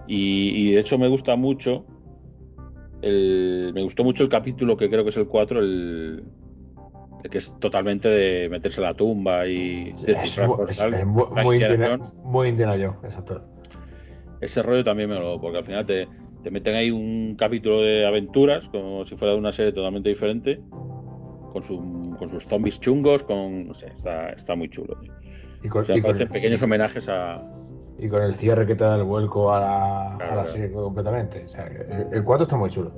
Y, 0.06 0.48
y 0.56 0.70
de 0.72 0.80
hecho 0.80 0.96
me 0.96 1.06
gusta 1.06 1.36
mucho. 1.36 1.84
El, 3.02 3.72
me 3.74 3.82
gustó 3.82 4.02
mucho 4.02 4.22
el 4.22 4.30
capítulo 4.30 4.74
que 4.74 4.88
creo 4.88 5.02
que 5.02 5.10
es 5.10 5.16
el 5.18 5.26
4, 5.26 5.60
el, 5.60 6.24
el 7.24 7.30
que 7.30 7.36
es 7.36 7.54
totalmente 7.60 8.08
de 8.08 8.48
meterse 8.48 8.80
a 8.80 8.84
la 8.84 8.94
tumba 8.94 9.46
y 9.46 9.90
es, 9.98 10.02
descifrar 10.06 10.48
mu- 10.48 10.56
cosas. 10.56 10.78
es- 10.80 10.94
es 11.00 11.06
mu- 11.06 11.26
La 11.34 11.42
muy, 11.44 11.56
Indiana 11.56 11.98
muy 12.24 12.48
Indiana 12.48 12.72
Jones, 12.72 13.04
exacto. 13.04 13.44
ese 14.40 14.62
rollo 14.62 14.82
también 14.82 15.10
me 15.10 15.16
lo 15.16 15.38
porque 15.38 15.58
al 15.58 15.64
final 15.64 15.84
te, 15.84 16.08
te 16.42 16.50
meten 16.50 16.74
ahí 16.74 16.90
un 16.90 17.36
capítulo 17.38 17.82
de 17.82 18.06
aventuras 18.06 18.66
como 18.70 19.04
si 19.04 19.14
fuera 19.14 19.34
de 19.34 19.38
una 19.40 19.52
serie 19.52 19.72
totalmente 19.72 20.08
diferente 20.08 20.58
con, 21.52 21.62
su- 21.62 22.16
con 22.18 22.30
sus 22.30 22.44
zombies 22.44 22.80
chungos 22.80 23.22
con 23.24 23.68
no 23.68 23.74
sé 23.74 23.88
está, 23.88 24.30
está 24.30 24.54
muy 24.56 24.70
chulo 24.70 24.96
tío. 25.02 25.12
Y 25.66 25.68
con, 25.68 25.82
o 25.82 25.84
sea, 25.84 25.96
y 25.96 26.00
con 26.00 26.08
parecen 26.08 26.28
el, 26.28 26.32
pequeños 26.32 26.62
homenajes 26.62 27.08
a 27.08 27.42
y 27.98 28.08
con 28.08 28.22
el 28.22 28.34
cierre 28.36 28.66
que 28.66 28.74
te 28.76 28.84
da 28.84 28.96
el 28.96 29.04
vuelco 29.04 29.52
a 29.52 29.60
la, 29.60 30.14
a 30.14 30.18
claro. 30.18 30.46
serie 30.46 30.70
completamente. 30.70 31.44
O 31.46 31.48
sea, 31.48 31.66
el, 31.66 32.08
el 32.12 32.24
4 32.24 32.44
está 32.44 32.56
muy 32.56 32.70
chulo. 32.70 32.92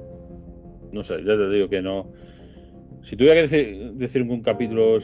no 0.93 1.03
sé 1.03 1.19
ya 1.25 1.37
te 1.37 1.49
digo 1.51 1.69
que 1.69 1.81
no 1.83 2.11
si 3.03 3.17
tuviera 3.17 3.37
que 3.37 3.43
decir, 3.43 3.93
decir 3.95 4.23
un 4.23 4.43
capítulo 4.43 4.99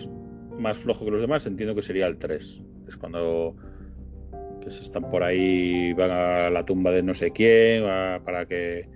más 0.59 0.79
flojo 0.79 1.05
que 1.05 1.11
los 1.11 1.21
demás 1.21 1.47
entiendo 1.47 1.75
que 1.75 1.83
sería 1.83 2.07
el 2.07 2.19
3 2.19 2.61
es 2.89 2.97
cuando 2.97 3.55
que 4.61 4.71
se 4.71 4.83
están 4.83 5.11
por 5.11 5.23
ahí 5.23 5.93
van 5.95 6.11
a 6.11 6.51
la 6.51 6.65
tumba 6.65 6.91
de 6.91 7.03
no 7.03 7.15
sé 7.15 7.31
quién 7.31 7.85
va- 7.85 8.21
para 8.25 8.47
que 8.47 8.89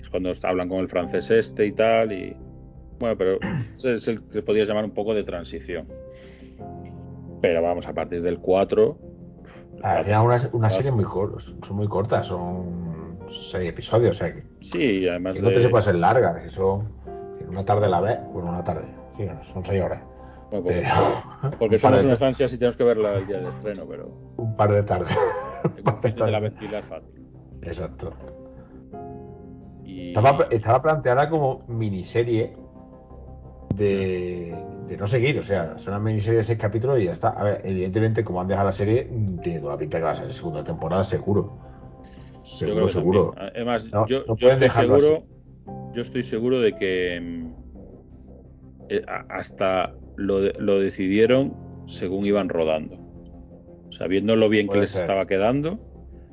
es 0.00 0.10
cuando 0.10 0.32
hablan 0.42 0.68
con 0.68 0.78
el 0.80 0.88
francés 0.88 1.30
este 1.30 1.64
y 1.66 1.72
tal 1.72 2.12
y 2.12 2.36
bueno 2.98 3.16
pero 3.16 3.38
es 3.84 4.08
el 4.08 4.22
que 4.28 4.42
podrías 4.42 4.66
llamar 4.68 4.84
un 4.84 4.94
poco 4.94 5.14
de 5.14 5.22
transición 5.24 5.86
pero 7.44 7.60
vamos 7.60 7.86
a 7.86 7.92
partir 7.92 8.22
del 8.22 8.38
4 8.38 8.96
Al 9.82 10.04
final 10.06 10.24
una, 10.24 10.50
una 10.52 10.70
serie 10.70 10.90
muy 10.90 11.04
corta, 11.04 11.38
son 11.40 11.76
muy 11.76 11.86
cortas, 11.86 12.26
son 12.26 13.18
seis 13.28 13.68
episodios, 13.70 14.16
o 14.16 14.18
sea 14.18 14.32
que, 14.32 14.46
Sí, 14.60 15.06
además 15.06 15.34
que 15.34 15.42
no 15.42 15.50
de... 15.50 15.56
te 15.56 15.60
se 15.60 15.68
puede 15.68 15.84
ser 15.84 15.96
larga, 15.96 16.42
que 16.42 16.48
son 16.48 16.88
una 17.46 17.62
tarde 17.62 17.86
la 17.90 18.00
vez, 18.00 18.18
bueno, 18.32 18.48
una 18.48 18.64
tarde, 18.64 18.86
sí, 19.14 19.26
son 19.42 19.62
seis 19.62 19.82
horas. 19.82 20.02
Bueno, 20.50 20.64
pues, 20.64 20.80
Pero 20.80 21.50
porque 21.58 21.74
un 21.76 21.80
par 21.82 21.90
somos 21.90 22.00
de- 22.00 22.06
unas 22.06 22.22
ansias 22.22 22.52
y 22.54 22.56
tenemos 22.56 22.78
que 22.78 22.84
verla 22.84 23.14
el 23.16 23.26
día 23.26 23.36
del 23.36 23.48
estreno, 23.48 23.82
pero 23.86 24.08
un 24.38 24.56
par 24.56 24.72
de 24.72 24.82
tardes. 24.82 25.14
de 26.02 26.30
la 26.30 26.40
ventila 26.40 26.78
es 26.78 26.86
fácil. 26.86 27.26
Exacto. 27.60 28.10
Y... 29.84 30.08
Estaba, 30.08 30.46
estaba 30.50 30.80
planteada 30.80 31.28
como 31.28 31.58
miniserie 31.68 32.56
de, 33.74 34.56
de 34.86 34.96
no 34.96 35.06
seguir, 35.06 35.38
o 35.38 35.42
sea, 35.42 35.74
es 35.76 35.86
una 35.86 35.98
miniserie 35.98 36.38
de 36.38 36.44
seis 36.44 36.58
capítulos 36.58 37.00
y 37.00 37.04
ya 37.04 37.12
está. 37.12 37.28
A 37.30 37.44
ver, 37.44 37.60
evidentemente, 37.64 38.22
como 38.24 38.40
han 38.40 38.48
dejado 38.48 38.66
la 38.66 38.72
serie, 38.72 39.08
mm, 39.10 39.38
tiene 39.40 39.60
toda 39.60 39.72
la 39.72 39.78
pinta 39.78 39.98
que 39.98 40.04
va 40.04 40.10
a 40.12 40.16
ser 40.16 40.32
segunda 40.32 40.62
temporada, 40.64 41.04
seguro. 41.04 41.58
Seguro, 42.42 42.88
seguro. 42.88 43.34
Además, 43.38 43.86
No, 43.92 44.06
yo, 44.06 44.20
no 44.26 44.36
yo 44.36 44.36
pueden 44.36 44.62
estoy 44.62 44.84
dejarlo 44.84 44.98
seguro, 45.00 45.26
yo 45.94 46.02
estoy 46.02 46.22
seguro 46.22 46.60
de 46.60 46.76
que 46.76 47.20
mm, 47.20 47.54
eh, 48.90 49.02
hasta 49.30 49.94
lo, 50.16 50.40
lo 50.40 50.78
decidieron 50.80 51.54
según 51.86 52.26
iban 52.26 52.48
rodando. 52.48 52.98
Sabiendo 53.90 54.36
lo 54.36 54.48
bien 54.48 54.68
que 54.68 54.78
les 54.80 54.90
ser. 54.90 55.02
estaba 55.02 55.26
quedando, 55.26 55.78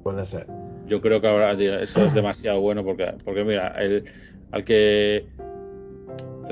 Puede 0.03 0.25
ser. 0.25 0.47
yo 0.87 0.99
creo 0.99 1.21
que 1.21 1.27
ahora 1.27 1.53
eso 1.53 2.03
es 2.03 2.13
demasiado 2.13 2.59
bueno 2.59 2.83
porque, 2.83 3.13
porque 3.23 3.43
mira, 3.43 3.67
el, 3.79 4.03
al 4.51 4.65
que 4.65 5.27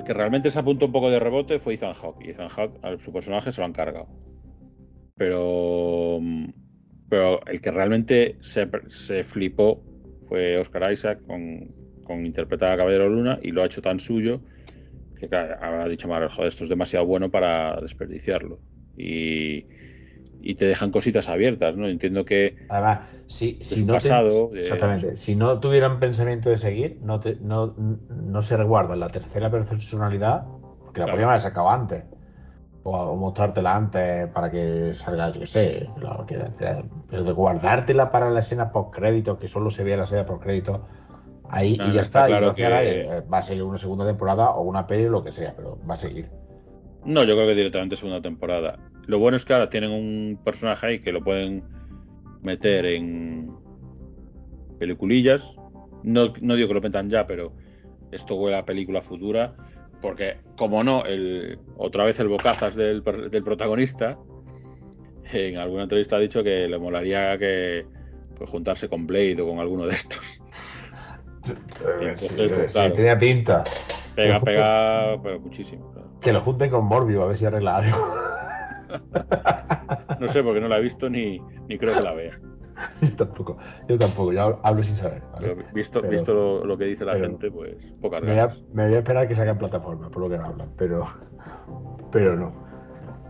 que 0.09 0.13
realmente 0.15 0.49
se 0.49 0.57
apuntó 0.57 0.87
un 0.87 0.91
poco 0.91 1.11
de 1.11 1.19
rebote 1.19 1.59
fue 1.59 1.75
Ethan 1.75 1.93
Hawke. 1.93 2.25
Y 2.25 2.31
Ethan 2.31 2.49
Hawke, 2.49 2.83
a 2.83 2.97
su 2.97 3.13
personaje 3.13 3.51
se 3.51 3.61
lo 3.61 3.65
han 3.65 3.73
cargado. 3.73 4.07
Pero, 5.15 6.19
pero 7.07 7.45
el 7.45 7.61
que 7.61 7.69
realmente 7.69 8.35
se, 8.39 8.67
se 8.87 9.21
flipó 9.21 9.83
fue 10.23 10.57
Oscar 10.57 10.91
Isaac 10.91 11.19
con, 11.27 11.75
con 12.07 12.25
interpretar 12.25 12.71
a 12.71 12.77
Caballero 12.77 13.07
Luna 13.07 13.37
y 13.43 13.51
lo 13.51 13.61
ha 13.61 13.67
hecho 13.67 13.83
tan 13.83 13.99
suyo 13.99 14.41
que 15.19 15.29
habrá 15.35 15.87
dicho 15.87 16.07
Marvel, 16.07 16.29
joder, 16.29 16.47
esto 16.47 16.63
es 16.63 16.69
demasiado 16.71 17.05
bueno 17.05 17.29
para 17.29 17.79
desperdiciarlo. 17.79 18.59
Y, 18.97 19.67
y 20.41 20.55
te 20.55 20.65
dejan 20.65 20.91
cositas 20.91 21.29
abiertas, 21.29 21.75
¿no? 21.75 21.87
Entiendo 21.87 22.25
que 22.25 22.55
Además, 22.67 22.99
si, 23.27 23.57
si 23.61 23.83
no 23.83 23.93
pasado, 23.93 24.49
de- 24.49 24.59
exactamente, 24.61 25.17
si 25.17 25.35
no 25.35 25.59
tuvieran 25.59 25.99
pensamiento 25.99 26.49
de 26.49 26.57
seguir, 26.57 26.99
no, 27.01 27.19
te, 27.19 27.37
no, 27.41 27.75
no 28.09 28.41
se 28.41 28.57
resguarda 28.57 28.95
la 28.95 29.09
tercera 29.09 29.49
personalidad, 29.49 30.45
porque 30.85 30.99
la 30.99 31.05
Claro. 31.05 31.11
podían 31.13 31.29
haber 31.29 31.41
sacado 31.41 31.69
antes, 31.69 32.05
o, 32.83 32.91
o 32.97 33.15
mostrártela 33.17 33.75
antes 33.75 34.27
para 34.29 34.51
que 34.51 34.93
salga, 34.93 35.31
yo 35.31 35.41
qué 35.41 35.47
sé, 35.47 35.87
lo 35.97 36.25
que 36.25 36.35
sea, 36.57 36.83
pero 37.09 37.23
de 37.23 37.31
guardártela 37.33 38.11
para 38.11 38.29
la 38.29 38.39
escena 38.41 38.71
post 38.71 38.93
crédito, 38.95 39.37
que 39.39 39.47
solo 39.47 39.69
se 39.69 39.83
vea 39.83 39.97
la 39.97 40.03
escena 40.03 40.25
post 40.25 40.43
crédito, 40.43 40.85
ahí 41.49 41.73
y 41.75 41.91
ya 41.93 42.01
está 42.01 42.19
está, 42.19 42.29
y 42.29 42.39
claro 42.39 42.47
no 42.47 42.55
que-. 42.55 42.63
Eh, 43.17 43.21
va 43.21 43.39
a 43.39 43.41
seguir 43.41 43.63
una 43.63 43.77
segunda 43.77 44.05
temporada 44.05 44.51
o 44.51 44.61
una 44.63 44.87
peli 44.87 45.05
o 45.05 45.09
lo 45.11 45.23
que 45.23 45.31
sea, 45.31 45.55
pero 45.55 45.79
va 45.89 45.95
a 45.95 45.97
seguir. 45.97 46.29
No, 47.05 47.23
yo 47.23 47.35
creo 47.35 47.47
que 47.47 47.55
directamente 47.55 47.95
segunda 47.95 48.21
temporada. 48.21 48.77
Lo 49.07 49.19
bueno 49.19 49.37
es 49.37 49.45
que 49.45 49.53
ahora 49.53 49.69
tienen 49.69 49.91
un 49.91 50.39
personaje 50.43 50.87
ahí 50.87 50.99
que 50.99 51.11
lo 51.11 51.23
pueden 51.23 51.63
meter 52.41 52.85
en 52.85 53.51
peliculillas. 54.77 55.55
No, 56.03 56.33
no 56.41 56.55
digo 56.55 56.67
que 56.67 56.73
lo 56.73 56.81
metan 56.81 57.09
ya, 57.09 57.25
pero 57.25 57.53
esto 58.11 58.35
huele 58.35 58.57
a 58.57 58.65
película 58.65 59.01
futura. 59.01 59.55
Porque, 60.01 60.37
como 60.55 60.83
no, 60.83 61.05
el, 61.05 61.59
otra 61.77 62.05
vez 62.05 62.19
el 62.19 62.29
bocazas 62.29 62.75
del, 62.75 63.03
del 63.03 63.43
protagonista, 63.43 64.17
en 65.31 65.57
alguna 65.57 65.83
entrevista 65.83 66.15
ha 66.15 66.19
dicho 66.19 66.43
que 66.43 66.67
le 66.67 66.77
molaría 66.77 67.37
que 67.37 67.85
pues, 68.35 68.49
juntarse 68.49 68.87
con 68.87 69.05
Blade 69.05 69.41
o 69.41 69.47
con 69.47 69.59
alguno 69.59 69.85
de 69.85 69.95
estos. 69.95 70.39
Sí, 71.43 71.53
Entonces, 71.81 72.31
sí, 72.67 72.73
claro. 72.73 72.93
tenía 72.93 73.17
pinta. 73.17 73.63
Pega, 74.23 74.39
pega, 74.39 75.21
pero 75.23 75.39
muchísimo. 75.39 75.93
Que 76.19 76.33
lo 76.33 76.41
junten 76.41 76.69
con 76.69 76.85
Morbius 76.85 77.23
a 77.23 77.27
ver 77.27 77.37
si 77.37 77.45
arregla 77.45 77.77
algo. 77.77 77.97
No 80.19 80.27
sé, 80.27 80.43
porque 80.43 80.59
no 80.59 80.67
la 80.67 80.77
he 80.77 80.81
visto 80.81 81.09
ni, 81.09 81.39
ni 81.67 81.77
creo 81.77 81.95
que 81.95 82.01
la 82.01 82.13
vea. 82.13 82.39
yo 83.01 83.15
tampoco, 83.15 83.57
yo 83.87 83.97
tampoco, 83.97 84.31
yo 84.33 84.59
hablo 84.63 84.83
sin 84.83 84.95
saber. 84.95 85.21
¿vale? 85.33 85.55
Pero 85.55 85.73
visto, 85.73 86.01
Pero- 86.01 86.11
visto 86.11 86.33
lo, 86.33 86.65
lo 86.65 86.77
que 86.77 86.85
dice 86.85 87.05
la 87.05 87.15
gente, 87.15 87.51
pues 87.51 87.93
pocas 88.01 88.21
Me 88.21 88.31
voy, 88.31 88.39
a, 88.39 88.55
me 88.73 88.85
voy 88.85 88.95
a 88.95 88.99
esperar 88.99 89.27
que 89.27 89.35
salga 89.35 89.51
en 89.51 89.57
plataforma, 89.57 90.09
por 90.09 90.21
lo 90.23 90.29
que 90.29 90.37
me 90.37 90.45
hablan, 90.45 90.69
pero, 90.77 91.05
pero 92.11 92.35
no. 92.35 92.53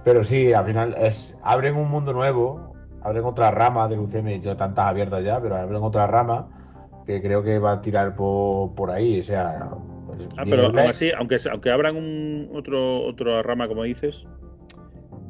Pero 0.04 0.24
sí, 0.24 0.54
al 0.54 0.66
final 0.66 0.96
es 0.98 1.38
abren 1.44 1.76
un 1.76 1.90
mundo 1.90 2.14
nuevo, 2.14 2.74
abren 3.02 3.26
otra 3.26 3.52
rama 3.52 3.88
del 3.88 4.00
UCM, 4.00 4.40
yo 4.40 4.56
tantas 4.56 4.86
abiertas 4.86 5.24
ya, 5.24 5.42
pero 5.42 5.56
abren 5.56 5.82
otra 5.84 6.08
rama 6.08 6.48
que 7.06 7.22
creo 7.22 7.44
que 7.44 7.60
va 7.60 7.74
a 7.74 7.82
tirar 7.82 8.16
por, 8.16 8.76
por 8.76 8.92
ahí, 8.92 9.20
o 9.20 9.24
sea... 9.24 9.70
Ah, 10.38 10.46
pero 10.50 10.66
aún 10.68 10.90
así, 10.90 11.12
aunque, 11.18 11.38
aunque 11.52 11.70
abran 11.72 11.96
un, 11.96 12.50
otro, 12.54 13.04
otra 13.04 13.42
rama, 13.42 13.68
como 13.68 13.84
dices, 13.84 14.26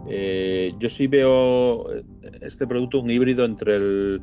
eh, 0.07 0.73
yo 0.79 0.89
sí 0.89 1.07
veo 1.07 1.93
eh, 1.93 2.03
este 2.41 2.65
producto 2.67 2.99
un 2.99 3.09
híbrido 3.09 3.45
entre 3.45 3.75
el- 3.75 4.21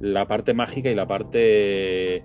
la 0.00 0.26
parte 0.26 0.52
mágica 0.54 0.90
y 0.90 0.94
la 0.94 1.06
parte, 1.06 2.22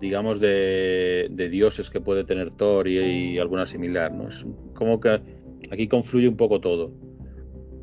digamos, 0.00 0.40
de, 0.40 1.28
de 1.30 1.48
dioses 1.48 1.90
que 1.90 2.00
puede 2.00 2.24
tener 2.24 2.50
Thor 2.52 2.88
y, 2.88 2.98
y 3.34 3.38
alguna 3.38 3.66
similar, 3.66 4.12
¿no? 4.12 4.28
Es 4.28 4.44
como 4.74 4.98
que 4.98 5.20
aquí 5.70 5.86
confluye 5.88 6.28
un 6.28 6.36
poco 6.36 6.60
todo. 6.60 6.90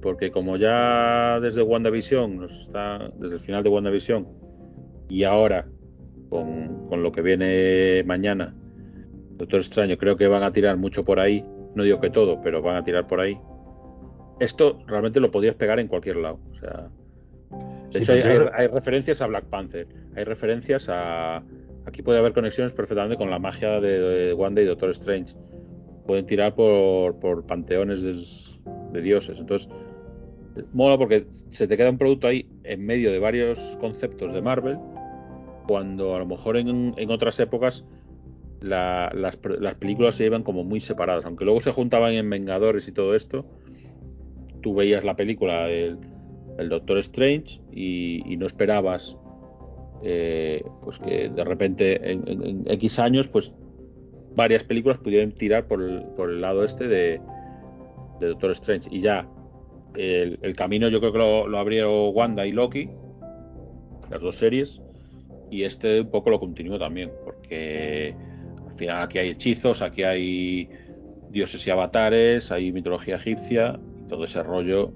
Porque 0.01 0.31
como 0.31 0.55
ya 0.57 1.39
desde 1.41 1.61
WandaVision, 1.61 2.37
nos 2.37 2.57
está, 2.61 3.11
desde 3.19 3.35
el 3.35 3.41
final 3.41 3.63
de 3.63 3.69
WandaVision, 3.69 4.27
y 5.09 5.23
ahora 5.23 5.67
con, 6.29 6.87
con 6.87 7.03
lo 7.03 7.11
que 7.11 7.21
viene 7.21 8.03
mañana, 8.05 8.55
Doctor 9.39 9.61
Extraño, 9.61 9.97
creo 9.97 10.17
que 10.17 10.27
van 10.27 10.43
a 10.43 10.51
tirar 10.51 10.75
mucho 10.75 11.05
por 11.05 11.19
ahí. 11.19 11.45
No 11.73 11.83
digo 11.83 12.01
que 12.01 12.09
todo, 12.09 12.41
pero 12.41 12.61
van 12.61 12.75
a 12.75 12.83
tirar 12.83 13.07
por 13.07 13.21
ahí. 13.21 13.39
Esto 14.41 14.79
realmente 14.85 15.21
lo 15.21 15.31
podrías 15.31 15.55
pegar 15.55 15.79
en 15.79 15.87
cualquier 15.87 16.17
lado. 16.17 16.39
O 16.51 16.55
sea, 16.55 16.89
de 17.91 18.03
Sí, 18.05 18.11
hecho, 18.11 18.51
hay, 18.53 18.67
referencias 18.67 19.21
a 19.21 19.27
Black 19.27 19.45
Panther. 19.45 19.87
Hay 20.15 20.25
referencias 20.25 20.89
a. 20.89 21.41
Aquí 21.85 22.01
puede 22.01 22.19
haber 22.19 22.33
conexiones 22.33 22.73
perfectamente 22.73 23.15
con 23.15 23.29
la 23.29 23.39
magia 23.39 23.79
de, 23.79 23.99
de 23.99 24.33
Wanda 24.33 24.61
y 24.61 24.65
Doctor 24.65 24.89
Strange. 24.89 25.33
Pueden 26.05 26.25
tirar 26.25 26.53
por, 26.53 27.17
por 27.19 27.45
panteones 27.45 28.01
de, 28.01 28.21
de 28.91 29.01
dioses. 29.01 29.39
Entonces, 29.39 29.69
mola 30.73 30.97
porque 30.97 31.27
se 31.49 31.65
te 31.65 31.77
queda 31.77 31.89
un 31.89 31.97
producto 31.97 32.27
ahí 32.27 32.45
en 32.65 32.85
medio 32.85 33.09
de 33.09 33.19
varios 33.19 33.77
conceptos 33.79 34.33
de 34.33 34.41
Marvel. 34.41 34.77
Cuando 35.65 36.13
a 36.13 36.19
lo 36.19 36.25
mejor 36.25 36.57
en, 36.57 36.93
en 36.97 37.09
otras 37.09 37.39
épocas 37.39 37.85
la- 38.61 39.11
las, 39.13 39.37
películas 39.77 40.15
se 40.15 40.23
llevan 40.23 40.43
como 40.43 40.63
muy 40.63 40.81
separadas. 40.81 41.25
Aunque 41.25 41.45
luego 41.45 41.59
se 41.59 41.71
juntaban 41.71 42.13
en 42.13 42.29
Vengadores 42.29 42.87
y 42.87 42.91
todo 42.91 43.15
esto, 43.15 43.45
tú 44.61 44.75
veías 44.75 45.03
la 45.03 45.15
película 45.15 45.65
del, 45.65 45.97
Doctor 46.69 46.97
Strange 46.97 47.61
y, 47.71 48.21
y 48.29 48.35
no 48.35 48.45
esperabas 48.45 49.15
eh, 50.01 50.63
pues 50.81 50.97
que 50.97 51.29
de 51.29 51.43
repente 51.43 52.11
en, 52.11 52.63
X 52.67 52.99
años 52.99 53.27
pues 53.27 53.53
varias 54.35 54.63
películas 54.63 54.97
pudieran 54.99 55.33
tirar 55.33 55.67
por 55.67 55.81
el, 55.81 56.03
por 56.15 56.29
el 56.29 56.39
lado 56.41 56.63
este 56.63 56.87
de, 56.87 57.21
Doctor 58.21 58.51
Strange. 58.51 58.89
Y 58.91 59.01
ya 59.01 59.27
el, 59.95 60.55
camino 60.55 60.89
yo 60.89 60.99
creo 60.99 61.11
que 61.11 61.17
lo, 61.17 61.47
lo 61.47 61.57
abrieron 61.57 62.11
Wanda 62.13 62.45
y 62.45 62.51
Loki, 62.51 62.89
las 64.09 64.21
dos 64.21 64.35
series, 64.35 64.81
y 65.49 65.63
este 65.63 66.01
un 66.01 66.09
poco 66.09 66.29
lo 66.29 66.39
continúo 66.39 66.77
también, 66.77 67.11
porque 67.23 68.15
final 68.79 69.03
aquí 69.03 69.19
hay 69.19 69.29
hechizos, 69.29 69.81
aquí 69.81 70.03
hay 70.03 70.69
dioses 71.29 71.65
y 71.67 71.69
avatares, 71.69 72.51
hay 72.51 72.71
mitología 72.71 73.17
egipcia, 73.17 73.79
y 73.99 74.07
todo 74.07 74.23
ese 74.23 74.41
rollo 74.41 74.91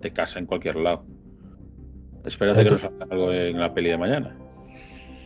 te 0.00 0.12
casa 0.12 0.38
en 0.38 0.46
cualquier 0.46 0.76
lado. 0.76 1.04
Espérate 2.24 2.64
que 2.64 2.70
nos 2.70 2.80
salga 2.80 3.06
algo 3.08 3.32
en 3.32 3.58
la 3.58 3.72
peli 3.72 3.90
de 3.90 3.98
mañana. 3.98 4.36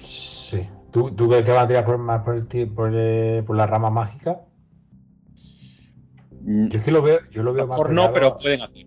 Sí. 0.02 0.68
¿Tú, 0.92 1.14
¿Tú 1.14 1.28
crees 1.28 1.44
que 1.44 1.52
van 1.52 1.64
a 1.64 1.68
tirar 1.68 1.84
por, 1.84 1.98
más 1.98 2.22
por, 2.22 2.36
el, 2.36 2.68
por, 2.68 2.90
eh, 2.94 3.42
por 3.46 3.56
la 3.56 3.66
rama 3.66 3.90
mágica? 3.90 4.40
Yo 6.42 6.78
es 6.78 6.84
que 6.84 6.90
lo 6.90 7.02
veo, 7.02 7.20
yo 7.30 7.42
lo 7.42 7.52
veo 7.52 7.66
más 7.66 7.78
mejor 7.78 7.92
no, 7.92 8.12
pero 8.12 8.36
pueden 8.36 8.62
hacer. 8.62 8.86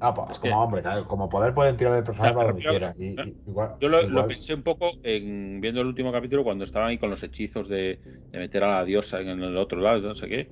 Ah, 0.00 0.14
pues 0.14 0.30
Es 0.30 0.38
como 0.38 0.52
que- 0.52 0.56
hombre, 0.56 0.82
claro, 0.82 1.02
como 1.08 1.28
poder 1.28 1.52
pueden 1.54 1.76
tirar 1.76 1.94
de 1.94 2.02
personaje 2.02 2.32
para 2.34 2.46
donde 2.48 2.62
yo- 2.62 2.70
quieran. 2.70 2.94
Y- 2.98 3.14
claro. 3.14 3.30
y- 3.30 3.50
igual- 3.50 3.74
Yo 3.80 3.88
lo, 3.88 4.02
lo 4.08 4.26
pensé 4.28 4.54
un 4.54 4.62
poco 4.62 4.92
en 5.02 5.60
viendo 5.60 5.80
el 5.80 5.88
último 5.88 6.12
capítulo 6.12 6.44
cuando 6.44 6.62
estaban 6.64 6.88
ahí 6.90 6.98
con 6.98 7.10
los 7.10 7.22
hechizos 7.24 7.68
de, 7.68 7.98
de 8.30 8.38
meter 8.38 8.62
a 8.62 8.74
la 8.76 8.84
diosa 8.84 9.20
en 9.20 9.28
el 9.28 9.56
otro 9.56 9.80
lado, 9.80 10.00
no 10.00 10.14
sé 10.14 10.28
qué. 10.28 10.48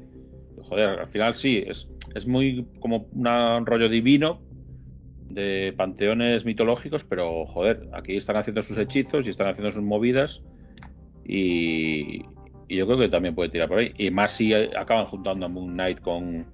Joder, 0.62 0.88
al 1.00 1.08
final 1.08 1.34
sí, 1.34 1.62
es, 1.64 1.88
es 2.14 2.26
muy 2.26 2.66
como 2.80 3.06
una- 3.12 3.56
un 3.58 3.66
rollo 3.66 3.88
divino 3.88 4.40
de 5.30 5.72
panteones 5.76 6.44
mitológicos, 6.44 7.04
pero 7.04 7.46
joder, 7.46 7.88
aquí 7.92 8.16
están 8.16 8.36
haciendo 8.36 8.62
sus 8.62 8.78
hechizos 8.78 9.26
y 9.26 9.30
están 9.30 9.48
haciendo 9.48 9.70
sus 9.70 9.82
movidas 9.82 10.42
y, 11.24 12.22
y 12.68 12.76
yo 12.76 12.86
creo 12.86 12.98
que 12.98 13.08
también 13.08 13.34
puede 13.34 13.50
tirar 13.50 13.68
por 13.68 13.78
ahí. 13.78 13.92
Y 13.98 14.10
más 14.10 14.32
si 14.32 14.54
acaban 14.54 15.04
juntando 15.06 15.46
a 15.46 15.48
Moon 15.48 15.72
Knight 15.72 16.00
con, 16.00 16.46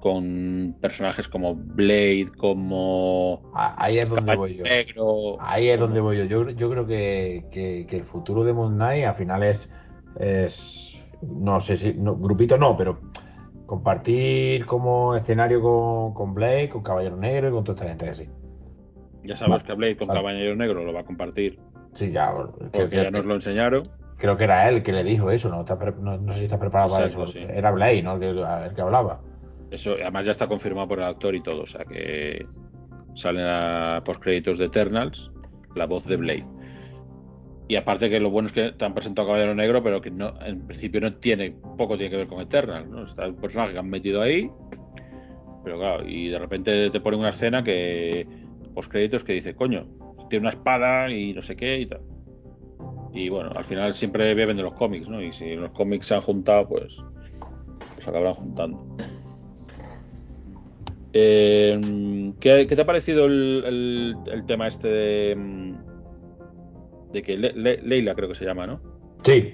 con 0.00 0.76
personajes 0.80 1.26
como 1.28 1.54
Blade, 1.54 2.26
como 2.36 3.50
ahí 3.54 3.98
es 3.98 4.08
donde 4.08 4.36
voy 4.36 4.56
yo. 4.56 4.64
Negro. 4.64 5.36
Ahí 5.40 5.68
es 5.68 5.80
donde 5.80 6.00
voy 6.00 6.18
yo. 6.18 6.24
Yo, 6.24 6.50
yo 6.50 6.70
creo 6.70 6.86
que, 6.86 7.46
que, 7.50 7.96
el 7.96 8.04
futuro 8.04 8.44
de 8.44 8.52
Moon 8.52 8.74
Knight 8.74 9.04
al 9.04 9.14
final 9.14 9.42
es, 9.42 9.72
es 10.18 10.96
no 11.22 11.60
sé 11.60 11.76
si, 11.76 11.92
grupito 11.96 12.58
no, 12.58 12.76
pero 12.76 13.00
compartir 13.66 14.64
como 14.66 15.16
escenario 15.16 15.60
con, 15.60 16.14
con 16.14 16.34
Blade, 16.34 16.68
con 16.68 16.82
Caballero 16.82 17.16
Negro 17.16 17.48
y 17.48 17.52
con 17.52 17.64
toda 17.64 17.76
esta 17.76 17.88
gente 17.88 18.08
así. 18.08 18.28
Ya 19.24 19.36
sabemos 19.36 19.64
que 19.64 19.72
Blade 19.72 19.96
con 19.96 20.08
Caballero 20.08 20.54
Negro 20.54 20.84
lo 20.84 20.92
va 20.92 21.00
a 21.00 21.04
compartir. 21.04 21.58
Sí, 21.94 22.10
ya. 22.10 22.32
Porque 22.32 22.96
ya 22.96 23.10
nos 23.10 23.26
lo 23.26 23.34
enseñaron. 23.34 23.84
Creo 24.18 24.36
que 24.36 24.44
era 24.44 24.68
él 24.68 24.82
que 24.82 24.92
le 24.92 25.04
dijo 25.04 25.30
eso, 25.30 25.50
no, 25.50 25.64
no, 26.18 26.32
sé 26.32 26.38
si 26.38 26.44
está 26.44 26.58
preparado 26.58 26.90
para 26.90 27.06
eso. 27.06 27.24
Era 27.36 27.70
Blade, 27.70 28.02
¿no? 28.02 28.14
El 28.14 28.74
que, 28.74 28.80
hablaba. 28.80 29.20
Eso, 29.70 29.94
además 29.94 30.26
ya 30.26 30.32
está 30.32 30.46
confirmado 30.46 30.88
por 30.88 30.98
el 30.98 31.04
actor 31.04 31.34
y 31.34 31.42
todo, 31.42 31.62
o 31.62 31.66
sea 31.66 31.84
que 31.84 32.46
salen 33.14 33.44
a 33.46 34.02
créditos 34.20 34.58
de 34.58 34.66
Eternals 34.66 35.30
la 35.74 35.86
voz 35.86 36.06
de 36.06 36.16
Blade. 36.16 36.46
Y 37.68 37.74
aparte 37.74 38.08
que 38.08 38.20
lo 38.20 38.30
bueno 38.30 38.46
es 38.46 38.52
que 38.52 38.72
te 38.72 38.84
han 38.84 38.94
presentado 38.94 39.26
a 39.26 39.30
Caballero 39.30 39.54
Negro, 39.54 39.82
pero 39.82 40.00
que 40.00 40.10
no, 40.10 40.34
en 40.40 40.66
principio 40.66 41.00
no 41.00 41.14
tiene, 41.14 41.50
poco 41.76 41.96
tiene 41.96 42.10
que 42.10 42.16
ver 42.18 42.28
con 42.28 42.40
Eternals, 42.40 42.88
¿no? 42.88 43.04
Está 43.04 43.26
un 43.26 43.36
personaje 43.36 43.72
que 43.72 43.78
han 43.80 43.90
metido 43.90 44.22
ahí, 44.22 44.48
pero 45.64 45.78
claro, 45.78 46.08
y 46.08 46.28
de 46.28 46.38
repente 46.38 46.90
te 46.90 47.00
ponen 47.00 47.20
una 47.20 47.30
escena 47.30 47.64
que 47.64 48.26
créditos 48.88 49.24
que 49.24 49.32
dice, 49.32 49.54
coño, 49.54 49.86
tiene 50.28 50.42
una 50.42 50.50
espada 50.50 51.10
y 51.10 51.32
no 51.32 51.40
sé 51.40 51.56
qué 51.56 51.80
y 51.80 51.86
tal. 51.86 52.02
Y 53.12 53.30
bueno, 53.30 53.50
al 53.56 53.64
final 53.64 53.94
siempre 53.94 54.34
beben 54.34 54.58
de 54.58 54.62
los 54.62 54.74
cómics, 54.74 55.08
¿no? 55.08 55.22
Y 55.22 55.32
si 55.32 55.54
los 55.54 55.70
cómics 55.70 56.06
se 56.06 56.14
han 56.14 56.20
juntado, 56.20 56.68
pues, 56.68 56.98
pues 57.94 58.06
acabarán 58.06 58.34
juntando. 58.34 58.96
Eh, 61.18 62.32
¿qué, 62.40 62.66
te 62.66 62.80
ha 62.80 62.84
parecido 62.84 63.24
el, 63.24 64.14
tema 64.46 64.66
este 64.68 64.88
de, 64.88 65.74
de 67.12 67.22
que 67.22 67.38
Leila 67.38 68.14
creo 68.14 68.28
que 68.28 68.34
se 68.34 68.44
llama, 68.44 68.66
¿no? 68.66 68.80
Sí. 69.24 69.52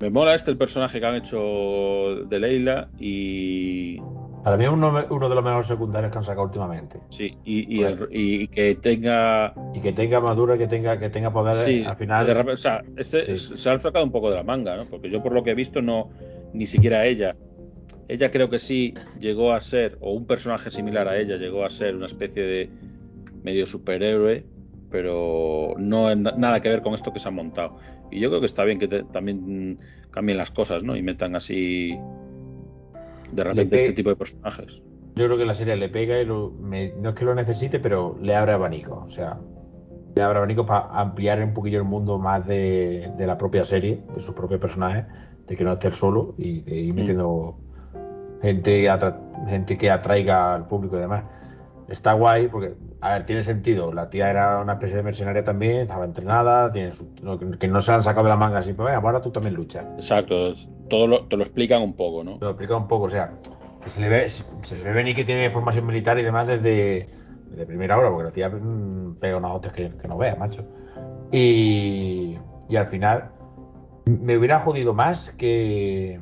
Me 0.00 0.10
mola 0.10 0.34
este 0.34 0.50
el 0.50 0.58
personaje 0.58 0.98
que 0.98 1.06
han 1.06 1.14
hecho 1.14 2.24
de 2.26 2.40
Leila 2.40 2.88
y 2.98 4.00
para 4.42 4.56
mí 4.56 4.64
es 4.64 4.70
uno, 4.70 4.92
uno, 5.08 5.28
de 5.28 5.34
los 5.36 5.44
mejores 5.44 5.68
secundarios 5.68 6.10
que 6.10 6.18
han 6.18 6.24
sacado 6.24 6.46
últimamente. 6.46 6.98
Sí, 7.10 7.38
y, 7.44 7.84
y, 8.10 8.48
que 8.48 8.74
tenga. 8.74 9.54
Y 9.72 9.80
que 9.80 9.92
tenga 9.92 10.20
madura, 10.20 10.58
que 10.58 10.66
tenga, 10.66 10.98
que 10.98 11.10
tenga 11.10 11.32
poder 11.32 11.54
sí, 11.54 11.84
al 11.86 11.94
final. 11.94 12.48
o 12.48 12.56
sea, 12.56 12.82
este 12.96 13.36
se 13.36 13.70
han 13.70 13.78
sacado 13.78 14.04
un 14.04 14.10
poco 14.10 14.30
de 14.30 14.36
la 14.36 14.42
manga, 14.42 14.74
¿no? 14.76 14.86
Porque 14.86 15.10
yo 15.10 15.22
por 15.22 15.32
lo 15.32 15.44
que 15.44 15.52
he 15.52 15.54
visto 15.54 15.80
no, 15.80 16.10
ni 16.52 16.66
siquiera 16.66 17.06
ella. 17.06 17.36
Ella 18.12 18.30
creo 18.30 18.50
que 18.50 18.58
sí 18.58 18.92
llegó 19.18 19.52
a 19.52 19.60
ser, 19.62 19.96
o 20.02 20.12
un 20.12 20.26
personaje 20.26 20.70
similar 20.70 21.08
a 21.08 21.18
ella 21.18 21.36
llegó 21.36 21.64
a 21.64 21.70
ser 21.70 21.96
una 21.96 22.04
especie 22.04 22.42
de 22.42 22.70
medio 23.42 23.64
superhéroe, 23.64 24.44
pero 24.90 25.74
no 25.78 26.14
nada 26.14 26.60
que 26.60 26.68
ver 26.68 26.82
con 26.82 26.92
esto 26.92 27.10
que 27.10 27.18
se 27.18 27.28
han 27.28 27.34
montado. 27.36 27.78
Y 28.10 28.20
yo 28.20 28.28
creo 28.28 28.40
que 28.40 28.46
está 28.46 28.64
bien 28.64 28.78
que 28.78 28.86
también 28.86 29.78
cambien 30.10 30.36
las 30.36 30.50
cosas, 30.50 30.82
¿no? 30.82 30.94
Y 30.94 31.00
metan 31.00 31.34
así 31.36 31.96
de 33.32 33.44
repente 33.44 33.76
este 33.76 33.94
tipo 33.94 34.10
de 34.10 34.16
personajes. 34.16 34.82
Yo 35.14 35.24
creo 35.24 35.38
que 35.38 35.46
la 35.46 35.54
serie 35.54 35.74
le 35.76 35.88
pega 35.88 36.20
y 36.20 36.26
no 36.26 36.52
es 37.08 37.14
que 37.14 37.24
lo 37.24 37.34
necesite, 37.34 37.80
pero 37.80 38.18
le 38.20 38.34
abre 38.34 38.52
abanico. 38.52 39.04
O 39.06 39.10
sea, 39.10 39.40
le 40.14 40.22
abre 40.22 40.36
abanico 40.36 40.66
para 40.66 40.88
ampliar 41.00 41.42
un 41.42 41.54
poquillo 41.54 41.78
el 41.78 41.86
mundo 41.86 42.18
más 42.18 42.46
de, 42.46 43.10
la 43.18 43.38
propia 43.38 43.64
serie, 43.64 44.02
de 44.14 44.20
sus 44.20 44.34
propios 44.34 44.60
personajes, 44.60 45.06
de 45.48 45.56
que 45.56 45.64
no 45.64 45.72
esté 45.72 45.90
solo 45.92 46.34
y 46.36 46.60
de 46.60 46.76
ir 46.76 46.92
mm. 46.92 47.71
Gente, 48.42 48.88
gente 49.48 49.78
que 49.78 49.90
atraiga 49.90 50.54
al 50.54 50.66
público 50.66 50.96
y 50.96 51.00
demás. 51.00 51.24
Está 51.88 52.14
guay 52.14 52.48
porque, 52.48 52.74
a 53.00 53.12
ver, 53.12 53.26
tiene 53.26 53.44
sentido. 53.44 53.92
La 53.92 54.10
tía 54.10 54.30
era 54.30 54.60
una 54.60 54.74
especie 54.74 54.96
de 54.96 55.02
mercenaria 55.02 55.44
también, 55.44 55.78
estaba 55.78 56.04
entrenada, 56.04 56.72
tiene 56.72 56.92
que 57.58 57.68
no 57.68 57.80
se 57.80 57.92
han 57.92 58.02
sacado 58.02 58.24
de 58.24 58.30
la 58.30 58.36
manga 58.36 58.58
así, 58.58 58.72
pues 58.72 58.94
ahora 58.94 59.20
tú 59.20 59.30
también 59.30 59.54
luchas. 59.54 59.84
Exacto, 59.96 60.54
todo 60.88 61.06
lo, 61.06 61.26
te 61.26 61.36
lo 61.36 61.44
explican 61.44 61.82
un 61.82 61.94
poco, 61.94 62.24
¿no? 62.24 62.38
Te 62.38 62.44
lo 62.44 62.50
explican 62.50 62.78
un 62.78 62.88
poco, 62.88 63.04
o 63.04 63.10
sea, 63.10 63.32
se 63.86 64.00
le 64.00 64.08
ve, 64.08 64.30
se 64.30 64.76
le 64.76 64.84
ve 64.84 64.92
venir 64.92 65.14
que 65.14 65.24
tiene 65.24 65.50
formación 65.50 65.86
militar 65.86 66.18
y 66.18 66.22
demás 66.22 66.46
desde, 66.46 67.08
primera 67.66 67.98
hora, 67.98 68.08
porque 68.08 68.24
la 68.24 68.32
tía 68.32 68.48
mm, 68.48 69.16
pega 69.16 69.36
unas 69.36 69.52
otras 69.52 69.74
que, 69.74 69.90
no 70.08 70.16
veas, 70.16 70.38
macho. 70.38 70.64
Y, 71.30 72.38
y 72.68 72.76
al 72.76 72.86
final 72.86 73.30
me 74.06 74.36
hubiera 74.36 74.60
jodido 74.60 74.94
más 74.94 75.30
que 75.32 76.20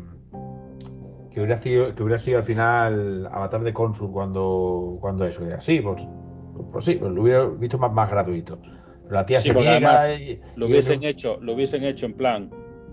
que 1.41 1.45
hubiera 1.45 1.61
sido 1.61 1.95
que 1.95 2.03
hubiera 2.03 2.19
sido 2.19 2.39
al 2.39 2.45
final 2.45 3.29
Avatar 3.33 3.63
de 3.63 3.73
Consul 3.73 4.13
cuando 4.13 4.99
cuando 5.01 5.25
eso 5.25 5.43
sí 5.61 5.81
pues, 5.81 6.03
pues 6.71 6.85
sí 6.85 6.97
pues 6.97 7.13
lo 7.13 7.23
hubiera 7.23 7.47
visto 7.47 7.79
más, 7.79 7.93
más 7.93 8.11
gratuito. 8.11 8.61
La 9.09 9.27
tía 9.27 9.41
se 9.41 9.53
niega 9.53 10.15
y, 10.15 10.41
lo 10.57 10.67
hubiesen 10.67 11.03
hecho 11.03 11.39
lo 11.41 11.55
hubiesen 11.55 11.85
hecho 11.85 12.07
en 12.07 12.15
plan 12.15 12.51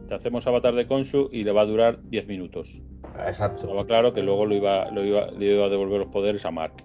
te 0.08 0.16
hacemos 0.16 0.48
Avatar 0.48 0.74
de 0.74 0.88
Consul 0.88 1.28
y 1.34 1.44
le 1.44 1.52
va 1.52 1.62
a 1.62 1.66
durar 1.66 2.02
10 2.04 2.28
minutos. 2.30 2.82
Exacto. 3.28 3.64
Estaba 3.64 3.86
claro 3.86 4.14
que 4.14 4.22
luego 4.22 4.46
lo 4.46 4.56
iba 4.56 4.90
lo 4.92 5.04
iba 5.04 5.28
le 5.32 5.54
iba 5.54 5.66
a 5.66 5.70
devolver 5.70 6.00
los 6.00 6.10
poderes 6.10 6.46
a 6.46 6.52
Mark. 6.52 6.76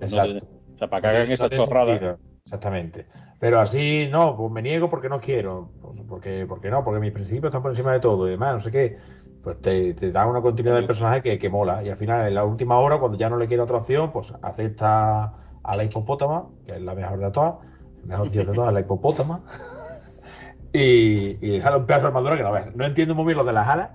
Exacto. 0.00 0.46
o 0.74 0.78
sea 0.78 0.88
para 0.88 1.02
que 1.02 1.08
hagan 1.08 1.30
esa 1.32 1.50
chorrada 1.50 2.18
exactamente. 2.44 3.06
Pero 3.40 3.58
así 3.58 4.08
no 4.10 4.36
pues 4.36 4.52
me 4.52 4.62
niego 4.62 4.88
porque 4.88 5.08
no 5.08 5.20
quiero 5.20 5.72
pues 5.82 6.00
porque 6.08 6.46
porque 6.48 6.70
no 6.70 6.84
porque 6.84 7.00
mis 7.00 7.12
principios 7.12 7.50
están 7.50 7.62
por 7.62 7.72
encima 7.72 7.92
de 7.92 8.00
todo 8.00 8.28
y 8.28 8.30
demás 8.30 8.54
no 8.54 8.60
sé 8.60 8.70
qué 8.70 8.96
pues 9.42 9.60
te, 9.60 9.94
da 10.12 10.26
una 10.26 10.40
continuidad 10.40 10.76
del 10.76 10.86
personaje 10.86 11.22
que, 11.22 11.38
que, 11.38 11.48
mola. 11.48 11.82
Y 11.82 11.90
al 11.90 11.96
final, 11.96 12.26
en 12.26 12.34
la 12.34 12.44
última 12.44 12.78
hora, 12.78 12.98
cuando 12.98 13.16
ya 13.16 13.30
no 13.30 13.36
le 13.36 13.48
queda 13.48 13.64
otra 13.64 13.78
opción, 13.78 14.12
pues 14.12 14.32
acepta 14.42 15.34
a 15.62 15.76
la 15.76 15.84
hipopótama, 15.84 16.46
que 16.66 16.72
es 16.72 16.82
la 16.82 16.94
mejor 16.94 17.18
de 17.18 17.30
todas, 17.30 17.54
el 18.02 18.06
mejor 18.06 18.30
de 18.30 18.44
todas, 18.44 18.72
la 18.72 18.80
hipopótama, 18.80 19.42
y, 20.72 21.38
y 21.40 21.46
le 21.52 21.60
sale 21.60 21.76
un 21.76 21.86
pedazo 21.86 22.02
de 22.02 22.08
armadura 22.08 22.36
que 22.36 22.42
no 22.42 22.52
ves. 22.52 22.74
No 22.74 22.84
entiendo 22.84 23.14
muy 23.14 23.26
bien 23.26 23.38
lo 23.38 23.44
de 23.44 23.52
las 23.52 23.68
alas, 23.68 23.90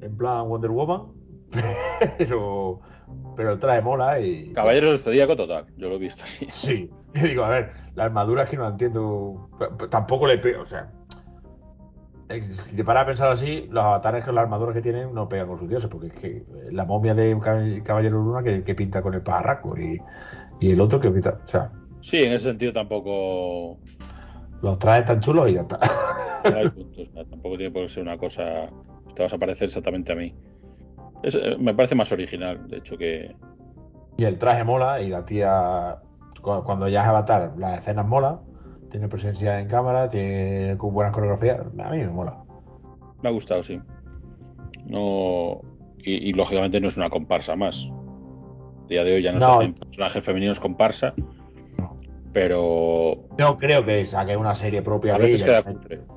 en 0.00 0.16
plan 0.16 0.48
Wonder 0.48 0.70
Woman, 0.70 1.12
pero, 2.18 2.80
pero 3.36 3.52
el 3.52 3.58
traje 3.58 3.82
mola 3.82 4.20
y. 4.20 4.52
Caballeros 4.52 4.90
del 4.90 4.98
Zodíaco 4.98 5.36
total, 5.36 5.66
yo 5.76 5.88
lo 5.88 5.96
he 5.96 5.98
visto 5.98 6.24
así. 6.24 6.46
Sí, 6.50 6.90
y 7.14 7.20
digo, 7.20 7.44
a 7.44 7.50
ver, 7.50 7.72
la 7.94 8.04
armadura 8.04 8.44
es 8.44 8.50
que 8.50 8.56
no 8.56 8.62
la 8.62 8.70
entiendo, 8.70 9.50
tampoco 9.90 10.26
le 10.26 10.38
pego, 10.38 10.62
o 10.62 10.66
sea 10.66 10.90
si 12.28 12.76
te 12.76 12.84
paras 12.84 13.04
a 13.04 13.06
pensar 13.06 13.30
así, 13.30 13.66
los 13.70 13.82
avatares 13.82 14.24
con 14.24 14.34
las 14.34 14.42
armaduras 14.42 14.74
que 14.74 14.82
tienen 14.82 15.14
no 15.14 15.28
pegan 15.28 15.48
con 15.48 15.58
sus 15.58 15.68
dioses, 15.68 15.88
porque 15.88 16.08
es 16.08 16.12
que 16.12 16.44
la 16.70 16.84
momia 16.84 17.14
de 17.14 17.38
caballero 17.84 18.22
luna 18.22 18.42
que, 18.42 18.74
pinta 18.74 19.00
con 19.02 19.14
el 19.14 19.22
pajarraco 19.22 19.76
y, 19.78 20.00
el 20.60 20.80
otro 20.80 21.00
que 21.00 21.10
pinta. 21.10 21.40
O 21.42 21.48
sea. 21.48 21.70
Sí, 22.00 22.18
en 22.18 22.32
ese 22.32 22.46
sentido 22.46 22.72
tampoco. 22.72 23.78
Los 24.60 24.78
traes 24.78 25.04
tan 25.04 25.20
chulos 25.20 25.48
y 25.48 25.54
ya 25.54 25.62
está. 25.62 25.78
tampoco 27.30 27.56
tiene 27.56 27.70
por 27.70 27.82
qué 27.82 27.88
ser 27.88 28.02
una 28.02 28.18
cosa. 28.18 28.68
Te 29.14 29.22
vas 29.22 29.32
a 29.32 29.38
parecer 29.38 29.68
exactamente 29.68 30.12
a 30.12 30.16
mí. 30.16 30.34
Eh, 31.22 31.56
me 31.58 31.74
parece 31.74 31.94
más 31.94 32.12
original, 32.12 32.68
de 32.68 32.78
hecho, 32.78 32.98
que. 32.98 33.34
Y 34.16 34.24
el 34.24 34.38
traje 34.38 34.64
mola 34.64 35.00
y 35.00 35.08
la 35.08 35.24
tía. 35.24 35.98
Cuando 36.42 36.88
ya 36.88 37.02
es 37.02 37.08
avatar, 37.08 37.54
las 37.56 37.80
escenas 37.80 38.06
mola 38.06 38.40
tiene 38.90 39.08
presencia 39.08 39.60
en 39.60 39.68
cámara, 39.68 40.10
tiene 40.10 40.74
buenas 40.74 41.12
coreografías. 41.12 41.60
A 41.60 41.90
mí 41.90 41.98
me 41.98 42.08
mola. 42.08 42.42
Me 43.22 43.28
ha 43.28 43.32
gustado, 43.32 43.62
sí. 43.62 43.80
No. 44.86 45.60
Y, 45.98 46.32
lógicamente 46.32 46.80
no 46.80 46.88
es 46.88 46.96
una 46.96 47.10
comparsa 47.10 47.54
más. 47.54 47.88
El 48.82 48.88
día 48.88 49.04
de 49.04 49.16
hoy 49.16 49.22
ya 49.22 49.32
no, 49.32 49.40
se 49.40 49.46
hacen 49.46 49.74
personajes 49.74 50.24
femeninos 50.24 50.60
comparsa. 50.60 51.14
Pero. 52.32 53.28
No 53.36 53.58
creo 53.58 53.84
que 53.84 54.04
saque 54.06 54.36
una 54.36 54.54
serie 54.54 54.80
propia 54.82 55.18
de 55.18 55.32
ella. 55.32 55.64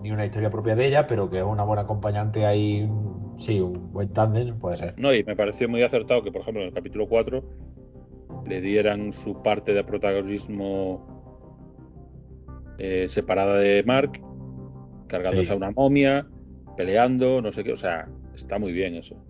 Ni 0.02 0.12
una 0.12 0.26
historia 0.26 0.50
propia 0.50 0.76
de 0.76 0.88
ella, 0.88 1.08
pero 1.08 1.30
que 1.30 1.40
es 1.40 1.44
una 1.44 1.64
buena 1.64 1.84
acompañante 1.84 2.46
ahí. 2.46 2.90
Sí, 3.38 3.60
un 3.60 3.92
buen 3.92 4.14
tándem 4.14 4.58
puede 4.60 4.78
ser. 4.78 4.94
No, 4.98 5.14
y 5.14 5.24
me 5.24 5.36
pareció 5.36 5.68
muy 5.68 5.82
acertado 5.82 6.22
que, 6.22 6.32
por 6.32 6.42
ejemplo, 6.42 6.62
en 6.62 6.70
el 6.70 6.74
capítulo 6.74 7.08
4 7.08 7.44
le 8.46 8.62
dieran 8.62 9.12
su 9.12 9.42
parte 9.42 9.74
de 9.74 9.84
protagonismo 9.84 11.21
eh, 12.84 13.08
separada 13.10 13.60
de 13.60 13.84
Mark, 13.84 14.20
cargándose 15.08 15.54
a 15.54 15.56
una 15.56 15.70
momia, 15.70 16.28
peleando, 16.76 17.40
no 17.40 17.52
sé 17.52 17.64
qué, 17.64 17.74
o 17.74 17.76
sea, 17.78 18.10
está 18.34 18.58
muy 18.58 18.72
bien 18.72 18.96
eso. 18.96 19.24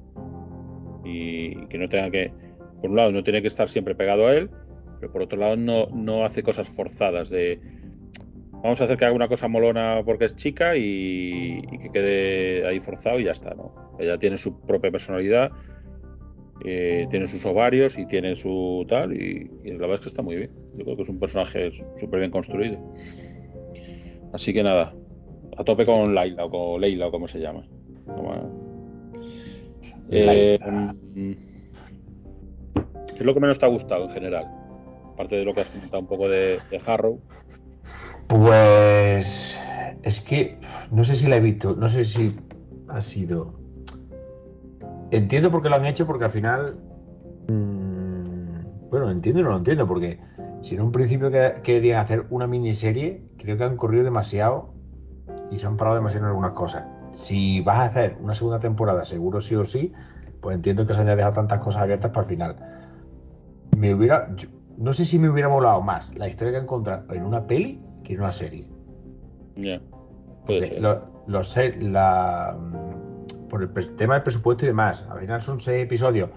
Y 1.03 1.67
que 1.67 1.77
no 1.77 1.89
tenga 1.89 2.09
que, 2.09 2.31
por 2.79 2.91
un 2.91 2.95
lado, 2.95 3.11
no 3.11 3.25
tiene 3.25 3.41
que 3.41 3.49
estar 3.49 3.67
siempre 3.67 3.93
pegado 3.93 4.27
a 4.27 4.35
él, 4.35 4.49
pero 5.01 5.11
por 5.11 5.23
otro 5.23 5.37
lado 5.37 5.57
no, 5.57 5.87
no 5.87 6.23
hace 6.23 6.43
cosas 6.43 6.69
forzadas 6.69 7.29
de 7.29 7.59
vamos 8.63 8.79
a 8.79 8.85
hacer 8.85 8.95
que 8.95 9.03
haga 9.03 9.15
una 9.15 9.27
cosa 9.27 9.49
molona 9.49 10.01
porque 10.05 10.23
es 10.25 10.35
chica 10.37 10.77
y, 10.77 11.61
que 11.81 11.89
quede 11.91 12.65
ahí 12.65 12.79
forzado 12.79 13.19
y 13.19 13.25
ya 13.25 13.31
está, 13.31 13.53
¿no? 13.53 13.73
Ella 13.99 14.17
tiene 14.17 14.37
su 14.37 14.61
propia 14.61 14.91
personalidad, 14.91 15.51
eh, 16.63 17.05
tiene 17.09 17.27
sus 17.27 17.45
ovarios 17.45 17.97
y 17.97 18.05
tiene 18.05 18.33
su 18.37 18.85
tal, 18.87 19.11
y, 19.13 19.51
y, 19.65 19.71
la 19.71 19.87
verdad 19.87 19.95
es 19.95 19.99
que 19.99 20.07
está 20.07 20.21
muy 20.21 20.37
bien. 20.37 20.51
Yo 20.73 20.85
creo 20.85 20.95
que 20.95 21.01
es 21.01 21.09
un 21.09 21.19
personaje 21.19 21.71
súper 21.99 22.19
bien 22.19 22.31
construido. 22.31 22.79
Así 24.33 24.53
que 24.53 24.63
nada, 24.63 24.93
a 25.57 25.63
tope 25.63 25.85
con 25.85 26.15
Laila 26.15 26.45
o 26.45 26.49
con 26.49 26.81
Leila 26.81 27.07
o 27.07 27.11
como 27.11 27.27
se 27.27 27.39
llama. 27.39 27.63
Eh, 30.09 30.57
¿Qué 31.13 31.37
es 33.17 33.25
lo 33.25 33.33
que 33.33 33.39
menos 33.39 33.59
te 33.59 33.65
ha 33.65 33.69
gustado 33.69 34.05
en 34.05 34.11
general? 34.11 34.45
Aparte 35.13 35.35
de 35.35 35.45
lo 35.45 35.53
que 35.53 35.61
has 35.61 35.69
comentado 35.69 36.01
un 36.01 36.07
poco 36.07 36.27
de, 36.27 36.59
de 36.69 36.81
Harrow. 36.85 37.19
Pues 38.27 39.59
es 40.03 40.21
que 40.21 40.57
no 40.91 41.03
sé 41.03 41.15
si 41.15 41.27
la 41.27 41.37
he 41.37 41.41
visto, 41.41 41.75
no 41.75 41.89
sé 41.89 42.05
si 42.05 42.35
ha 42.87 43.01
sido. 43.01 43.59
Entiendo 45.11 45.51
por 45.51 45.61
qué 45.61 45.69
lo 45.69 45.75
han 45.75 45.85
hecho, 45.85 46.07
porque 46.07 46.25
al 46.25 46.31
final. 46.31 46.77
mmm, 47.47 48.89
bueno, 48.89 49.11
entiendo 49.11 49.41
y 49.41 49.43
no 49.43 49.49
lo 49.49 49.57
entiendo, 49.57 49.87
porque 49.87 50.19
si 50.61 50.75
en 50.75 50.81
un 50.81 50.91
principio 50.91 51.29
que- 51.31 51.55
querían 51.63 51.99
hacer 51.99 52.25
una 52.29 52.47
miniserie, 52.47 53.21
creo 53.41 53.57
que 53.57 53.63
han 53.63 53.75
corrido 53.77 54.03
demasiado 54.03 54.73
y 55.49 55.57
se 55.57 55.65
han 55.65 55.77
parado 55.77 55.95
demasiado 55.95 56.25
en 56.25 56.29
algunas 56.29 56.51
cosas. 56.51 56.85
Si 57.13 57.61
vas 57.61 57.79
a 57.79 57.85
hacer 57.85 58.17
una 58.21 58.33
segunda 58.35 58.59
temporada, 58.59 59.03
seguro 59.03 59.41
sí 59.41 59.55
o 59.55 59.65
sí, 59.65 59.91
pues 60.41 60.55
entiendo 60.55 60.85
que 60.85 60.93
se 60.93 61.01
hayan 61.01 61.17
dejado 61.17 61.33
tantas 61.33 61.59
cosas 61.59 61.81
abiertas 61.81 62.11
para 62.11 62.23
el 62.23 62.29
final. 62.29 62.55
Me 63.77 63.93
hubiera. 63.93 64.33
yo- 64.35 64.47
no 64.77 64.93
sé 64.93 65.05
si 65.05 65.19
me 65.19 65.29
hubiera 65.29 65.49
molado 65.49 65.81
más 65.81 66.15
la 66.15 66.27
historia 66.27 66.53
que 66.53 66.57
han 66.59 66.65
contado 66.65 67.13
en 67.13 67.23
una 67.25 67.45
peli 67.45 67.83
que 68.03 68.13
en 68.13 68.21
una 68.21 68.31
serie. 68.31 68.67
Ya. 69.55 69.81
Puede 70.45 70.67
ser. 70.69 70.81
lo- 70.81 71.11
los 71.27 71.55
la, 71.79 72.57
por 73.49 73.61
el 73.61 73.95
tema 73.95 74.15
del 74.15 74.23
presupuesto 74.23 74.65
y 74.65 74.69
demás, 74.69 75.05
al 75.09 75.19
final 75.19 75.41
son 75.41 75.59
seis 75.59 75.83
episodios 75.83 76.29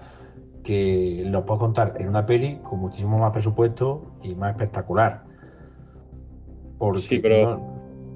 que 0.63 1.23
los 1.27 1.43
puedo 1.43 1.59
contar 1.59 1.93
en 1.97 2.07
una 2.09 2.25
peli 2.25 2.57
con 2.63 2.79
muchísimo 2.79 3.17
más 3.17 3.31
presupuesto 3.31 4.15
y 4.21 4.35
más 4.35 4.51
espectacular. 4.51 5.23
Porque 6.77 6.99
Sí, 6.99 7.19
pero 7.19 7.57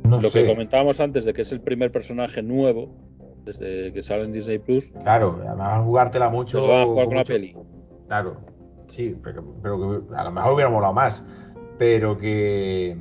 no, 0.03 0.09
no 0.09 0.21
lo 0.21 0.29
sé, 0.29 0.41
que 0.43 0.47
comentábamos 0.49 0.99
antes 0.99 1.25
de 1.25 1.33
que 1.33 1.43
es 1.43 1.51
el 1.51 1.61
primer 1.61 1.91
personaje 1.91 2.41
nuevo 2.41 2.89
desde 3.45 3.91
que 3.93 4.03
sale 4.03 4.23
en 4.23 4.33
Disney 4.33 4.59
Plus, 4.59 4.91
claro, 5.01 5.39
además 5.47 5.83
jugártela 5.83 6.29
mucho. 6.29 6.59
lo 6.59 6.67
van 6.67 6.81
a 6.81 6.85
jugar 6.85 7.05
con 7.05 7.15
la 7.15 7.21
mucho- 7.21 7.33
peli. 7.33 7.55
Claro, 8.07 8.37
sí, 8.87 9.15
pero, 9.23 9.43
pero 9.61 10.07
que 10.07 10.15
a 10.15 10.23
lo 10.25 10.31
mejor 10.31 10.53
hubiera 10.53 10.69
molado 10.69 10.93
más. 10.93 11.25
Pero 11.77 12.17
que 12.17 12.97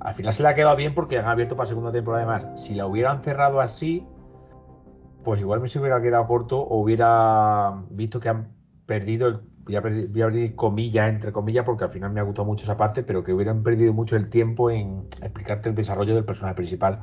al 0.00 0.14
final 0.14 0.32
se 0.32 0.42
le 0.42 0.48
ha 0.48 0.54
quedado 0.54 0.76
bien 0.76 0.94
porque 0.94 1.18
han 1.18 1.26
abierto 1.26 1.56
para 1.56 1.66
segunda 1.66 1.92
temporada 1.92 2.24
además. 2.24 2.62
Si 2.62 2.74
la 2.74 2.86
hubieran 2.86 3.22
cerrado 3.22 3.60
así, 3.60 4.06
pues 5.24 5.40
igual 5.40 5.60
me 5.60 5.68
se 5.68 5.78
hubiera 5.80 6.00
quedado 6.00 6.26
corto 6.26 6.58
o 6.60 6.80
hubiera 6.80 7.82
visto 7.90 8.18
que 8.20 8.28
han 8.30 8.48
perdido 8.86 9.28
el. 9.28 9.40
Voy 9.66 9.74
a, 9.74 9.82
perdi- 9.82 10.06
voy 10.08 10.22
a 10.22 10.24
abrir 10.26 10.54
comillas, 10.54 11.08
entre 11.08 11.32
comillas, 11.32 11.64
porque 11.64 11.82
al 11.84 11.90
final 11.90 12.12
me 12.12 12.20
ha 12.20 12.22
gustado 12.22 12.46
mucho 12.46 12.62
esa 12.64 12.76
parte, 12.76 13.02
pero 13.02 13.24
que 13.24 13.32
hubieran 13.32 13.64
perdido 13.64 13.92
mucho 13.92 14.14
el 14.14 14.28
tiempo 14.28 14.70
en 14.70 15.08
explicarte 15.20 15.68
el 15.68 15.74
desarrollo 15.74 16.14
del 16.14 16.24
personaje 16.24 16.54
principal 16.54 17.00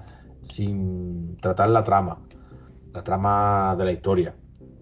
sin 0.49 1.35
tratar 1.41 1.69
la 1.69 1.83
trama, 1.83 2.19
la 2.93 3.03
trama 3.03 3.75
de 3.77 3.85
la 3.85 3.91
historia, 3.91 4.33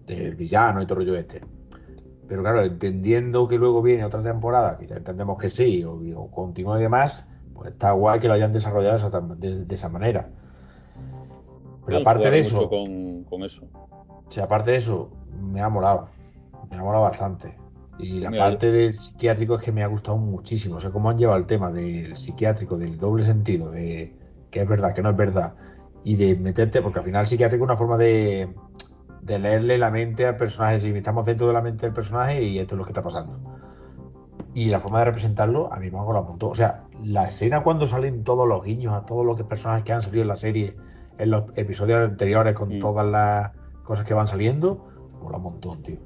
del 0.05 0.35
villano 0.35 0.81
y 0.81 0.85
todo 0.85 0.99
el 0.99 1.07
rollo 1.07 1.17
este. 1.19 1.41
Pero 2.27 2.43
claro, 2.43 2.61
entendiendo 2.61 3.47
que 3.47 3.57
luego 3.57 3.81
viene 3.81 4.05
otra 4.05 4.21
temporada, 4.21 4.77
que 4.77 4.85
ya 4.85 4.95
entendemos 4.97 5.39
que 5.39 5.49
sí, 5.49 5.83
o, 5.83 5.93
o 6.15 6.31
continúa 6.31 6.77
y 6.77 6.83
demás, 6.83 7.27
pues 7.55 7.71
está 7.71 7.91
guay 7.93 8.19
que 8.19 8.27
lo 8.27 8.35
hayan 8.35 8.53
desarrollado 8.53 8.93
de 8.93 8.97
esa, 8.99 9.11
tam- 9.11 9.35
de, 9.37 9.65
de 9.65 9.73
esa 9.73 9.89
manera. 9.89 10.29
Pero 11.85 11.97
aparte 11.97 12.29
de 12.29 12.39
eso, 12.39 12.69
con, 12.69 13.23
con 13.23 13.43
eso. 13.43 13.63
aparte 14.41 14.71
de 14.71 14.77
eso, 14.77 15.09
me 15.51 15.61
ha 15.61 15.69
molado. 15.69 16.07
Me 16.69 16.77
ha 16.77 16.83
molado 16.83 17.03
bastante. 17.03 17.60
Y 18.01 18.19
la 18.19 18.29
Mira, 18.31 18.43
parte 18.45 18.71
del 18.71 18.93
psiquiátrico 18.95 19.55
es 19.55 19.63
que 19.63 19.71
me 19.71 19.83
ha 19.83 19.87
gustado 19.87 20.17
muchísimo. 20.17 20.75
O 20.77 20.79
sea, 20.79 20.91
cómo 20.91 21.09
han 21.09 21.17
llevado 21.17 21.37
el 21.37 21.45
tema 21.45 21.71
del 21.71 22.17
psiquiátrico, 22.17 22.77
del 22.77 22.97
doble 22.97 23.23
sentido, 23.23 23.69
de 23.71 24.15
que 24.49 24.61
es 24.61 24.67
verdad, 24.67 24.93
que 24.93 25.01
no 25.01 25.09
es 25.11 25.15
verdad. 25.15 25.53
Y 26.03 26.15
de 26.15 26.35
meterte, 26.35 26.81
porque 26.81 26.99
al 26.99 27.05
final 27.05 27.21
el 27.21 27.27
psiquiátrico 27.27 27.63
es 27.63 27.69
una 27.69 27.77
forma 27.77 27.97
de, 27.97 28.53
de 29.21 29.39
leerle 29.39 29.77
la 29.77 29.91
mente 29.91 30.25
al 30.25 30.35
personaje. 30.37 30.79
Si 30.79 30.89
estamos 30.89 31.25
dentro 31.25 31.47
de 31.47 31.53
la 31.53 31.61
mente 31.61 31.85
del 31.85 31.93
personaje 31.93 32.41
y 32.43 32.57
esto 32.59 32.75
es 32.75 32.79
lo 32.79 32.85
que 32.85 32.91
está 32.91 33.03
pasando. 33.03 33.39
Y 34.53 34.65
la 34.65 34.79
forma 34.79 34.99
de 34.99 35.05
representarlo 35.05 35.71
a 35.71 35.79
mí 35.79 35.91
me 35.91 35.97
ha 35.99 36.01
un 36.03 36.25
montón. 36.25 36.51
O 36.51 36.55
sea, 36.55 36.83
la 37.03 37.27
escena 37.27 37.63
cuando 37.63 37.87
salen 37.87 38.23
todos 38.23 38.47
los 38.47 38.63
guiños 38.63 38.93
a 38.93 39.05
todos 39.05 39.25
los 39.25 39.37
que- 39.37 39.43
personajes 39.43 39.83
que 39.85 39.93
han 39.93 40.01
salido 40.01 40.23
en 40.23 40.27
la 40.27 40.37
serie, 40.37 40.75
en 41.17 41.31
los 41.31 41.45
episodios 41.55 42.09
anteriores, 42.09 42.55
con 42.55 42.75
Mm. 42.75 42.79
todas 42.79 43.05
las 43.05 43.51
cosas 43.83 44.05
que 44.05 44.13
van 44.13 44.27
saliendo, 44.27 44.87
mola 45.21 45.37
un 45.37 45.43
montón, 45.43 45.83
tío. 45.83 45.97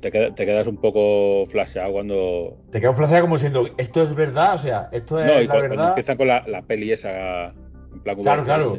Te, 0.00 0.10
que- 0.10 0.32
quedas 0.34 0.66
un 0.66 0.76
poco 0.76 1.44
flasheado 1.46 1.92
cuando. 1.92 2.58
Te 2.70 2.80
queda 2.80 2.90
un 2.90 2.96
flash 2.96 3.20
como 3.20 3.34
diciendo, 3.36 3.66
esto 3.76 4.02
es 4.02 4.14
verdad, 4.14 4.54
o 4.54 4.58
sea, 4.58 4.88
esto 4.92 5.18
es 5.18 5.26
No, 5.26 5.40
y 5.40 5.46
la 5.46 5.52
cu- 5.52 5.58
cuando 5.58 5.68
verdad. 5.70 5.88
empiezan 5.88 6.16
con 6.16 6.26
la, 6.28 6.44
la 6.46 6.62
peli 6.62 6.92
esa. 6.92 7.46
En 7.48 8.00
plan 8.02 8.16
Claro, 8.22 8.42
claro. 8.42 8.78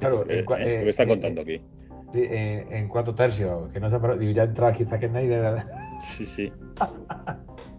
Claro, 0.00 0.24
Eh, 0.28 0.38
en 0.38 0.38
eh, 0.38 0.40
eh, 0.40 0.44
¿Qué 0.78 0.84
me 0.84 0.90
está 0.90 1.02
eh, 1.04 1.06
contando 1.08 1.42
aquí? 1.42 1.60
En 2.14 2.88
cuatro 2.88 3.14
tercios, 3.14 3.70
que 3.72 3.80
no 3.80 3.88
se 3.88 3.94
ha 3.96 4.00
parado. 4.00 4.18
Digo, 4.18 4.32
ya 4.32 4.44
entra 4.44 4.68
aquí 4.68 4.84
Zack 4.84 5.06
Snyder. 5.08 5.64
Sí, 6.00 6.26
sí. 6.26 6.52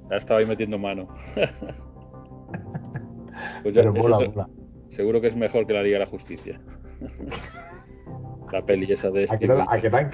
Ya 0.10 0.18
estaba 0.18 0.40
ahí 0.40 0.46
metiendo 0.46 0.78
mano. 0.80 1.08
Pues 3.64 3.74
ya, 3.74 3.82
Pero 3.82 3.94
mola, 3.94 4.20
mola. 4.20 4.50
seguro 4.90 5.20
que 5.20 5.28
es 5.28 5.36
mejor 5.36 5.66
que 5.66 5.74
la 5.74 5.82
Liga 5.84 5.96
de 5.98 6.06
la 6.06 6.10
Justicia. 6.10 6.62
la 8.54 8.66
peli 8.66 8.92
esa 8.92 9.10
de 9.10 9.26
no- 9.48 9.66
a 9.70 9.78
que 9.78 9.90
tan 9.90 10.10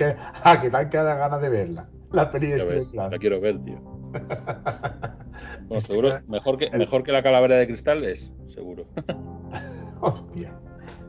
que, 0.89 0.97
da 0.97 1.15
ganas 1.15 1.41
de 1.41 1.49
verla. 1.49 1.89
La 2.11 2.31
peli 2.31 2.47
de 2.47 2.59
Steven 2.59 2.75
ves, 2.75 2.93
la 2.93 3.17
quiero 3.19 3.39
ver, 3.39 3.59
tío. 3.63 3.79
Bueno, 5.67 5.77
Este 5.79 5.91
seguro, 5.93 6.09
mejor 6.27 6.57
que, 6.57 6.69
mejor 6.71 7.03
que 7.03 7.11
la 7.11 7.21
calavera 7.23 7.55
de 7.55 7.67
cristal 7.67 8.03
es, 8.03 8.31
seguro. 8.47 8.85
Hostia, 10.01 10.53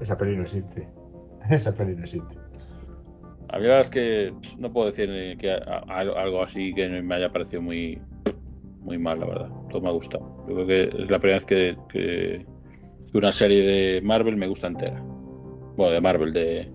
esa 0.01 0.17
peli 0.19 0.37
no 0.37 0.43
existe. 0.43 0.89
Esa 1.49 1.75
peli 1.75 1.97
no 1.97 2.03
existe. 2.05 2.37
A 3.49 3.57
mí 3.59 3.63
la 3.63 3.69
verdad 3.69 3.81
es 3.81 3.91
que 3.91 4.33
no 4.59 4.73
puedo 4.73 4.87
decir 4.87 5.09
que 5.39 5.51
algo 5.53 6.43
así 6.43 6.73
que 6.75 6.89
me 6.89 7.15
haya 7.15 7.33
parecido 7.33 7.63
muy, 7.63 8.01
muy 8.81 8.99
mal, 8.99 9.19
la 9.21 9.27
verdad. 9.27 9.49
Todo 9.71 9.81
me 9.83 9.89
ha 9.89 9.93
gustado. 9.93 10.45
Yo 10.49 10.55
creo 10.55 10.67
que 10.67 10.83
es 11.03 11.11
la 11.11 11.19
primera 11.19 11.37
vez 11.37 11.47
que, 11.47 11.77
que- 11.89 12.47
que 13.11 13.19
una 13.19 13.33
serie 13.33 13.63
de 13.65 14.03
Marvel 14.03 14.37
me 14.37 14.47
gusta 14.47 14.67
entera. 14.69 15.01
Bueno, 15.77 15.93
de 15.93 16.01
Marvel, 16.01 16.33
de. 16.33 16.71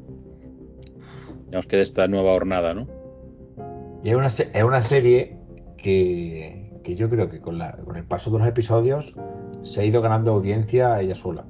Digamos 1.55 1.67
que 1.67 1.77
de 1.77 1.83
esta 1.83 2.05
nueva 2.09 2.33
hornada, 2.33 2.73
¿no? 2.73 2.85
Y 4.03 4.09
es 4.09 4.15
una, 4.17 4.27
es 4.27 4.63
una 4.65 4.81
serie 4.81 5.37
que, 5.77 6.69
que 6.83 6.97
yo 6.97 7.09
creo 7.09 7.29
que 7.29 7.39
con, 7.39 7.57
la, 7.57 7.77
con 7.77 7.95
el 7.95 8.03
paso 8.03 8.29
de 8.29 8.39
los 8.39 8.47
episodios 8.49 9.15
se 9.63 9.79
ha 9.79 9.85
ido 9.85 10.01
ganando 10.01 10.33
audiencia 10.33 10.99
ella 10.99 11.15
sola. 11.15 11.45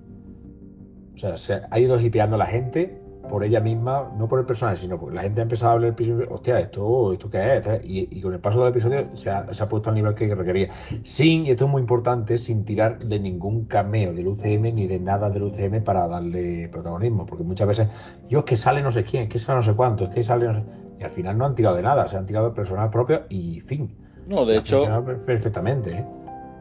O 1.16 1.18
sea, 1.18 1.38
se 1.38 1.62
ha 1.72 1.80
ido 1.80 2.00
hipeando 2.00 2.36
a 2.36 2.38
la 2.38 2.46
gente 2.46 3.02
por 3.28 3.44
ella 3.44 3.60
misma, 3.60 4.12
no 4.18 4.28
por 4.28 4.40
el 4.40 4.46
personaje, 4.46 4.78
sino 4.78 5.00
porque 5.00 5.16
la 5.16 5.22
gente 5.22 5.42
ha 5.42 5.44
empezado 5.44 5.72
a 5.72 5.74
hablar 5.74 5.90
el 5.90 5.96
principio, 5.96 6.28
hostia, 6.30 6.60
esto, 6.60 7.14
esto 7.14 7.30
qué 7.30 7.58
es, 7.58 7.68
y, 7.84 8.08
y 8.12 8.22
con 8.22 8.34
el 8.34 8.40
paso 8.40 8.60
del 8.60 8.70
episodio 8.70 9.08
se 9.16 9.30
ha, 9.30 9.52
se 9.54 9.64
ha 9.64 9.70
puesto 9.70 9.90
al 9.90 9.96
nivel 9.96 10.16
que 10.16 10.34
requería. 10.34 10.70
Sin, 11.04 11.46
y 11.46 11.52
esto 11.52 11.66
es 11.66 11.72
muy 11.72 11.82
importante, 11.82 12.38
sin 12.38 12.66
tirar 12.66 13.00
de 13.00 13.20
ningún 13.20 13.66
cameo 13.66 14.14
del 14.14 14.28
UCM 14.28 14.74
ni 14.74 14.88
de 14.88 15.00
nada 15.00 15.30
del 15.30 15.44
UCM 15.44 15.84
para 15.84 16.08
darle 16.08 16.70
protagonismo, 16.70 17.26
porque 17.26 17.44
muchas 17.44 17.68
veces, 17.68 17.88
yo 18.30 18.40
es 18.40 18.46
que 18.46 18.56
sale 18.56 18.82
no 18.82 18.92
sé 18.92 19.04
quién, 19.04 19.24
es 19.24 19.30
que 19.30 19.40
sale 19.40 19.58
no 19.58 19.64
sé 19.64 19.74
cuánto, 19.74 20.06
es 20.06 20.10
que 20.12 20.24
sale 20.24 20.48
no 20.48 20.54
sé... 20.56 20.64
Y 21.00 21.04
al 21.04 21.12
final 21.12 21.38
no 21.38 21.46
han 21.46 21.56
tirado 21.56 21.76
de 21.76 21.84
nada, 21.84 22.08
se 22.08 22.16
han 22.16 22.26
tirado 22.26 22.50
de 22.50 22.56
personajes 22.56 22.92
propios 22.92 23.22
y 23.30 23.60
fin. 23.60 23.94
No, 24.30 24.46
de 24.46 24.58
hecho, 24.58 24.86
perfectamente, 25.26 25.92
¿eh? 25.92 26.06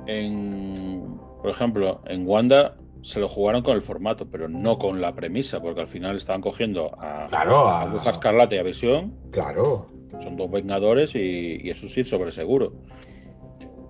en, 0.06 1.18
por 1.40 1.50
ejemplo, 1.50 2.00
en 2.06 2.26
Wanda 2.26 2.74
se 3.04 3.20
lo 3.20 3.28
jugaron 3.28 3.62
con 3.62 3.76
el 3.76 3.82
formato, 3.82 4.30
pero 4.30 4.48
no 4.48 4.78
con 4.78 5.00
la 5.02 5.14
premisa, 5.14 5.60
porque 5.60 5.82
al 5.82 5.86
final 5.88 6.16
estaban 6.16 6.40
cogiendo 6.40 6.90
a, 6.98 7.26
Claro, 7.28 7.68
a 7.68 7.82
a- 7.82 7.86
Bruja 7.86 8.10
Escarlata 8.10 8.54
y 8.54 8.58
a 8.58 8.62
Visión, 8.62 9.12
Claro. 9.30 9.88
son 10.22 10.36
dos 10.36 10.50
vengadores 10.50 11.14
y, 11.14 11.60
y 11.62 11.68
eso 11.68 11.86
sí, 11.86 12.02
sobre 12.04 12.30
seguro. 12.30 12.72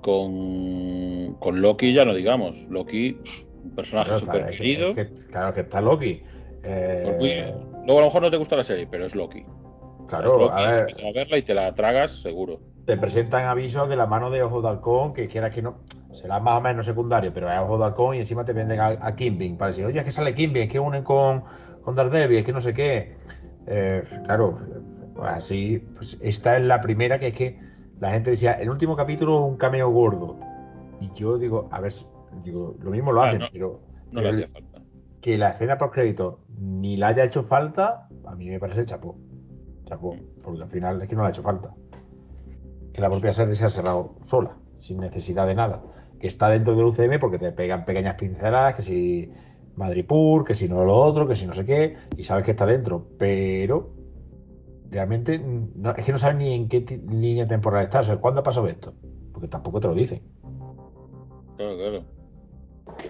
Con, 0.02 1.34
con 1.38 1.62
Loki 1.62 1.92
ya 1.94 2.04
no 2.04 2.12
digamos, 2.12 2.68
Loki, 2.68 3.16
un 3.62 3.74
personaje 3.74 4.10
Claro, 4.10 4.18
súper 4.20 4.36
está- 4.40 4.50
es 4.50 4.56
que- 4.56 4.62
querido. 4.62 4.88
es 4.90 4.94
que- 4.96 5.26
claro 5.30 5.54
que 5.54 5.60
está 5.60 5.80
Loki. 5.80 6.22
Eh, 6.64 7.16
muy- 7.18 7.64
Luego 7.86 7.98
a 7.98 8.02
lo 8.02 8.06
mejor 8.06 8.22
no 8.22 8.30
te 8.30 8.36
gusta 8.36 8.56
la 8.56 8.64
serie, 8.64 8.86
pero 8.90 9.04
es 9.06 9.14
Loki. 9.14 9.44
claro, 10.08 10.38
Loki, 10.38 10.54
a 10.56 10.60
ver, 10.70 10.86
a 11.06 11.12
verla 11.12 11.38
y 11.38 11.42
te 11.42 11.54
la 11.54 11.72
tragas 11.72 12.10
seguro. 12.20 12.60
Te 12.86 12.96
presentan 12.96 13.46
avisos 13.46 13.88
de 13.88 13.96
la 13.96 14.06
mano 14.06 14.30
de 14.30 14.42
Ojo 14.42 14.60
de 14.62 14.68
Halcón, 14.68 15.14
que 15.14 15.26
quieras 15.28 15.52
que 15.52 15.62
no, 15.62 15.76
será 16.12 16.38
más 16.40 16.58
o 16.58 16.60
menos 16.60 16.84
secundario, 16.86 17.32
pero 17.32 17.50
es 17.50 17.58
Ojo 17.58 17.78
de 17.78 17.84
Halcón 17.84 18.16
y 18.16 18.20
encima 18.20 18.44
te 18.44 18.52
venden 18.52 18.80
a, 18.80 18.88
a 19.00 19.16
Kimbing 19.16 19.56
para 19.56 19.70
decir, 19.70 19.84
oye, 19.86 19.98
es 19.98 20.04
que 20.04 20.12
sale 20.12 20.34
Kimbing, 20.34 20.64
es 20.64 20.68
que 20.68 20.80
unen 20.80 21.02
con, 21.02 21.44
con 21.82 21.94
Daredevil, 21.94 22.38
es 22.38 22.44
que 22.44 22.52
no 22.52 22.60
sé 22.60 22.74
qué. 22.74 23.16
Eh, 23.66 24.04
claro, 24.26 24.58
así, 25.22 25.78
pues 25.96 26.18
esta 26.20 26.56
es 26.56 26.64
la 26.64 26.80
primera 26.80 27.18
que 27.18 27.28
es 27.28 27.34
que 27.34 27.58
la 28.00 28.10
gente 28.10 28.30
decía, 28.30 28.52
el 28.52 28.68
último 28.68 28.96
capítulo 28.96 29.40
un 29.44 29.56
cameo 29.56 29.88
gordo. 29.90 30.36
Y 31.00 31.10
yo 31.14 31.38
digo, 31.38 31.68
a 31.72 31.80
ver, 31.80 31.92
digo, 32.42 32.76
lo 32.80 32.90
mismo 32.90 33.12
lo 33.12 33.22
Ah, 33.22 33.28
hacen, 33.28 33.40
no. 33.40 33.46
pero 33.52 33.80
No 34.10 34.20
le 34.20 34.28
hacía 34.30 34.48
falta. 34.48 34.82
que 35.22 35.38
la 35.38 35.50
escena 35.50 35.78
por 35.78 35.90
crédito 35.90 36.40
ni 36.58 36.96
la 36.98 37.08
haya 37.08 37.24
hecho 37.24 37.42
falta, 37.42 38.08
a 38.26 38.34
mí 38.34 38.48
me 38.50 38.58
parece 38.60 38.84
chapó. 38.84 39.16
Chapó, 39.86 40.16
porque 40.42 40.62
al 40.62 40.68
final 40.70 41.02
es 41.02 41.08
que 41.08 41.14
no 41.14 41.22
le 41.22 41.28
ha 41.28 41.30
hecho 41.30 41.42
falta. 41.42 41.74
Que 42.94 43.00
la 43.02 43.10
propia 43.10 43.32
serie 43.34 43.54
se 43.56 43.64
ha 43.66 43.70
cerrado 43.70 44.14
sola, 44.22 44.56
sin 44.78 44.98
necesidad 45.00 45.46
de 45.46 45.54
nada. 45.54 45.82
Que 46.20 46.28
está 46.28 46.48
dentro 46.48 46.74
del 46.74 46.86
UCM 46.86 47.18
porque 47.20 47.38
te 47.38 47.52
pegan 47.52 47.84
pequeñas 47.84 48.14
pinceladas, 48.14 48.74
que 48.76 48.82
si 48.82 49.30
Madripur, 49.76 50.44
que 50.44 50.54
si 50.54 50.68
no 50.68 50.84
lo 50.84 50.94
otro, 50.96 51.26
que 51.26 51.34
si 51.36 51.46
no 51.46 51.52
sé 51.52 51.66
qué, 51.66 51.96
y 52.16 52.24
sabes 52.24 52.44
que 52.44 52.52
está 52.52 52.64
dentro, 52.64 53.08
pero 53.18 53.90
realmente 54.90 55.38
no, 55.40 55.90
es 55.90 56.04
que 56.04 56.12
no 56.12 56.18
saben 56.18 56.38
ni 56.38 56.54
en 56.54 56.68
qué 56.68 56.80
línea 57.10 57.46
temporal 57.48 57.82
está. 57.82 58.00
O 58.00 58.04
sea, 58.04 58.16
¿cuándo 58.18 58.40
ha 58.40 58.44
pasado 58.44 58.68
esto? 58.68 58.94
Porque 59.32 59.48
tampoco 59.48 59.80
te 59.80 59.88
lo 59.88 59.94
dicen. 59.94 60.22
Claro, 61.56 61.76
claro. 61.76 62.04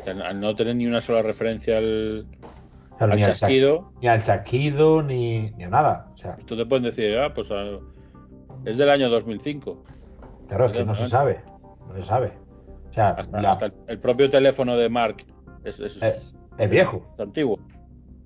Al- 0.07 0.23
Al 0.23 0.41
no 0.41 0.55
tener 0.57 0.77
ni 0.77 0.87
una 0.87 1.03
sola 1.03 1.21
referencia 1.21 1.77
al, 1.77 2.27
al 2.99 3.11
ni, 3.11 3.23
al 3.23 3.35
chasquido, 3.35 3.79
chas- 3.93 4.01
ni 4.01 4.09
al 4.09 4.23
chasquido, 4.23 5.03
ni, 5.03 5.51
ni 5.51 5.65
a 5.65 5.69
nada. 5.69 6.11
O 6.15 6.17
sea, 6.17 6.37
tú 6.47 6.57
te 6.57 6.65
pueden 6.65 6.85
decir, 6.85 7.19
ah, 7.19 7.35
pues 7.35 7.49
ah, 7.51 7.79
es 8.65 8.77
del 8.77 8.91
año 8.91 9.09
2005. 9.11 9.83
claro, 10.49 10.67
es 10.67 10.73
que 10.73 10.85
no 10.85 10.95
se 10.95 11.09
sabe. 11.09 11.41
No 11.89 11.95
se 11.95 12.03
sabe. 12.03 12.33
O 12.91 12.93
sea, 12.93 13.11
Hasta, 13.11 13.41
la- 13.41 13.51
hasta 13.51 13.73
el, 13.89 13.99
propio 13.99 14.31
teléfono 14.31 14.77
de 14.77 14.89
Mark 14.89 15.25
es, 15.65 15.81
es- 15.81 16.03
eh, 16.03 16.15
es 16.59 16.71
viejo. 16.71 17.03
es 17.15 17.21
antiguo. 17.21 17.59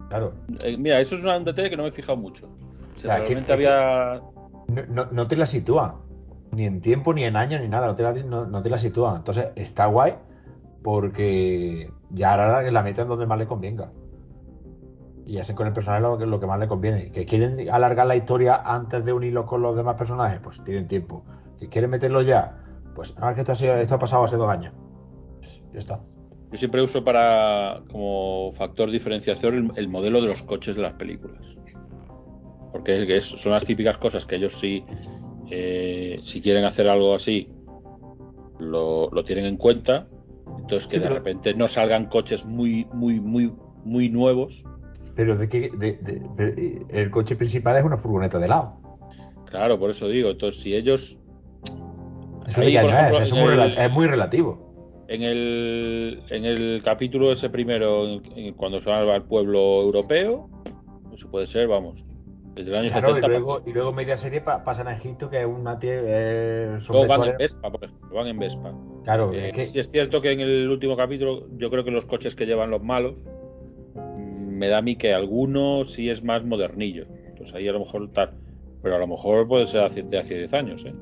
Claro. 0.09 0.35
Eh, 0.63 0.77
mira, 0.77 1.01
eso 1.01 1.15
es 1.17 1.25
un 1.25 1.45
detalle 1.45 1.71
que 1.71 1.77
no 1.77 1.83
me 1.85 1.89
he 1.91 1.93
fijado 1.93 2.17
mucho. 2.17 2.47
O 2.95 2.99
sea, 2.99 3.19
Ya, 3.19 3.25
que- 3.25 3.35
realmente 3.35 3.47
que- 3.47 3.53
había. 3.53 4.23
No, 4.69 4.83
no- 5.05 5.09
no 5.13 5.27
te 5.27 5.37
la 5.37 5.47
sitúan. 5.47 5.95
Ni 6.53 6.65
en 6.67 6.81
tiempo, 6.81 7.13
ni 7.15 7.25
en 7.25 7.37
año, 7.37 7.59
ni 7.59 7.69
nada. 7.69 7.87
No 7.89 7.95
te 7.95 8.03
la, 8.03 8.13
no, 8.13 8.47
no 8.47 8.63
te 8.63 8.71
la 8.71 8.79
sitúan. 8.79 9.17
Entonces, 9.17 9.49
está 9.55 9.87
guay 9.87 10.15
porque 10.83 11.91
ya 12.11 12.33
ahora 12.33 12.71
la 12.71 12.83
meten 12.83 13.09
donde 13.09 13.27
más 13.27 13.39
le 13.39 13.47
convenga. 13.47 13.91
Y 15.29 15.39
hacen 15.39 15.55
con 15.55 15.67
el 15.67 15.75
personaje 15.75 16.01
lo, 16.03 16.17
que- 16.17 16.25
lo 16.27 16.41
que 16.41 16.47
más 16.47 16.59
le 16.59 16.67
conviene. 16.69 17.11
Que 17.13 17.27
quieren 17.27 17.69
alargar 17.71 18.07
la 18.07 18.17
historia 18.17 18.63
antes 18.65 19.05
de 19.05 19.13
unirlo 19.13 19.45
con 19.45 19.61
los 19.61 19.77
demás 19.77 19.95
personajes, 19.97 20.41
pues 20.43 20.65
tienen 20.65 20.89
tiempo. 20.89 21.23
Que 21.61 21.69
quieren 21.69 21.91
meterlo 21.91 22.23
ya, 22.23 22.65
pues 22.95 23.15
nada, 23.19 23.35
que 23.35 23.41
esto 23.43 23.53
ha, 23.53 23.55
sido- 23.55 23.75
esto 23.75 23.95
ha 23.97 23.99
pasado 23.99 24.25
hace 24.25 24.37
dos 24.37 24.49
años. 24.49 24.73
Pues, 25.39 25.63
ya 25.75 25.79
está. 25.81 26.01
Yo 26.51 26.57
siempre 26.57 26.81
uso 26.81 27.05
para 27.05 27.83
como 27.93 28.53
factor 28.55 28.91
diferenciador 28.91 29.53
el, 29.55 29.71
el 29.77 29.89
modelo 29.89 30.23
de 30.23 30.29
los 30.29 30.43
coches 30.43 30.77
de 30.77 30.83
las 30.83 30.95
películas. 30.95 31.43
Porque 32.73 33.03
es 33.03 33.07
que 33.07 33.17
es- 33.19 33.25
son 33.29 33.53
las 33.53 33.65
típicas 33.65 33.99
cosas 33.99 34.25
que 34.25 34.37
ellos 34.37 34.55
sí, 34.55 34.83
eh, 35.51 36.21
si 36.23 36.41
quieren 36.41 36.65
hacer 36.65 36.89
algo 36.89 37.15
así, 37.15 37.53
lo, 38.59 39.11
lo 39.11 39.25
tienen 39.25 39.45
en 39.45 39.57
cuenta. 39.59 40.09
Entonces 40.59 40.87
que 40.87 40.97
Sí, 40.97 41.01
de 41.01 41.03
pero- 41.03 41.15
repente 41.17 41.53
no 41.53 41.69
salgan 41.69 42.07
coches 42.07 42.47
muy, 42.47 42.87
muy, 42.95 43.21
muy, 43.21 43.53
muy 43.85 44.09
nuevos. 44.09 44.65
Pero 45.19 45.35
de 45.37 45.49
que 45.49 45.69
de- 45.71 45.99
eh, 46.39 46.83
el 46.91 47.11
coche 47.11 47.35
principal 47.35 47.77
es 47.77 47.83
una 47.83 47.97
furgoneta 47.97 48.39
de 48.39 48.47
lado. 48.47 48.77
Claro, 49.47 49.77
por 49.77 49.91
eso 49.91 50.07
digo. 50.07 50.31
Entonces, 50.31 50.61
si 50.63 50.77
ellos 50.77 51.19
Eso 52.47 52.61
Ahí, 52.61 52.77
ejemplo, 52.77 53.19
es, 53.19 53.25
eso 53.25 53.35
muy, 53.35 53.53
el- 53.53 53.77
es 53.79 53.91
muy 53.91 54.07
relativo. 54.07 55.05
en 55.09 55.23
el, 55.23 56.23
en 56.31 56.45
el 56.45 56.81
capítulo 56.85 57.33
ese 57.33 57.51
primero, 57.51 58.07
en- 58.07 58.55
cuando 58.55 58.79
se 58.81 58.89
va 58.91 59.13
al 59.13 59.25
pueblo 59.25 59.83
europeo, 59.83 60.49
pues 61.11 61.25
puede 61.25 61.49
ser, 61.49 61.67
vamos, 61.67 62.05
desde 62.55 62.71
el 62.71 62.77
año 62.77 62.91
Claro, 62.91 63.11
y 63.11 63.15
70. 63.15 63.29
luego, 63.39 63.63
y 63.67 63.73
luego 63.73 63.93
media 63.93 64.17
serie 64.17 64.41
pa- 64.41 64.63
pasan 64.65 64.87
a 64.87 64.95
Egipto, 64.97 65.29
que 65.29 65.41
es 65.41 65.47
una 65.47 65.81
tie- 65.81 66.01
eh, 66.05 66.79
van 67.09 67.25
en 67.25 67.37
Vespa, 67.37 67.71
por 67.73 67.85
ejemplo, 67.85 68.09
van 68.15 68.27
en 68.29 68.39
Vespa. 68.39 68.73
Claro, 69.03 69.33
Eh, 69.35 69.49
es 69.49 69.53
que 69.53 69.67
sí 69.67 69.79
es 69.81 69.91
cierto 69.91 70.21
que 70.23 70.31
en 70.31 70.41
el 70.41 70.71
último 70.71 70.97
capítulo 70.97 71.49
yo 71.59 71.71
creo 71.71 71.83
que 71.85 71.91
los 71.91 72.07
coches 72.07 72.37
que 72.37 72.47
llevan 72.47 72.71
los 72.71 72.83
malos 72.83 73.29
me 74.59 74.69
da 74.69 74.79
a 74.79 74.83
mí 74.83 74.97
que 74.97 75.15
alguno 75.15 75.85
sí 75.85 76.11
es 76.11 76.23
más 76.23 76.45
modernillo. 76.45 77.07
Entonces 77.29 77.55
ahí 77.55 77.67
a 77.69 77.73
lo 77.73 77.81
mejor 77.81 78.11
tal. 78.13 78.35
Pero 78.83 78.97
a 78.97 78.99
lo 78.99 79.07
mejor 79.07 79.49
puede 79.49 79.67
ser 79.67 79.81
hace- 79.83 80.03
de 80.03 80.19
hace 80.19 80.37
10 80.39 80.53
años, 80.55 80.85
¿eh? 80.85 80.95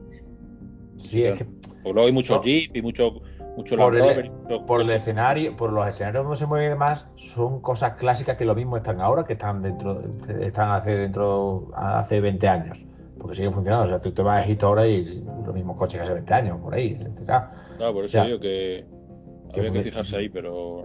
sí, 0.96 1.24
es 1.24 1.34
que 1.34 1.44
Porque 1.44 1.92
luego 1.92 2.06
hay 2.06 2.12
mucho 2.12 2.36
No. 2.36 2.42
Jeep 2.42 2.74
y 2.76 2.82
mucho, 2.82 3.20
mucho 3.56 3.76
Por 3.76 3.94
Land 3.94 3.94
el- 3.94 4.00
Rover 4.16 4.30
mucho 4.30 4.66
por 4.66 4.80
el 4.80 4.90
escenario, 4.90 5.56
por 5.56 5.72
los 5.72 5.86
escenarios 5.88 6.24
donde 6.24 6.36
se 6.38 6.46
mueven 6.46 6.66
y 6.66 6.70
demás, 6.70 7.08
son 7.16 7.60
cosas 7.60 7.94
clásicas 7.94 8.36
que 8.36 8.44
lo 8.44 8.54
mismo 8.54 8.76
están 8.76 9.00
ahora 9.00 9.24
que 9.24 9.34
están 9.34 9.62
dentro, 9.62 10.00
están 10.40 10.70
hace 10.70 10.96
dentro 10.96 11.70
hace 11.74 12.20
20 12.20 12.48
años. 12.48 12.82
Porque 13.18 13.34
siguen 13.36 13.52
funcionando. 13.54 13.86
O 13.86 13.88
sea, 13.88 14.00
tú 14.00 14.12
te 14.12 14.22
vas 14.22 14.40
a 14.40 14.44
Egipto 14.44 14.66
ahora 14.66 14.86
y 14.86 15.22
los 15.44 15.54
mismos 15.54 15.76
coches 15.76 15.98
que 15.98 16.04
hace 16.04 16.12
20 16.14 16.34
años, 16.34 16.58
por 16.60 16.74
ahí, 16.74 16.96
etcétera. 17.00 17.52
Claro, 17.76 17.94
por 17.94 18.04
eso 18.04 18.18
O 18.18 18.20
sea, 18.20 18.24
digo 18.24 18.40
que 18.40 18.84
que 19.52 19.60
habría 19.60 19.72
que 19.72 19.82
fijarse 19.90 20.16
ahí, 20.16 20.28
pero 20.28 20.82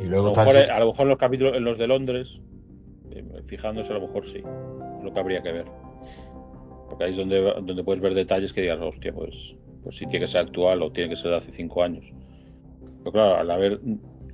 Y 0.00 0.06
a 0.06 0.10
lo, 0.10 0.34
mejor, 0.34 0.56
a 0.56 0.78
lo 0.78 0.86
mejor 0.86 1.02
en 1.02 1.08
los 1.08 1.18
capítulos, 1.18 1.56
en 1.56 1.64
los 1.64 1.78
de 1.78 1.86
Londres, 1.86 2.40
eh, 3.10 3.24
fijándose 3.46 3.90
a 3.90 3.94
lo 3.94 4.02
mejor 4.02 4.24
sí, 4.24 4.38
es 4.38 5.04
lo 5.04 5.12
que 5.12 5.20
habría 5.20 5.42
que 5.42 5.52
ver. 5.52 5.66
Porque 6.88 7.04
ahí 7.04 7.10
es 7.10 7.16
donde, 7.16 7.40
donde 7.40 7.84
puedes 7.84 8.00
ver 8.00 8.14
detalles 8.14 8.52
que 8.52 8.62
digas, 8.62 8.78
hostia, 8.80 9.12
pues, 9.12 9.56
pues 9.82 9.96
sí 9.96 10.06
tiene 10.06 10.24
que 10.24 10.30
ser 10.30 10.42
actual 10.42 10.82
o 10.82 10.92
tiene 10.92 11.10
que 11.10 11.16
ser 11.16 11.30
de 11.30 11.36
hace 11.36 11.52
cinco 11.52 11.82
años. 11.82 12.12
Pero 12.98 13.12
claro, 13.12 13.36
al 13.36 13.50
haber, 13.50 13.80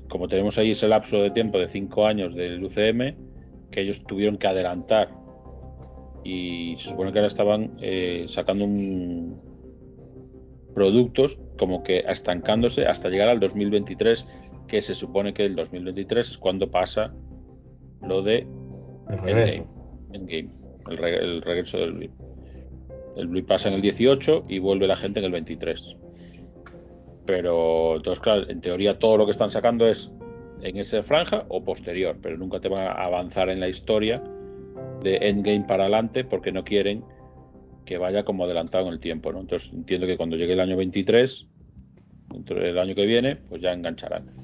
como 0.08 0.28
tenemos 0.28 0.58
ahí 0.58 0.72
ese 0.72 0.86
lapso 0.86 1.22
de 1.22 1.30
tiempo 1.30 1.58
de 1.58 1.68
cinco 1.68 2.06
años 2.06 2.34
del 2.34 2.62
UCM, 2.62 3.16
que 3.70 3.80
ellos 3.80 4.04
tuvieron 4.04 4.36
que 4.36 4.46
adelantar 4.46 5.08
y 6.24 6.76
se 6.78 6.88
supone 6.88 7.12
que 7.12 7.18
ahora 7.18 7.26
estaban 7.28 7.76
eh, 7.80 8.24
sacando 8.28 8.64
un 8.64 9.40
productos 10.74 11.38
como 11.56 11.82
que 11.84 12.00
estancándose 12.08 12.86
hasta 12.86 13.08
llegar 13.08 13.28
al 13.28 13.38
2023 13.38 14.26
que 14.74 14.82
se 14.82 14.96
supone 14.96 15.32
que 15.32 15.44
el 15.44 15.54
2023 15.54 16.30
es 16.30 16.36
cuando 16.36 16.68
pasa 16.68 17.14
lo 18.02 18.22
de 18.22 18.38
el 19.08 19.18
regreso. 19.22 19.66
Endgame, 20.12 20.50
el, 20.90 20.96
re- 20.96 21.22
el 21.24 21.42
regreso 21.42 21.78
del 21.78 21.92
blip. 21.92 22.10
El 23.16 23.28
blip 23.28 23.46
pasa 23.46 23.68
en 23.68 23.74
el 23.74 23.82
18 23.82 24.46
y 24.48 24.58
vuelve 24.58 24.88
la 24.88 24.96
gente 24.96 25.20
en 25.20 25.26
el 25.26 25.30
23. 25.30 25.96
Pero 27.24 27.94
entonces, 27.98 28.20
claro, 28.20 28.50
en 28.50 28.60
teoría 28.60 28.98
todo 28.98 29.16
lo 29.16 29.26
que 29.26 29.30
están 29.30 29.48
sacando 29.52 29.86
es 29.86 30.12
en 30.62 30.76
esa 30.76 31.04
franja 31.04 31.44
o 31.50 31.62
posterior, 31.62 32.16
pero 32.20 32.36
nunca 32.36 32.58
te 32.58 32.68
van 32.68 32.88
a 32.88 32.90
avanzar 32.94 33.50
en 33.50 33.60
la 33.60 33.68
historia 33.68 34.24
de 35.04 35.18
Endgame 35.18 35.66
para 35.68 35.84
adelante 35.84 36.24
porque 36.24 36.50
no 36.50 36.64
quieren 36.64 37.04
que 37.84 37.96
vaya 37.96 38.24
como 38.24 38.42
adelantado 38.44 38.88
en 38.88 38.94
el 38.94 38.98
tiempo, 38.98 39.32
¿no? 39.32 39.38
Entonces 39.38 39.72
entiendo 39.72 40.08
que 40.08 40.16
cuando 40.16 40.34
llegue 40.34 40.54
el 40.54 40.60
año 40.60 40.76
23, 40.76 41.46
dentro 42.32 42.58
del 42.58 42.76
año 42.76 42.96
que 42.96 43.06
viene, 43.06 43.36
pues 43.36 43.62
ya 43.62 43.72
engancharán. 43.72 44.42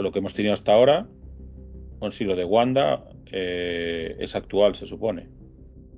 Lo 0.00 0.10
que 0.10 0.18
hemos 0.18 0.34
tenido 0.34 0.54
hasta 0.54 0.72
ahora, 0.72 1.06
bueno, 1.98 2.10
sí, 2.10 2.24
lo 2.24 2.34
de 2.36 2.44
Wanda 2.44 3.04
eh, 3.30 4.16
es 4.18 4.34
actual, 4.34 4.74
se 4.74 4.86
supone. 4.86 5.28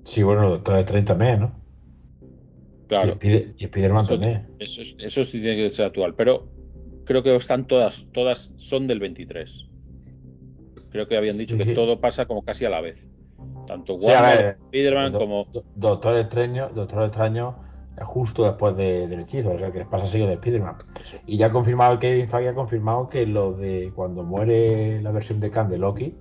Sí, 0.05 0.23
bueno, 0.23 0.51
Doctor 0.51 0.77
de 0.77 0.85
30 0.85 1.15
meses, 1.15 1.41
¿no? 1.41 1.61
Claro, 2.89 3.19
y 3.23 3.65
Spider-Man 3.65 4.07
también. 4.07 4.47
eso, 4.59 4.83
es- 4.83 4.95
eso 4.99 5.25
sí 5.25 5.41
tiene 5.41 5.57
que 5.57 5.71
ser 5.71 5.87
actual, 5.87 6.15
pero 6.15 6.47
creo 7.07 7.23
que 7.23 7.35
están 7.35 7.67
todas, 7.67 8.07
todas 8.13 8.53
son 8.57 8.87
del 8.87 9.01
23. 9.01 9.67
Creo 10.91 11.09
que 11.09 11.17
habían 11.17 11.39
dicho 11.39 11.55
Sí, 11.57 11.59
que 11.59 11.65
sí. 11.71 11.75
todo 11.75 11.99
pasa 12.01 12.27
como 12.27 12.43
casi 12.43 12.67
a 12.67 12.71
la 12.71 12.81
vez. 12.83 13.09
Tanto 13.67 13.99
Sí, 13.99 14.07
Wanda, 14.07 14.35
ver, 14.37 14.47
Spider-Man 14.67 15.13
Do- 15.13 15.19
como... 15.19 15.47
Do- 15.53 15.65
Doctor 15.75 16.19
Extraño, 16.19 16.69
Doctor 16.75 17.05
Extraño 17.05 17.64
justo 18.03 18.45
después 18.45 18.77
de- 18.77 19.07
del 19.07 19.21
hechizo, 19.21 19.51
o 19.51 19.59
sea 19.59 19.71
que 19.71 19.85
pasa 19.85 20.07
seguido 20.07 20.29
de 20.29 20.35
Spider-Man. 20.35 20.77
Y 21.27 21.37
ya 21.37 21.47
ha 21.47 21.53
confirmado, 21.53 21.99
Kevin 21.99 22.29
Feige 22.29 22.49
ha 22.49 22.55
confirmado 22.55 23.09
que 23.09 23.27
lo 23.27 23.53
de 23.53 23.93
cuando 23.95 24.25
muere 24.25 25.01
la 25.03 25.13
versión 25.13 25.41
de 25.41 25.51
Khan 25.51 25.69
de 25.69 25.79
Loki, 25.79 26.17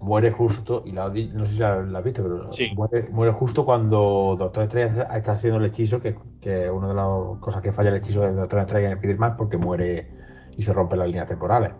muere 0.00 0.30
justo, 0.30 0.82
y 0.84 0.92
la, 0.92 1.08
no 1.08 1.46
sé 1.46 1.52
si 1.54 1.58
la, 1.58 1.82
la 1.82 1.98
has 1.98 2.04
visto, 2.04 2.22
pero 2.22 2.52
Sí. 2.52 2.70
muere, 2.76 3.08
muere 3.10 3.32
justo 3.32 3.64
cuando 3.64 4.36
Doctor 4.38 4.64
Strange 4.64 5.02
está 5.16 5.32
haciendo 5.32 5.58
el 5.58 5.66
hechizo, 5.66 6.00
que, 6.00 6.16
que 6.40 6.70
una 6.70 6.88
de 6.88 6.94
las 6.94 7.06
cosas 7.40 7.62
que 7.62 7.72
falla 7.72 7.88
el 7.90 7.96
hechizo 7.96 8.20
de 8.20 8.32
Doctor 8.34 8.60
Strange 8.60 8.86
en 8.86 8.92
Spider-Man 8.92 9.36
porque 9.36 9.56
muere 9.56 10.08
y 10.56 10.62
se 10.62 10.72
rompen 10.72 10.98
las 10.98 11.08
líneas 11.08 11.26
temporales. 11.26 11.72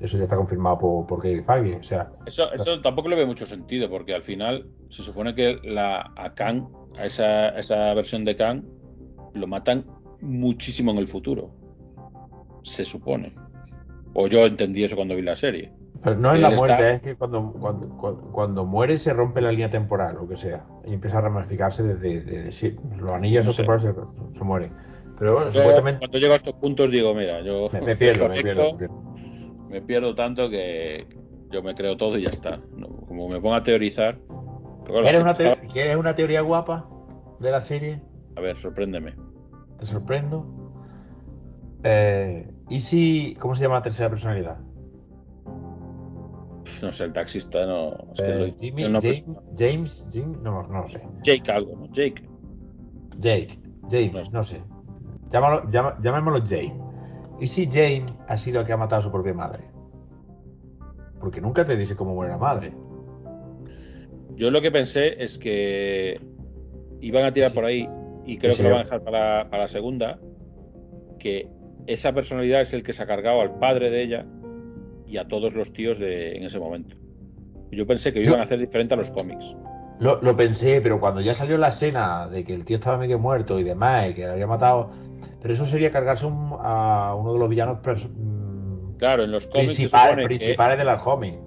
Eso 0.00 0.16
ya 0.18 0.24
está 0.24 0.36
confirmado 0.36 0.78
por, 0.78 1.06
por 1.06 1.22
Kevin 1.22 1.44
Feige, 1.44 1.76
o 1.76 1.82
sea, 1.82 2.10
Eso, 2.26 2.52
eso 2.52 2.80
tampoco 2.82 3.08
le 3.08 3.16
ve 3.16 3.24
mucho 3.26 3.46
sentido, 3.46 3.88
porque 3.88 4.14
al 4.14 4.22
final 4.22 4.66
se 4.90 5.02
supone 5.02 5.34
que 5.34 5.58
la, 5.64 6.12
a 6.16 6.34
Kang, 6.34 6.64
a 6.98 7.06
esa, 7.06 7.48
a 7.48 7.58
esa 7.60 7.94
versión 7.94 8.24
de 8.24 8.36
Kang, 8.36 8.62
lo 9.34 9.46
matan 9.46 9.86
muchísimo 10.20 10.90
en 10.90 10.98
el 10.98 11.06
futuro. 11.06 11.50
Se 12.62 12.84
supone. 12.84 13.34
O 14.14 14.26
yo 14.28 14.44
entendí 14.46 14.82
eso 14.84 14.96
cuando 14.96 15.14
vi 15.14 15.22
la 15.22 15.36
serie. 15.36 15.72
Pero 16.02 16.16
no 16.16 16.34
es 16.34 16.40
la 16.40 16.48
está- 16.48 16.58
muerte, 16.66 16.90
es 16.92 17.00
que 17.02 17.14
cuando, 17.16 17.52
cuando, 17.52 17.88
cuando, 17.96 18.22
cuando 18.32 18.64
muere 18.64 18.98
se 18.98 19.12
rompe 19.12 19.40
la 19.40 19.50
línea 19.50 19.70
temporal, 19.70 20.14
lo 20.16 20.28
que 20.28 20.36
sea, 20.36 20.64
y 20.86 20.92
empieza 20.92 21.18
a 21.18 21.22
ramificarse 21.22 21.82
desde, 21.82 22.20
desde- 22.20 22.76
los 22.98 23.12
anillos 23.12 23.46
No 23.46 23.52
sé. 23.52 23.64
se, 23.64 23.94
se 24.38 24.44
mueren. 24.44 24.72
Pero 25.18 25.34
bueno, 25.34 25.50
Yo, 25.50 25.58
supuestamente 25.60 25.98
cuando 26.00 26.18
llego 26.18 26.32
a 26.34 26.36
estos 26.36 26.54
puntos 26.54 26.90
digo, 26.90 27.14
mira, 27.14 27.40
yo 27.42 27.68
me, 27.72 27.80
me 27.80 27.96
pierdo, 27.96 28.28
me 28.28 28.34
desconecto, 28.34 28.42
pierdo, 28.42 28.72
me 28.72 28.78
pierdo. 28.78 29.05
Me 29.68 29.80
pierdo 29.82 30.14
tanto 30.14 30.48
que 30.50 31.06
yo 31.50 31.62
me 31.62 31.74
creo 31.74 31.96
todo 31.96 32.18
y 32.18 32.22
ya 32.22 32.30
está. 32.30 32.60
Como 33.08 33.28
me 33.28 33.40
pongo 33.40 33.54
a 33.54 33.62
teorizar. 33.62 34.18
¿Quieres 34.86 35.20
una, 35.20 35.34
gente 35.34 35.42
te- 35.44 35.50
estaba- 35.52 35.72
¿Quieres 35.72 35.96
una 35.96 36.14
teoría 36.14 36.40
guapa 36.42 36.88
de 37.40 37.50
la 37.50 37.60
serie? 37.60 38.00
A 38.36 38.40
ver, 38.40 38.56
sorpréndeme. 38.56 39.14
Te 39.78 39.86
sorprendo. 39.86 40.46
Eh, 41.84 42.48
¿Y 42.68 42.80
si. 42.80 43.36
¿Cómo 43.40 43.54
se 43.54 43.62
llama 43.62 43.76
la 43.76 43.82
tercera 43.82 44.08
personalidad? 44.08 44.58
No 46.82 46.92
sé, 46.92 47.04
el 47.04 47.12
taxista 47.12 47.64
no. 47.66 47.92
es 48.12 48.20
que 48.20 48.26
Eh, 48.30 48.38
lo- 48.48 48.54
Jimmy, 48.58 48.88
no- 48.88 49.00
James, 49.00 49.24
James, 49.56 50.08
Jim, 50.12 50.32
no, 50.42 50.62
no 50.64 50.82
lo 50.82 50.88
sé. 50.88 51.00
Jake 51.22 51.50
algo, 51.50 51.76
¿no? 51.76 51.86
Jake. 51.92 52.28
Jake, 53.20 53.58
James, 53.90 54.32
no 54.34 54.42
sé. 54.42 54.60
Llámalo, 55.30 55.68
llama- 55.70 55.96
llamémoslo 56.02 56.38
Jake. 56.44 56.74
¿Y 57.40 57.46
si 57.48 57.66
James 57.66 58.12
ha 58.28 58.36
sido 58.36 58.60
el 58.60 58.66
que 58.66 58.72
ha 58.72 58.76
matado 58.76 59.00
a 59.00 59.02
su 59.02 59.10
propia 59.12 59.34
madre? 59.34 59.64
Porque 61.20 61.40
nunca 61.40 61.64
te 61.64 61.76
dice 61.76 61.96
cómo 61.96 62.14
muere 62.14 62.32
la 62.32 62.38
madre. 62.38 62.72
Yo 64.36 64.50
lo 64.50 64.60
que 64.60 64.70
pensé 64.70 65.22
es 65.22 65.38
que 65.38 66.20
iban 67.00 67.24
a 67.24 67.32
tirar 67.32 67.50
Sí. 67.50 67.54
por 67.56 67.64
ahí, 67.64 67.88
y 68.24 68.38
creo 68.38 68.52
Sí, 68.52 68.58
que 68.58 68.68
lo 68.68 68.70
van 68.74 68.80
a 68.80 68.84
dejar 68.84 69.02
para, 69.02 69.48
para 69.50 69.62
la 69.62 69.68
segunda, 69.68 70.18
que 71.18 71.48
esa 71.86 72.12
personalidad 72.12 72.60
es 72.60 72.72
el 72.74 72.82
que 72.82 72.92
se 72.92 73.02
ha 73.02 73.06
cargado 73.06 73.40
al 73.40 73.58
padre 73.58 73.90
de 73.90 74.02
ella 74.02 74.26
y 75.06 75.16
a 75.18 75.28
todos 75.28 75.54
los 75.54 75.72
tíos 75.72 75.98
de, 75.98 76.36
en 76.36 76.42
ese 76.44 76.58
momento. 76.58 76.96
Yo 77.70 77.86
pensé 77.86 78.12
que 78.12 78.22
Yo- 78.22 78.30
iban 78.30 78.40
a 78.40 78.44
hacer 78.44 78.58
diferente 78.58 78.94
a 78.94 78.96
los 78.96 79.10
cómics. 79.10 79.56
Lo, 79.98 80.20
lo 80.20 80.36
pensé, 80.36 80.80
pero 80.82 81.00
cuando 81.00 81.22
ya 81.22 81.32
salió 81.32 81.56
la 81.56 81.68
escena 81.68 82.28
de 82.28 82.44
que 82.44 82.52
el 82.52 82.64
tío 82.66 82.76
estaba 82.76 82.98
medio 82.98 83.18
muerto 83.18 83.58
y 83.58 83.62
demás, 83.64 84.10
y 84.10 84.14
que 84.14 84.26
le 84.26 84.32
había 84.32 84.46
matado. 84.46 84.90
Pero 85.46 85.54
eso 85.54 85.64
sería 85.64 85.92
cargarse 85.92 86.26
un- 86.26 86.56
a 86.58 87.14
uno 87.16 87.32
de 87.32 87.38
los 87.38 87.48
villanos 87.48 87.78
mm, 87.78 88.96
Claro, 88.96 89.22
en 89.22 89.30
los 89.30 89.46
cómics 89.46 89.76
principales, 89.76 90.76
de 90.76 90.84
la 90.84 90.98
cómic. 90.98 91.38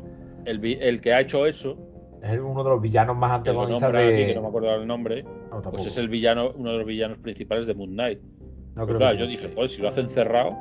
el, 0.46 0.64
el 0.66 1.02
que 1.02 1.12
ha 1.14 1.20
hecho 1.20 1.46
eso, 1.46 1.78
Es 2.24 2.40
uno 2.40 2.64
de 2.64 2.70
los 2.70 2.82
villanos 2.82 3.18
más 3.18 3.32
antagonistas 3.32 3.92
de. 3.92 3.98
aquí, 4.00 4.26
que 4.28 4.36
no 4.36 4.44
me 4.44 4.48
acuerdo 4.48 4.74
el 4.76 4.88
nombre, 4.88 5.24
No, 5.52 5.62
pues 5.64 5.86
es 5.86 5.98
el 5.98 6.08
villano, 6.08 6.54
uno 6.56 6.72
de 6.72 6.78
los 6.78 6.88
villanos 6.88 7.18
principales 7.18 7.66
de 7.68 7.74
Moon 7.74 7.90
Knight. 7.90 8.20
No 8.22 8.86
Pero 8.86 8.86
creo 8.86 8.98
claro, 9.00 9.16
que- 9.18 9.22
yo 9.24 9.28
dije, 9.28 9.50
joder, 9.54 9.70
si 9.70 9.82
lo 9.82 9.90
hacen 9.90 10.08
cerrado, 10.08 10.56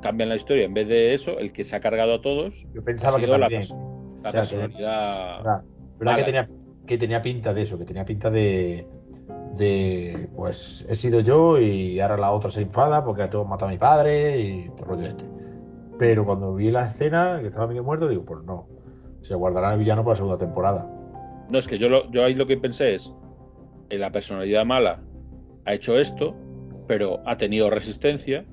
cambian 0.00 0.28
la 0.28 0.36
historia. 0.36 0.66
En 0.66 0.74
vez 0.74 0.88
de 0.88 1.14
eso, 1.14 1.36
el 1.36 1.52
que 1.52 1.64
se 1.64 1.74
ha 1.74 1.80
cargado 1.80 2.14
a 2.14 2.20
todos 2.22 2.64
Yo 2.72 2.84
pensaba 2.84 3.16
que 3.18 3.24
sido 3.26 3.36
también. 3.40 3.62
la 4.22 4.28
O 4.28 4.30
sea, 4.30 4.30
que- 4.30 4.36
personalidad. 4.56 5.36
¿Verdad, 5.38 5.64
verdad 5.98 6.16
que 6.16 6.22
tenía 6.22 6.48
que 6.86 6.96
tenía 6.98 7.22
pinta 7.22 7.52
de 7.52 7.62
eso, 7.62 7.76
que 7.76 7.84
tenía 7.84 8.04
pinta 8.04 8.30
de 8.30 8.86
de 9.60 10.28
pues 10.34 10.84
he 10.88 10.94
sido 10.96 11.20
yo 11.20 11.58
y 11.60 12.00
ahora 12.00 12.16
la 12.16 12.32
otra 12.32 12.50
se 12.50 12.62
enfada 12.62 13.04
porque 13.04 13.26
tengo 13.28 13.44
matado 13.44 13.68
a 13.68 13.72
mi 13.72 13.78
padre 13.78 14.40
y 14.40 14.70
todo 14.70 14.86
rollo 14.86 15.06
este. 15.06 15.24
Pero 15.98 16.24
cuando 16.24 16.54
vi 16.54 16.70
la 16.70 16.86
escena 16.88 17.38
que 17.40 17.48
estaba 17.48 17.66
medio 17.66 17.84
muerto, 17.84 18.08
digo, 18.08 18.24
pues 18.24 18.42
no. 18.44 18.66
Se 19.20 19.34
guardará 19.34 19.72
el 19.74 19.78
villano 19.78 20.02
para 20.02 20.12
la 20.12 20.16
segunda 20.16 20.38
temporada. 20.38 20.90
No, 21.50 21.58
es 21.58 21.68
que 21.68 21.76
yo, 21.76 21.88
lo- 21.90 22.10
yo 22.10 22.24
ahí 22.24 22.34
lo 22.34 22.46
que 22.46 22.56
pensé 22.56 22.94
es, 22.94 23.12
eh, 23.90 23.98
la 23.98 24.10
personalidad 24.10 24.64
mala 24.64 25.00
ha 25.66 25.74
hecho 25.74 25.98
esto, 25.98 26.34
pero 26.86 27.20
ha 27.26 27.36
tenido 27.36 27.68
resistencia, 27.68 28.46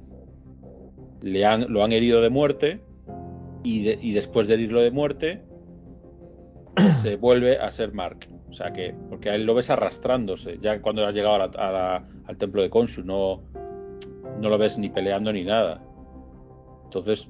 le 1.21 1.45
han, 1.45 1.71
lo 1.71 1.83
han 1.85 1.93
herido 1.93 2.21
de 2.21 2.29
muerte, 2.29 2.81
y, 3.63 3.89
y 3.89 4.13
después 4.13 4.47
de 4.47 4.55
herirlo 4.55 4.81
de 4.81 4.91
muerte, 4.91 5.41
se 7.01 7.15
vuelve 7.15 7.57
a 7.59 7.71
ser 7.71 7.93
Mark. 7.93 8.27
O 8.49 8.53
sea 8.53 8.71
que, 8.71 8.95
porque 9.09 9.29
a 9.29 9.35
él 9.35 9.45
lo 9.45 9.53
ves 9.53 9.69
arrastrándose, 9.69 10.57
ya 10.59 10.81
cuando 10.81 11.05
ha 11.05 11.11
llegado 11.11 11.35
a 11.35 11.39
la- 11.39 11.45
a 11.57 11.71
la- 11.71 12.07
al 12.25 12.37
templo 12.37 12.61
de 12.61 12.69
Khonshu, 12.69 13.03
no, 13.03 13.43
no 14.41 14.49
lo 14.49 14.57
ves 14.57 14.77
ni 14.77 14.89
peleando 14.89 15.33
ni 15.33 15.43
nada. 15.43 15.81
Entonces, 16.85 17.29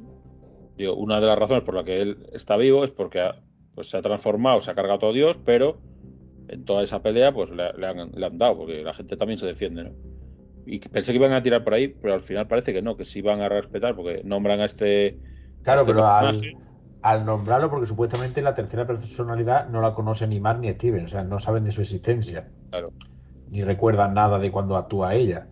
digo, 0.77 0.95
una 0.95 1.19
de 1.19 1.27
las 1.27 1.37
razones 1.39 1.63
por 1.63 1.73
la 1.75 1.83
que 1.83 2.01
él 2.01 2.27
está 2.33 2.55
vivo 2.57 2.83
es 2.83 2.91
porque 2.91 3.21
ha- 3.21 3.41
pues, 3.73 3.89
se 3.89 3.97
ha 3.97 4.01
transformado, 4.01 4.61
se 4.61 4.71
ha 4.71 4.75
cargado 4.75 4.97
a 4.97 4.99
todo 4.99 5.13
Dios, 5.13 5.39
pero 5.43 5.79
en 6.47 6.63
toda 6.65 6.83
esa 6.83 7.01
pelea 7.01 7.33
pues 7.33 7.51
le, 7.51 7.73
le 7.73 7.87
han, 7.87 8.11
le 8.13 8.25
han 8.25 8.37
dado, 8.37 8.57
porque 8.59 8.81
la 8.83 8.93
gente 8.93 9.17
también 9.17 9.37
se 9.37 9.47
defiende, 9.47 9.83
¿no? 9.83 9.91
Y 10.65 10.79
pensé 10.79 11.11
que 11.11 11.17
iban 11.17 11.31
a 11.33 11.41
tirar 11.41 11.63
por 11.63 11.73
ahí, 11.73 11.87
pero 11.87 12.13
al 12.13 12.19
final 12.19 12.47
parece 12.47 12.73
que 12.73 12.81
no, 12.81 12.95
que 12.97 13.05
sí 13.05 13.21
van 13.21 13.41
a 13.41 13.49
respetar, 13.49 13.95
porque 13.95 14.21
nombran 14.23 14.59
a 14.59 14.65
este. 14.65 15.17
Claro, 15.63 15.81
este 15.81 15.93
pero 15.93 16.05
al. 16.05 16.41
Al 17.01 17.25
nombrarlo, 17.25 17.69
porque 17.69 17.85
supuestamente 17.85 18.41
la 18.41 18.55
tercera 18.55 18.85
personalidad 18.87 19.69
no 19.69 19.81
la 19.81 19.93
conoce 19.93 20.27
ni 20.27 20.39
Mark 20.39 20.59
ni 20.59 20.69
Steven, 20.71 21.05
o 21.05 21.07
sea, 21.07 21.23
no 21.23 21.39
saben 21.39 21.63
de 21.63 21.71
su 21.71 21.81
existencia. 21.81 22.47
Claro. 22.69 22.89
Ni 23.49 23.63
recuerdan 23.63 24.13
nada 24.13 24.39
de 24.39 24.51
cuando 24.51 24.75
actúa 24.75 25.13
ella. 25.15 25.47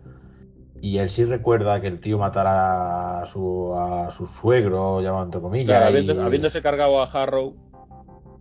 Y 0.82 0.98
él 0.98 1.08
sí 1.08 1.24
recuerda 1.24 1.80
que 1.80 1.86
el 1.86 2.00
tío 2.00 2.18
matara 2.18 3.22
a 3.22 3.26
su, 3.26 3.72
a 3.74 4.10
su 4.10 4.26
suegro, 4.26 5.00
llamado 5.00 5.24
entre 5.24 5.40
comillas. 5.40 5.66
Claro, 5.78 5.86
habiendo- 5.86 6.14
y 6.14 6.18
habiéndose 6.18 6.60
cargado 6.60 7.00
a 7.00 7.04
Harrow, 7.04 7.54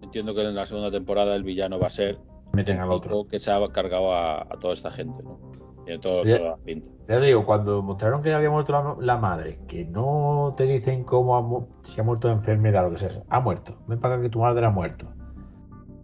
entiendo 0.02 0.36
que 0.36 0.42
en 0.42 0.54
la 0.56 0.66
segunda 0.66 0.92
temporada 0.92 1.36
el 1.36 1.44
villano 1.44 1.80
va 1.80 1.88
a 1.88 1.92
ser 1.92 2.20
meten 2.52 2.80
al 2.80 2.92
otro. 2.92 3.26
que 3.26 3.40
se 3.40 3.52
ha 3.52 3.60
cargado 3.70 4.14
a, 4.14 4.42
a 4.42 4.60
toda 4.60 4.74
esta 4.74 4.92
gente, 4.92 5.24
¿no? 5.24 5.40
Tiene 5.86 6.00
todo, 6.00 6.24
Bien. 6.24 6.38
toda 6.40 6.50
la 6.52 6.58
pinta. 6.58 6.90
Ya 7.08 7.20
te 7.20 7.26
digo, 7.28 7.46
cuando 7.46 7.82
mostraron 7.84 8.22
que 8.22 8.34
había 8.34 8.50
muerto 8.50 8.74
la, 8.74 8.96
la 9.00 9.18
madre, 9.18 9.60
que 9.68 9.86
no 9.86 10.54
te 10.58 10.64
dicen 10.66 11.04
cómo 11.04 11.38
ha 11.38 11.88
si 11.88 12.02
ha 12.02 12.04
muerto 12.04 12.28
de 12.28 12.34
enfermedad 12.34 12.86
o 12.86 12.90
lo 12.90 12.96
que 12.96 13.00
sea, 13.08 13.24
ha 13.30 13.40
muerto. 13.40 13.78
Ven 13.88 14.00
para 14.00 14.16
acá 14.16 14.24
que 14.24 14.30
tu 14.30 14.40
madre 14.42 14.66
ha 14.66 14.72
muerto. 14.72 15.08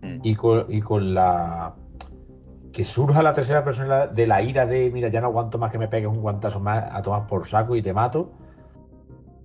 Mm. 0.04 0.20
y 0.24 0.36
con, 0.36 0.66
y 0.70 0.82
con 0.82 1.14
la 1.14 1.76
que 2.72 2.86
surja 2.86 3.22
la 3.22 3.34
tercera 3.36 3.64
persona 3.64 4.08
de 4.08 4.26
la 4.26 4.42
ira 4.42 4.66
de 4.66 4.90
mira 4.92 5.10
ya 5.10 5.22
no 5.22 5.28
aguanto 5.28 5.60
más 5.60 5.70
que 5.72 5.78
me 5.78 5.88
pegues 5.90 6.10
un 6.10 6.22
guantazo 6.22 6.60
más 6.60 6.86
a 6.92 7.02
tomar 7.04 7.28
por 7.28 7.46
saco 7.46 7.76
y 7.76 7.82
te 7.84 7.94
mato 7.94 8.32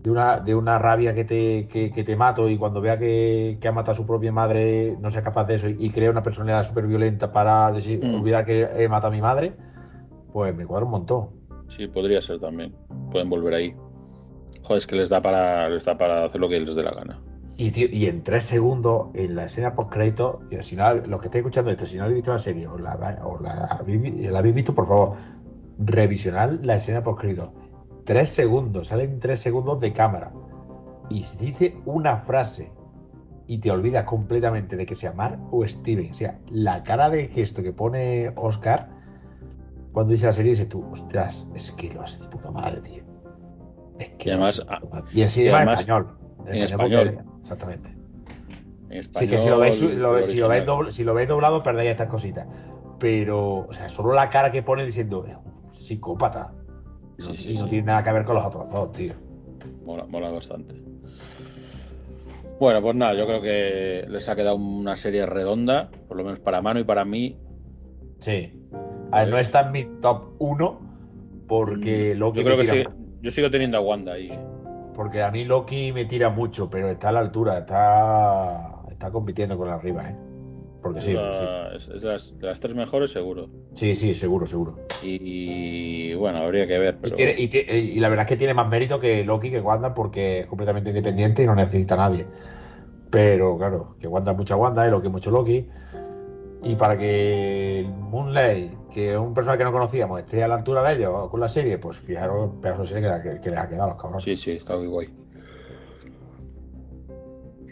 de 0.03 0.11
una, 0.11 0.39
de 0.39 0.55
una 0.55 0.79
rabia 0.79 1.13
que 1.15 1.25
te, 1.25 1.67
que, 1.69 1.91
que 1.91 2.05
te 2.05 2.17
mato 2.17 2.49
y 2.49 2.57
cuando 2.57 2.81
vea 2.81 2.99
que, 2.99 3.59
que 3.61 3.69
ha 3.69 3.73
matado 3.73 3.93
a 3.93 3.97
su 3.97 4.07
propia 4.07 4.33
madre 4.33 4.97
no 5.01 5.11
sea 5.11 5.23
capaz 5.23 5.45
de 5.45 5.57
eso 5.57 5.69
y, 5.69 5.77
y 5.79 5.91
crea 5.91 6.11
una 6.11 6.23
personalidad 6.23 6.63
súper 6.65 6.87
violenta 6.87 7.33
para 7.33 7.71
decir, 7.73 8.03
Mm. 8.03 8.15
olvidar 8.15 8.45
que 8.47 8.63
he 8.77 8.89
matado 8.89 9.09
a 9.09 9.17
mi 9.17 9.21
madre 9.21 9.57
pues 10.37 10.55
me 10.55 10.67
cuadra 10.67 10.85
un 10.85 10.91
montón 10.91 11.29
Sí, 11.69 11.87
podría 11.87 12.21
ser 12.21 12.39
también. 12.39 12.75
Pueden 13.11 13.31
volver 13.31 13.55
ahí. 13.55 13.75
Joder, 14.65 14.77
es 14.77 14.87
que 14.87 14.97
les 14.97 15.09
da 15.09 15.23
para, 15.23 15.67
les 15.71 15.87
da 15.87 15.97
para 15.97 16.27
hacer 16.27 16.43
lo 16.43 16.49
que 16.51 16.61
les 16.61 16.77
dé 16.77 16.83
la 16.83 16.91
gana. 16.91 17.19
Y, 17.57 17.71
tío, 17.71 17.89
y 17.91 18.05
en 18.05 18.23
tres 18.23 18.45
segundos, 18.45 19.09
en 19.15 19.35
la 19.35 19.47
escena 19.47 19.75
post 19.75 19.91
crédito, 19.91 20.41
si 20.61 20.77
no, 20.77 20.93
los 20.95 21.21
que 21.21 21.29
estéis 21.29 21.37
escuchando 21.41 21.71
esto, 21.71 21.87
si 21.87 21.97
no 21.97 22.03
habéis 22.05 22.17
visto 22.17 22.33
la 22.35 22.39
serie 22.39 22.69
o 22.69 22.77
la, 22.77 23.19
o 23.25 23.41
la, 23.41 23.79
habéis- 23.81 24.31
la 24.31 24.39
habéis 24.41 24.55
visto, 24.55 24.75
por 24.75 24.87
favor, 24.87 25.17
revisionad 25.79 26.51
la 26.61 26.77
escena 26.77 27.03
post 27.03 27.19
crédito. 27.21 27.55
Tres 28.05 28.29
segundos, 28.29 28.89
salen 28.89 29.19
tres 29.19 29.41
segundos 29.41 29.81
de 29.81 29.93
cámara. 29.95 30.33
Y 31.09 31.23
si 31.23 31.39
dice 31.47 31.77
una 31.87 32.19
frase 32.19 32.71
y 33.47 33.59
te 33.59 33.71
olvidas 33.71 34.05
completamente 34.05 34.77
de 34.77 34.85
que 34.85 34.95
sea 34.95 35.15
Mark 35.15 35.39
o 35.51 35.67
Steven, 35.67 36.13
o 36.13 36.15
sea, 36.15 36.39
la 36.51 36.83
cara 36.85 37.09
de 37.09 37.27
gesto 37.29 37.63
que 37.63 37.73
pone 37.73 38.33
Oscar 38.37 38.91
cuando 39.97 40.13
dice 40.13 40.27
la 40.27 40.35
serie, 40.35 40.51
dices 40.51 40.69
tú, 40.69 40.85
ostras, 40.93 41.49
es 41.55 41.73
que 41.73 41.91
lo 41.95 42.03
hace 42.03 42.23
de 42.23 42.29
puta 42.29 42.51
madre, 42.51 42.83
tío. 42.83 43.03
Es 43.99 44.11
que 44.19 44.29
Y 44.29 44.33
además, 44.33 44.59
lo 44.59 44.65
hace 44.65 44.71
de 44.71 44.77
a- 44.77 44.81
puta 44.81 44.97
madre. 44.97 45.09
y 45.15 45.23
en 45.23 45.29
y 45.29 45.41
en 45.41 45.47
español. 45.63 46.17
en 46.49 46.55
español. 46.63 47.19
exactamente. 47.41 47.97
En 48.91 49.03
Sí, 49.15 49.27
que 49.27 49.39
si 49.39 49.49
lo 49.49 49.59
veis, 49.59 49.81
lo 49.81 50.13
veis- 50.13 50.27
si 50.27 50.37
lo 50.37 50.49
veis, 50.49 50.61
original. 50.61 50.67
dobl- 50.67 50.93
si 50.93 51.03
lo 51.03 51.15
veis 51.15 51.29
doblado, 51.29 51.63
perdéis 51.63 51.93
estas 51.93 52.09
cositas. 52.11 52.47
Pero, 52.99 53.61
o 53.69 53.73
sea, 53.73 53.89
solo 53.89 54.13
la 54.13 54.29
cara 54.29 54.53
que 54.53 54.63
pone 54.63 54.85
diciendo, 54.85 55.25
es 55.27 55.35
un 55.35 55.73
psicópata. 55.73 56.53
Y 57.19 57.23
no, 57.23 57.35
Sí, 57.35 57.55
no 57.55 57.65
sí. 57.65 57.71
tiene 57.71 57.87
nada 57.87 58.05
que 58.05 58.13
ver 58.13 58.25
con 58.27 58.35
los 58.35 58.45
otros 58.45 58.71
dos, 58.71 58.93
tío. 58.93 59.15
Mola, 59.87 60.05
mola 60.05 60.31
bastante. 60.31 60.75
Bueno, 62.61 62.83
pues 62.83 62.95
nada, 62.97 63.15
yo 63.15 63.27
creo 63.27 63.41
que 63.41 64.05
les 64.11 64.29
ha 64.29 64.37
quedado 64.37 64.57
una 64.57 64.95
serie 64.97 65.25
redonda, 65.25 65.91
por 66.07 66.19
lo 66.19 66.25
menos 66.25 66.39
para 66.41 66.61
Mano 66.61 66.81
y 66.81 66.85
para 66.85 67.07
mí. 67.07 67.39
Sí. 68.19 68.53
A 69.13 69.21
ver, 69.21 69.31
no 69.31 69.39
está 69.39 69.61
en 69.61 69.73
mi 69.73 69.85
top 70.01 70.25
1 70.39 70.81
porque 71.47 72.15
Mm, 72.15 72.19
Loki 72.19 72.39
yo 72.41 72.45
creo 72.45 72.57
me 72.57 72.63
que 72.63 72.65
sí. 72.65 72.85
Yo 73.23 73.31
sigo 73.31 73.51
teniendo 73.51 73.79
a 73.79 73.81
Wanda 73.81 74.13
ahí. 74.13 74.31
Porque 74.95 75.23
a 75.23 75.31
mí 75.31 75.45
Loki 75.45 75.93
me 75.93 76.05
tira 76.07 76.31
mucho, 76.31 76.71
pero 76.71 76.89
está 76.89 77.11
a 77.11 77.13
la 77.13 77.21
altura, 77.21 77.59
está, 77.59 78.83
está 78.91 79.11
compitiendo 79.11 79.57
con 79.59 79.69
arriba, 79.69 80.09
¿eh? 80.09 80.17
Porque 80.83 81.01
Es, 81.01 81.07
sí, 81.07 81.15
la- 81.15 81.73
es- 81.75 81.89
es 81.89 82.03
de, 82.03 82.09
las, 82.09 82.39
de 82.39 82.47
las 82.47 82.61
tres 82.61 82.75
mejores, 82.75 83.11
seguro. 83.11 83.49
sí, 83.75 83.95
sí, 83.95 84.09
sí, 84.09 84.15
seguro, 84.15 84.47
seguro. 84.47 84.79
Y, 85.03 86.15
bueno, 86.15 86.39
habría 86.39 86.67
que 86.67 86.79
ver. 86.79 86.97
Y, 86.97 87.01
Pero... 87.03 87.17
tiene- 87.17 87.35
y 87.37 87.97
y 87.97 88.01
la 88.01 88.09
verdad 88.09 88.25
es 88.25 88.29
que 88.29 88.37
tiene 88.37 88.55
más 88.55 88.69
mérito 88.69 88.99
que 88.99 89.25
Loki, 89.25 89.51
que 89.51 89.61
Wanda, 89.61 89.95
porque 89.95 90.41
es 90.41 90.47
completamente 90.47 90.91
independiente 90.91 91.43
y 91.43 91.47
no 91.47 91.55
necesita 91.55 91.95
a 91.95 91.99
nadie. 91.99 92.27
Pero 93.11 93.57
claro, 93.59 93.97
que 94.01 94.09
Wanda 94.09 94.33
es 94.33 94.39
mucha 94.39 94.57
Wanda 94.57 94.87
y 94.87 94.91
Loki 94.91 95.07
es 95.09 95.13
mucho 95.13 95.31
Loki. 95.31 95.67
Y 96.63 96.75
para 96.77 96.99
que 96.99 97.87
Moonlight, 98.11 98.73
que 98.93 99.17
un 99.17 99.35
personaje 99.35 99.59
que 99.59 99.65
no 99.65 99.73
conocíamos, 99.73 100.21
esté 100.21 100.43
a 100.43 100.49
la 100.49 100.57
altura 100.57 100.83
de 100.83 100.97
ellos 100.97 101.29
con 101.31 101.41
la 101.41 101.49
serie, 101.49 101.79
pues 101.79 101.99
fijaros, 101.99 102.53
pedazo 102.61 102.83
de 102.83 102.89
serie 102.89 103.41
que, 103.43 103.51
les 103.51 103.59
ha 103.59 103.69
quedado 103.69 103.85
a 103.85 103.89
los 103.89 104.03
cabrones. 104.03 104.25
Sí, 104.25 104.37
sí, 104.37 104.53
está 104.53 104.77
muy 104.77 104.87
guay. 104.87 105.09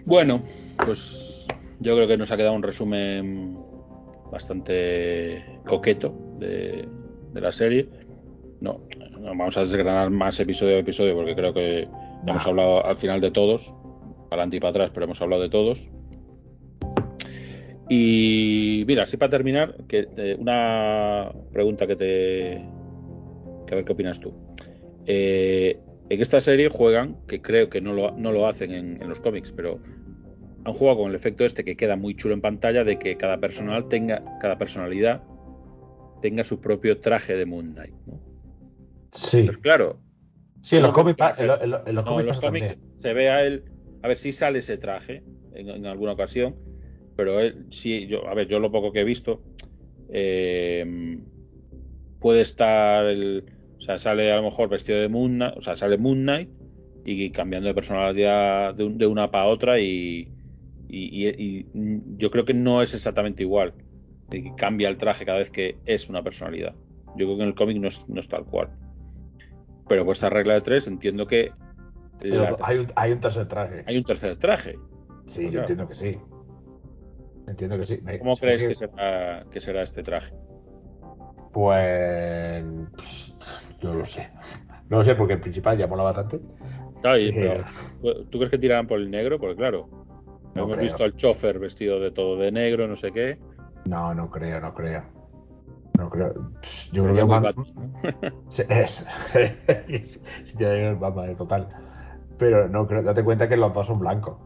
Bueno, 0.04 0.42
pues 0.84 1.46
yo 1.80 1.94
creo 1.96 2.06
que 2.06 2.16
nos 2.16 2.30
ha 2.30 2.36
quedado 2.36 2.54
un 2.54 2.62
resumen 2.62 3.58
bastante 4.30 5.60
coqueto 5.66 6.14
de, 6.38 6.86
de 7.32 7.40
la 7.40 7.52
serie. 7.52 7.88
No, 8.60 8.80
no 9.18 9.28
vamos 9.30 9.56
a 9.56 9.60
desgranar 9.60 10.10
más 10.10 10.38
episodio 10.40 10.76
a 10.76 10.80
episodio 10.80 11.14
porque 11.14 11.34
creo 11.34 11.54
que 11.54 11.88
hemos 12.26 12.46
hablado 12.46 12.84
al 12.84 12.96
final 12.96 13.20
de 13.20 13.30
todos, 13.30 13.74
para 14.28 14.42
adelante 14.42 14.56
y 14.56 14.60
para 14.60 14.70
atrás, 14.70 14.90
pero 14.92 15.04
hemos 15.04 15.20
hablado 15.22 15.42
de 15.42 15.48
todos. 15.48 15.88
Y 17.88 18.84
mira, 18.86 19.02
así 19.02 19.16
para 19.16 19.30
terminar, 19.30 19.76
que 19.88 20.08
eh, 20.16 20.36
una 20.38 21.30
pregunta 21.52 21.86
que 21.86 21.96
te 21.96 22.64
que 23.66 23.72
a 23.74 23.76
ver 23.76 23.84
qué 23.84 23.92
opinas 23.92 24.20
tú. 24.20 24.32
Eh, 25.06 25.78
en 26.08 26.20
esta 26.20 26.40
serie 26.40 26.68
juegan, 26.68 27.16
que 27.26 27.40
creo 27.40 27.68
que 27.70 27.80
no 27.80 27.92
lo, 27.94 28.12
no 28.12 28.30
lo 28.32 28.46
hacen 28.46 28.72
en, 28.72 29.02
en 29.02 29.08
los 29.08 29.20
cómics, 29.20 29.52
pero 29.52 29.80
han 30.64 30.72
jugado 30.74 30.98
con 30.98 31.10
el 31.10 31.14
efecto 31.16 31.44
este 31.44 31.64
que 31.64 31.76
queda 31.76 31.96
muy 31.96 32.14
chulo 32.14 32.34
en 32.34 32.40
pantalla 32.40 32.84
de 32.84 32.98
que 32.98 33.16
cada 33.16 33.38
personal 33.38 33.88
tenga, 33.88 34.22
cada 34.40 34.56
personalidad 34.58 35.22
tenga 36.22 36.42
su 36.44 36.60
propio 36.60 36.98
traje 37.00 37.36
de 37.36 37.44
Moon 37.46 37.72
Knight. 37.72 37.94
¿no? 38.06 38.20
Sí, 39.12 39.42
Pero 39.46 39.60
claro, 39.60 40.00
sí, 40.62 40.76
en 40.76 40.82
los 40.82 40.92
cómics, 40.92 41.38
en 41.38 41.46
lo- 41.46 41.62
en 41.62 41.70
lo- 41.70 41.86
en 41.86 41.94
los 41.94 42.04
no, 42.04 42.20
en 42.20 42.26
los 42.26 42.40
cómics 42.40 42.76
se 42.96 43.12
ve 43.12 43.30
a 43.30 43.42
él, 43.44 43.64
a 44.02 44.08
ver 44.08 44.16
si 44.16 44.32
sale 44.32 44.58
ese 44.60 44.76
traje 44.78 45.22
en, 45.54 45.68
en 45.68 45.86
alguna 45.86 46.12
ocasión, 46.12 46.54
Pero 47.16 47.40
él, 47.40 47.66
sí, 47.70 48.06
yo, 48.06 48.26
a 48.28 48.34
ver, 48.34 48.48
yo 48.48 48.58
lo 48.58 48.70
poco 48.72 48.92
que 48.92 49.00
he 49.00 49.04
visto, 49.04 49.40
eh, 50.10 51.18
puede 52.20 52.40
estar, 52.40 53.06
el, 53.06 53.44
o 53.78 53.80
sea, 53.80 53.98
sale 53.98 54.32
a 54.32 54.36
lo 54.36 54.42
mejor 54.44 54.68
vestido 54.68 54.98
de 54.98 55.08
Moon 55.08 55.34
Knight, 55.34 55.56
o 55.56 55.60
sea, 55.60 55.76
sale 55.76 55.98
Moon 55.98 56.22
Knight 56.22 56.48
y 57.04 57.30
cambiando 57.30 57.68
de 57.68 57.74
personalidad 57.74 58.74
de, 58.74 58.84
un- 58.84 58.98
de 58.98 59.06
una 59.06 59.30
para 59.30 59.46
otra 59.46 59.78
y, 59.78 60.28
y- 60.88 61.28
y- 61.28 61.28
y 61.38 61.66
yo 62.16 62.30
creo 62.30 62.44
que 62.44 62.54
no 62.54 62.82
es 62.82 62.94
exactamente 62.94 63.42
igual. 63.42 63.74
Y 64.32 64.50
cambia 64.56 64.88
el 64.88 64.96
traje 64.96 65.24
cada 65.26 65.38
vez 65.38 65.50
que 65.50 65.76
es 65.84 66.08
una 66.08 66.22
personalidad. 66.22 66.74
Yo 67.16 67.26
creo 67.26 67.36
que 67.36 67.42
en 67.42 67.48
el 67.50 67.54
cómic 67.54 67.76
no 67.76 67.88
es, 67.88 68.08
no 68.08 68.20
es 68.20 68.26
tal 68.28 68.44
cual. 68.44 68.70
Pero 69.86 70.04
por 70.04 70.14
esta 70.14 70.30
regla 70.30 70.54
de 70.54 70.62
tres 70.62 70.86
entiendo 70.86 71.26
que 71.26 71.52
Pero 72.20 72.42
la- 72.42 72.56
hay, 72.62 72.78
un, 72.78 72.86
hay 72.96 73.12
un 73.12 73.20
tercer 73.20 73.46
traje. 73.46 73.84
hay 73.86 73.98
un 73.98 74.04
tercer 74.04 74.36
traje. 74.38 74.78
Sí, 75.26 75.42
Pues 75.42 75.44
yo 75.44 75.50
claro. 75.50 75.60
entiendo 75.60 75.88
que 75.88 75.94
sí. 75.94 76.18
Entiendo 77.46 77.78
que 77.78 77.84
sí. 77.86 78.00
¿Cómo 78.18 78.34
sí, 78.36 78.40
crees 78.42 78.60
sí. 78.62 78.68
que 78.68 78.74
será, 78.74 79.44
que 79.50 79.60
será 79.60 79.82
este 79.82 80.02
traje? 80.02 80.32
Pues. 81.52 82.64
pues, 82.96 83.36
No 83.82 83.94
lo 83.94 84.04
sé. 84.04 84.30
No 84.88 84.98
lo 84.98 85.04
sé 85.04 85.14
porque 85.14 85.34
el 85.34 85.40
principal 85.40 85.76
ya 85.78 85.86
mola 85.86 86.04
bastante. 86.04 86.40
Claro, 87.00 87.18
y- 87.18 87.32
Sí. 87.32 87.34
pero, 87.38 88.24
¿Tú 88.26 88.38
crees 88.38 88.50
que 88.50 88.58
tirarán 88.58 88.86
por 88.86 88.98
el 88.98 89.10
negro? 89.10 89.38
Porque 89.38 89.56
claro, 89.56 89.88
No 90.54 90.62
hemos 90.64 90.76
creo. 90.76 90.82
visto 90.82 91.04
al 91.04 91.14
chofer 91.16 91.58
vestido 91.58 92.00
de 92.00 92.10
todo 92.10 92.36
de 92.38 92.50
negro, 92.52 92.86
no 92.86 92.96
sé 92.96 93.12
qué. 93.12 93.38
No, 93.86 94.14
no 94.14 94.30
creo, 94.30 94.60
no 94.60 94.74
creo. 94.74 95.02
No 95.98 96.10
creo. 96.10 96.34
Yo 96.92 97.04
creo 97.04 97.14
que 97.14 97.24
más- 97.24 97.42
Batman, 97.42 97.66
¿no? 98.02 98.44
Sí, 98.48 98.62
Es. 98.68 99.06
sí, 100.44 100.56
tiene 100.56 100.74
que 100.74 100.82
ver 100.82 100.96
Batman, 100.96 101.36
total. 101.36 101.68
Pero 102.38 102.68
no 102.68 102.86
creo. 102.86 103.02
Date 103.02 103.22
cuenta 103.22 103.48
que 103.48 103.56
los 103.56 103.72
dos 103.72 103.86
son 103.86 104.00
blancos. 104.00 104.36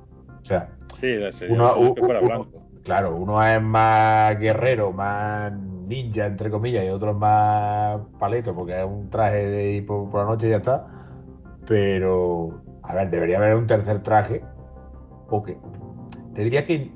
O 0.41 0.45
sea, 0.45 0.71
Sí, 0.95 1.07
Uno- 1.49 1.69
es 1.69 1.75
que 1.95 2.01
u- 2.01 2.05
fuera 2.05 2.21
uno- 2.21 2.29
blanco. 2.29 2.68
Claro, 2.85 3.17
uno 3.17 3.45
es 3.45 3.61
más 3.63 4.39
guerrero, 4.39 4.93
más 4.93 5.53
ninja, 5.53 6.27
entre 6.27 6.51
comillas, 6.51 6.85
y 6.85 6.89
otro 6.89 7.11
es 7.13 7.17
más 7.17 8.01
paleto, 8.19 8.55
porque 8.55 8.79
es 8.79 8.85
un 8.87 9.11
traje 9.11 9.47
de 9.47 9.73
ir 9.73 9.87
por, 9.87 10.15
la 10.15 10.25
noche 10.25 10.47
y 10.49 10.51
ya 10.51 10.57
está. 10.59 10.87
Pero, 11.67 12.63
a 12.83 12.95
ver, 12.95 13.11
debería 13.11 13.39
haber 13.39 13.55
un 13.55 13.67
tercer 13.67 14.03
traje. 14.03 14.45
O 15.29 15.43
que. 15.43 15.59
Te 16.35 16.45
diría 16.45 16.65
que. 16.65 16.93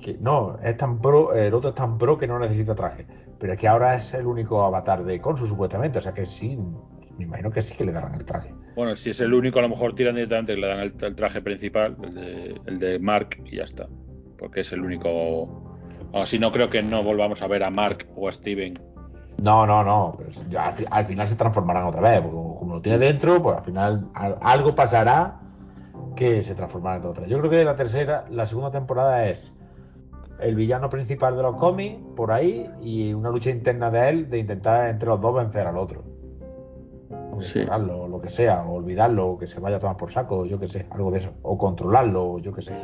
que 0.00 0.16
no, 0.20 0.58
es 0.62 0.76
tan 0.76 1.00
pro, 1.00 1.34
el 1.34 1.52
otro 1.52 1.70
es 1.70 1.76
tan 1.76 1.98
pro 1.98 2.16
que 2.18 2.26
no 2.26 2.38
necesita 2.38 2.74
traje. 2.74 3.06
Pero 3.38 3.52
es 3.52 3.58
que 3.58 3.68
ahora 3.68 3.94
es 3.94 4.14
el 4.14 4.26
único 4.26 4.62
avatar 4.62 5.04
de 5.04 5.20
Consu, 5.20 5.46
supuestamente. 5.46 5.98
O 5.98 6.02
sea 6.02 6.12
que 6.12 6.26
sí, 6.26 6.58
me 7.18 7.24
imagino 7.24 7.50
que 7.50 7.62
sí 7.62 7.74
que 7.76 7.84
le 7.84 7.92
darán 7.92 8.14
el 8.14 8.24
traje. 8.24 8.54
Bueno, 8.74 8.94
si 8.94 9.10
es 9.10 9.20
el 9.20 9.34
único, 9.34 9.58
a 9.58 9.62
lo 9.62 9.68
mejor 9.68 9.94
tiran 9.94 10.14
directamente, 10.14 10.56
le 10.56 10.68
dan 10.68 10.80
el, 10.80 10.94
el 11.00 11.14
traje 11.14 11.42
principal, 11.42 11.96
el 12.02 12.14
de, 12.14 12.60
el 12.66 12.78
de 12.78 12.98
Mark, 12.98 13.42
y 13.44 13.56
ya 13.56 13.64
está. 13.64 13.88
Porque 14.38 14.60
es 14.60 14.72
el 14.72 14.80
único. 14.82 15.48
Así 16.14 16.38
no 16.38 16.50
creo 16.52 16.70
que 16.70 16.82
no 16.82 17.02
volvamos 17.02 17.42
a 17.42 17.46
ver 17.48 17.62
a 17.64 17.70
Mark 17.70 18.06
o 18.16 18.28
a 18.28 18.32
Steven. 18.32 18.78
No, 19.42 19.66
no, 19.66 19.84
no, 19.84 20.14
pero 20.18 20.30
si- 20.30 20.56
al, 20.56 20.74
fi- 20.74 20.86
al 20.90 21.04
final 21.04 21.28
se 21.28 21.36
transformarán 21.36 21.84
otra 21.84 22.00
vez, 22.00 22.20
porque 22.20 22.34
como, 22.36 22.58
como 22.58 22.74
lo 22.76 22.82
tiene 22.82 22.98
dentro, 22.98 23.40
pues 23.42 23.56
al 23.58 23.64
final 23.64 24.08
al- 24.14 24.36
algo 24.40 24.74
pasará 24.74 25.40
que 26.16 26.42
se 26.42 26.54
transformará 26.56 26.96
en 26.96 27.04
otra. 27.06 27.26
Yo 27.26 27.38
creo 27.38 27.50
que 27.50 27.64
la 27.64 27.76
tercera, 27.76 28.24
la 28.30 28.46
segunda 28.46 28.70
temporada 28.72 29.26
es 29.28 29.54
el 30.40 30.54
villano 30.56 30.88
principal 30.90 31.36
de 31.36 31.42
los 31.42 31.56
cómics, 31.56 32.00
por 32.16 32.32
ahí, 32.32 32.68
y 32.80 33.12
una 33.12 33.30
lucha 33.30 33.50
interna 33.50 33.90
de 33.90 34.08
él 34.08 34.30
de 34.30 34.38
intentar 34.38 34.88
entre 34.88 35.08
los 35.08 35.20
dos 35.20 35.34
vencer 35.34 35.66
al 35.68 35.76
otro. 35.76 36.02
O 37.32 37.40
Sí. 37.40 37.64
o 37.70 38.08
lo 38.08 38.20
que 38.20 38.30
sea, 38.30 38.64
o 38.64 38.74
olvidarlo, 38.74 39.28
o 39.28 39.38
que 39.38 39.46
se 39.46 39.60
vaya 39.60 39.76
a 39.76 39.80
tomar 39.80 39.96
por 39.96 40.10
saco, 40.10 40.44
yo 40.46 40.58
que 40.58 40.68
sé, 40.68 40.86
algo 40.90 41.12
de 41.12 41.18
eso. 41.18 41.30
O 41.42 41.56
controlarlo, 41.56 42.38
yo 42.40 42.52
que 42.52 42.62
sé. 42.62 42.74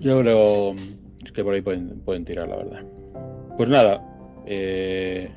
Yo 0.00 0.20
creo 0.20 0.74
que 1.34 1.44
por 1.44 1.54
ahí 1.54 1.62
pueden, 1.62 2.00
pueden 2.00 2.24
tirar, 2.24 2.48
la 2.48 2.56
verdad. 2.56 2.84
Pues 3.56 3.68
nada. 3.68 4.02
eh, 4.46 5.30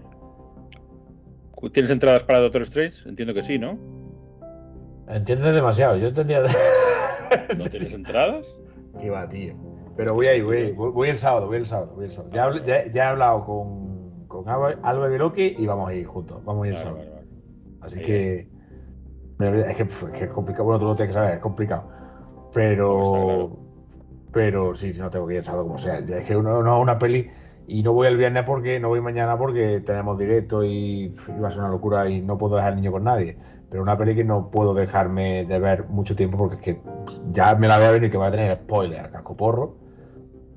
¿Tienes 1.74 1.92
entradas 1.92 2.24
para 2.24 2.40
Doctor 2.40 2.62
Strange? 2.64 3.08
Entiendo 3.10 3.34
que 3.34 3.44
sí, 3.44 3.58
¿no? 3.60 3.78
Entiendes 5.08 5.54
demasiado, 5.56 5.98
yo 5.98 6.08
entendía. 6.10 6.42
¿No 7.58 7.66
tienes 7.66 7.94
entradas? 7.94 8.58
Qué 9.02 9.10
va, 9.10 9.28
tío. 9.28 9.56
Pero 9.98 10.14
voy 10.14 10.28
ahí, 10.28 10.42
voy, 10.42 10.72
voy, 10.72 10.92
voy 10.92 11.10
el 11.10 11.18
sábado, 11.18 11.48
voy 11.48 11.58
el 11.58 11.66
sábado, 11.66 11.94
voy 11.96 12.06
el 12.06 12.12
sábado. 12.12 12.32
Ya, 12.34 12.46
hablé- 12.46 12.66
ya- 12.66 12.88
ya 12.92 13.04
he 13.04 13.08
hablado 13.08 13.44
con, 13.46 14.28
con 14.28 14.48
Alba, 14.48 15.08
Beloki 15.08 15.56
y 15.58 15.66
vamos 15.66 15.90
a 15.90 15.94
ir 15.94 16.06
juntos, 16.06 16.44
vamos 16.46 16.64
a 16.64 16.68
ir 16.68 16.74
el 16.76 16.80
sábado. 16.80 16.98
vale, 17.00 17.10
vale. 17.10 17.28
Así 17.82 18.00
que, 18.00 18.40
es 19.40 19.76
que 19.76 19.84
es 19.84 20.06
que 20.14 20.24
es 20.26 20.30
complicado, 20.32 20.64
bueno, 20.66 20.80
tú 20.80 20.86
lo 20.86 20.96
tienes 20.96 21.14
que 21.16 21.20
saber, 21.20 21.34
es 21.36 21.40
complicado. 21.40 21.90
Pero, 22.54 23.02
claro. 23.12 23.69
Pero 24.32 24.76
sí, 24.76 24.94
si 24.94 25.02
no 25.02 25.10
tengo 25.10 25.28
que 25.28 25.34
ir 25.36 25.40
el 25.40 25.46
sábado 25.46 25.64
como 25.64 25.78
sea. 25.78 26.00
Es 26.00 26.24
que 26.26 26.36
uno 26.36 26.62
no 26.64 26.80
una 26.80 27.00
peli 27.00 27.30
y 27.68 27.84
no 27.84 27.94
voy 27.94 28.08
el 28.08 28.18
viernes 28.18 28.44
porque, 28.44 28.80
no 28.80 28.90
voy 28.90 29.02
mañana 29.02 29.38
porque 29.38 29.82
tenemos 29.82 30.18
directo 30.18 30.64
y, 30.64 31.14
y 31.28 31.40
va 31.40 31.50
a 31.50 31.52
ser 31.52 31.62
una 31.62 31.70
locura 31.70 32.10
y 32.10 32.22
no 32.22 32.38
puedo 32.38 32.56
dejar 32.56 32.72
al 32.72 32.78
niño 32.78 32.92
con 32.92 33.04
nadie. 33.04 33.38
Pero 33.70 33.84
una 33.84 33.98
peli 33.98 34.16
que 34.16 34.24
no 34.24 34.50
puedo 34.50 34.74
dejarme 34.74 35.46
de 35.46 35.60
ver 35.60 35.88
mucho 35.90 36.16
tiempo 36.16 36.38
porque 36.38 36.56
es 36.56 36.62
que 36.62 36.82
ya 37.32 37.54
me 37.56 37.68
la 37.68 37.78
voy 37.78 37.88
a 37.88 37.92
venir 37.92 38.10
que 38.10 38.18
va 38.18 38.28
a 38.28 38.32
tener 38.32 38.56
spoiler, 38.56 39.12
cascoporro. 39.12 39.78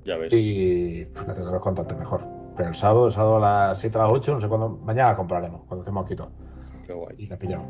Ya 0.05 0.17
ves. 0.17 0.33
Y 0.33 1.05
pf, 1.05 1.27
la 1.27 1.35
tengo 1.35 1.61
que 1.61 1.83
ver 1.83 1.99
mejor. 1.99 2.23
Pero 2.57 2.69
el 2.71 2.75
sábado, 2.75 3.07
el 3.07 3.13
sábado 3.13 3.37
a 3.37 3.69
las 3.69 3.79
7 3.79 3.99
a 3.99 4.03
las 4.03 4.11
8, 4.11 4.35
no 4.35 4.41
sé 4.41 4.49
cuándo. 4.49 4.69
Mañana 4.83 5.11
la 5.11 5.17
compraremos, 5.17 5.63
cuando 5.67 5.83
estemos 5.83 6.05
aquí 6.05 6.17
todos. 6.17 6.31
Qué 6.87 6.93
guay. 6.93 7.15
Y 7.19 7.27
la 7.27 7.39
pillamos. 7.39 7.67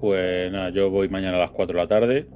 Pues 0.00 0.52
nada, 0.52 0.70
yo 0.70 0.90
voy 0.90 1.08
mañana 1.08 1.36
a 1.36 1.40
las 1.40 1.50
4 1.50 1.76
de 1.76 1.82
la 1.82 1.88
tarde. 1.88 2.28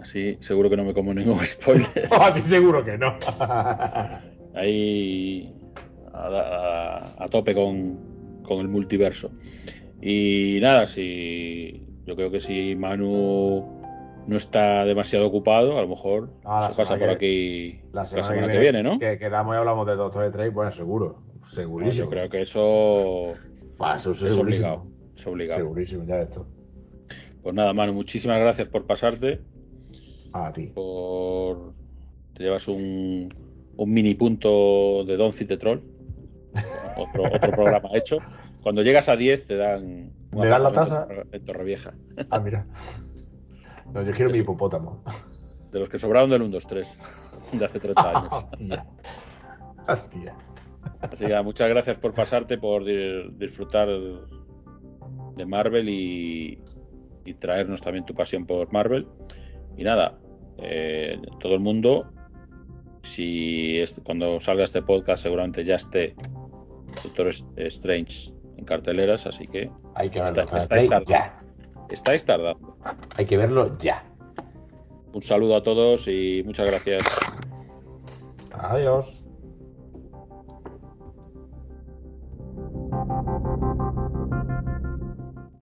Así 0.00 0.36
seguro 0.40 0.68
que 0.70 0.76
no 0.76 0.84
me 0.84 0.94
como 0.94 1.12
ningún 1.14 1.38
spoiler. 1.46 1.88
Así 2.20 2.40
seguro 2.42 2.84
que 2.84 2.96
no. 2.98 3.16
Ahí 4.54 5.52
a, 6.12 6.26
a- 6.28 7.24
a 7.24 7.28
tope 7.28 7.54
con, 7.54 8.40
con 8.42 8.60
el 8.60 8.68
multiverso. 8.68 9.30
Y 10.00 10.58
nada, 10.60 10.86
si 10.86 11.86
yo 12.04 12.16
creo 12.16 12.30
que 12.30 12.40
si 12.40 12.74
Manu 12.76 13.64
no 14.26 14.36
está 14.36 14.84
demasiado 14.84 15.26
ocupado, 15.26 15.78
a 15.78 15.82
lo 15.82 15.88
mejor 15.88 16.30
Ah, 16.44 16.68
se 16.70 16.76
pasa 16.76 16.96
por 16.98 17.08
que- 17.08 17.14
aquí 17.14 17.80
La 17.92 18.04
semana, 18.06 18.28
semana 18.28 18.52
que 18.52 18.58
viene, 18.58 18.82
¿no? 18.82 18.98
Que 18.98 19.18
quedamos 19.18 19.54
y 19.54 19.58
hablamos 19.58 19.86
de 19.86 19.94
Doctor 19.96 20.24
Strange, 20.24 20.50
bueno, 20.50 20.72
seguro. 20.72 21.22
Segurísimo. 21.46 22.04
yo 22.06 22.10
creo 22.10 22.28
que 22.28 22.42
eso 22.42 23.32
es 23.32 24.36
obligado. 24.38 24.86
Es 25.16 25.26
obligado. 25.26 25.60
Segurísimo, 25.60 26.04
ya 26.04 26.16
de 26.16 26.22
esto. 26.24 26.46
Pues 27.42 27.54
nada, 27.54 27.72
Manu, 27.72 27.92
muchísimas 27.92 28.40
gracias 28.40 28.68
por 28.68 28.84
pasarte. 28.86 29.40
A 30.44 30.52
ti. 30.52 30.66
por 30.74 31.72
te 32.34 32.42
llevas 32.44 32.68
un, 32.68 33.32
un 33.76 33.90
mini 33.92 34.14
punto 34.14 35.04
de 35.04 35.16
Don 35.16 35.30
de 35.32 35.56
Troll 35.56 35.80
otro, 36.96 37.24
otro 37.24 37.50
programa 37.52 37.88
hecho 37.94 38.18
cuando 38.62 38.82
llegas 38.82 39.08
a 39.08 39.16
10 39.16 39.46
te 39.46 39.56
dan 39.56 40.12
¿Me 40.32 40.46
dan 40.48 40.62
la 40.62 40.72
tasa? 40.72 41.02
en 41.02 41.08
Torre- 41.08 41.26
en 41.32 41.44
Torrevieja 41.44 41.94
Ah, 42.30 42.38
mira. 42.40 42.66
No, 43.92 44.02
yo 44.02 44.12
quiero 44.12 44.30
mi 44.30 44.38
hipopótamo. 44.38 45.02
de 45.72 45.78
los 45.78 45.88
que 45.88 45.98
sobraron 45.98 46.28
del 46.30 46.42
1, 46.42 46.50
2, 46.50 46.66
3 46.66 46.98
de 47.52 47.64
hace 47.64 47.78
30 47.80 48.10
años 48.18 48.32
Hostia. 48.32 48.86
Hostia. 49.88 50.34
así 51.00 51.26
que 51.26 51.42
muchas 51.42 51.68
gracias 51.68 51.96
por 51.98 52.12
pasarte 52.12 52.58
por 52.58 52.84
di- 52.84 53.30
disfrutar 53.38 53.88
de 55.36 55.46
Marvel 55.46 55.88
y, 55.88 56.58
y 57.24 57.34
traernos 57.34 57.80
también 57.80 58.04
tu 58.04 58.14
pasión 58.14 58.46
por 58.46 58.72
Marvel 58.72 59.06
y 59.76 59.84
nada 59.84 60.18
eh, 60.58 61.18
todo 61.40 61.54
el 61.54 61.60
mundo 61.60 62.10
si 63.02 63.78
es- 63.78 64.00
cuando 64.04 64.40
salga 64.40 64.64
este 64.64 64.82
podcast 64.82 65.22
seguramente 65.22 65.64
ya 65.64 65.76
esté 65.76 66.14
Doctor 67.04 67.28
Strange 67.56 68.32
en 68.56 68.64
carteleras, 68.64 69.26
así 69.26 69.46
que 69.46 69.70
Hay 69.94 70.08
que 70.10 70.20
verlo. 70.20 70.42
Está- 70.42 70.58
estáis 70.58 70.88
ya. 71.06 71.40
estáis 71.90 72.24
tardando. 72.24 72.76
Hay 73.16 73.26
que 73.26 73.36
verlo 73.36 73.76
ya. 73.78 74.04
Un 75.12 75.22
saludo 75.22 75.56
a 75.56 75.62
todos 75.62 76.08
y 76.08 76.42
muchas 76.44 76.68
gracias. 76.68 77.02
Adiós. 78.52 79.22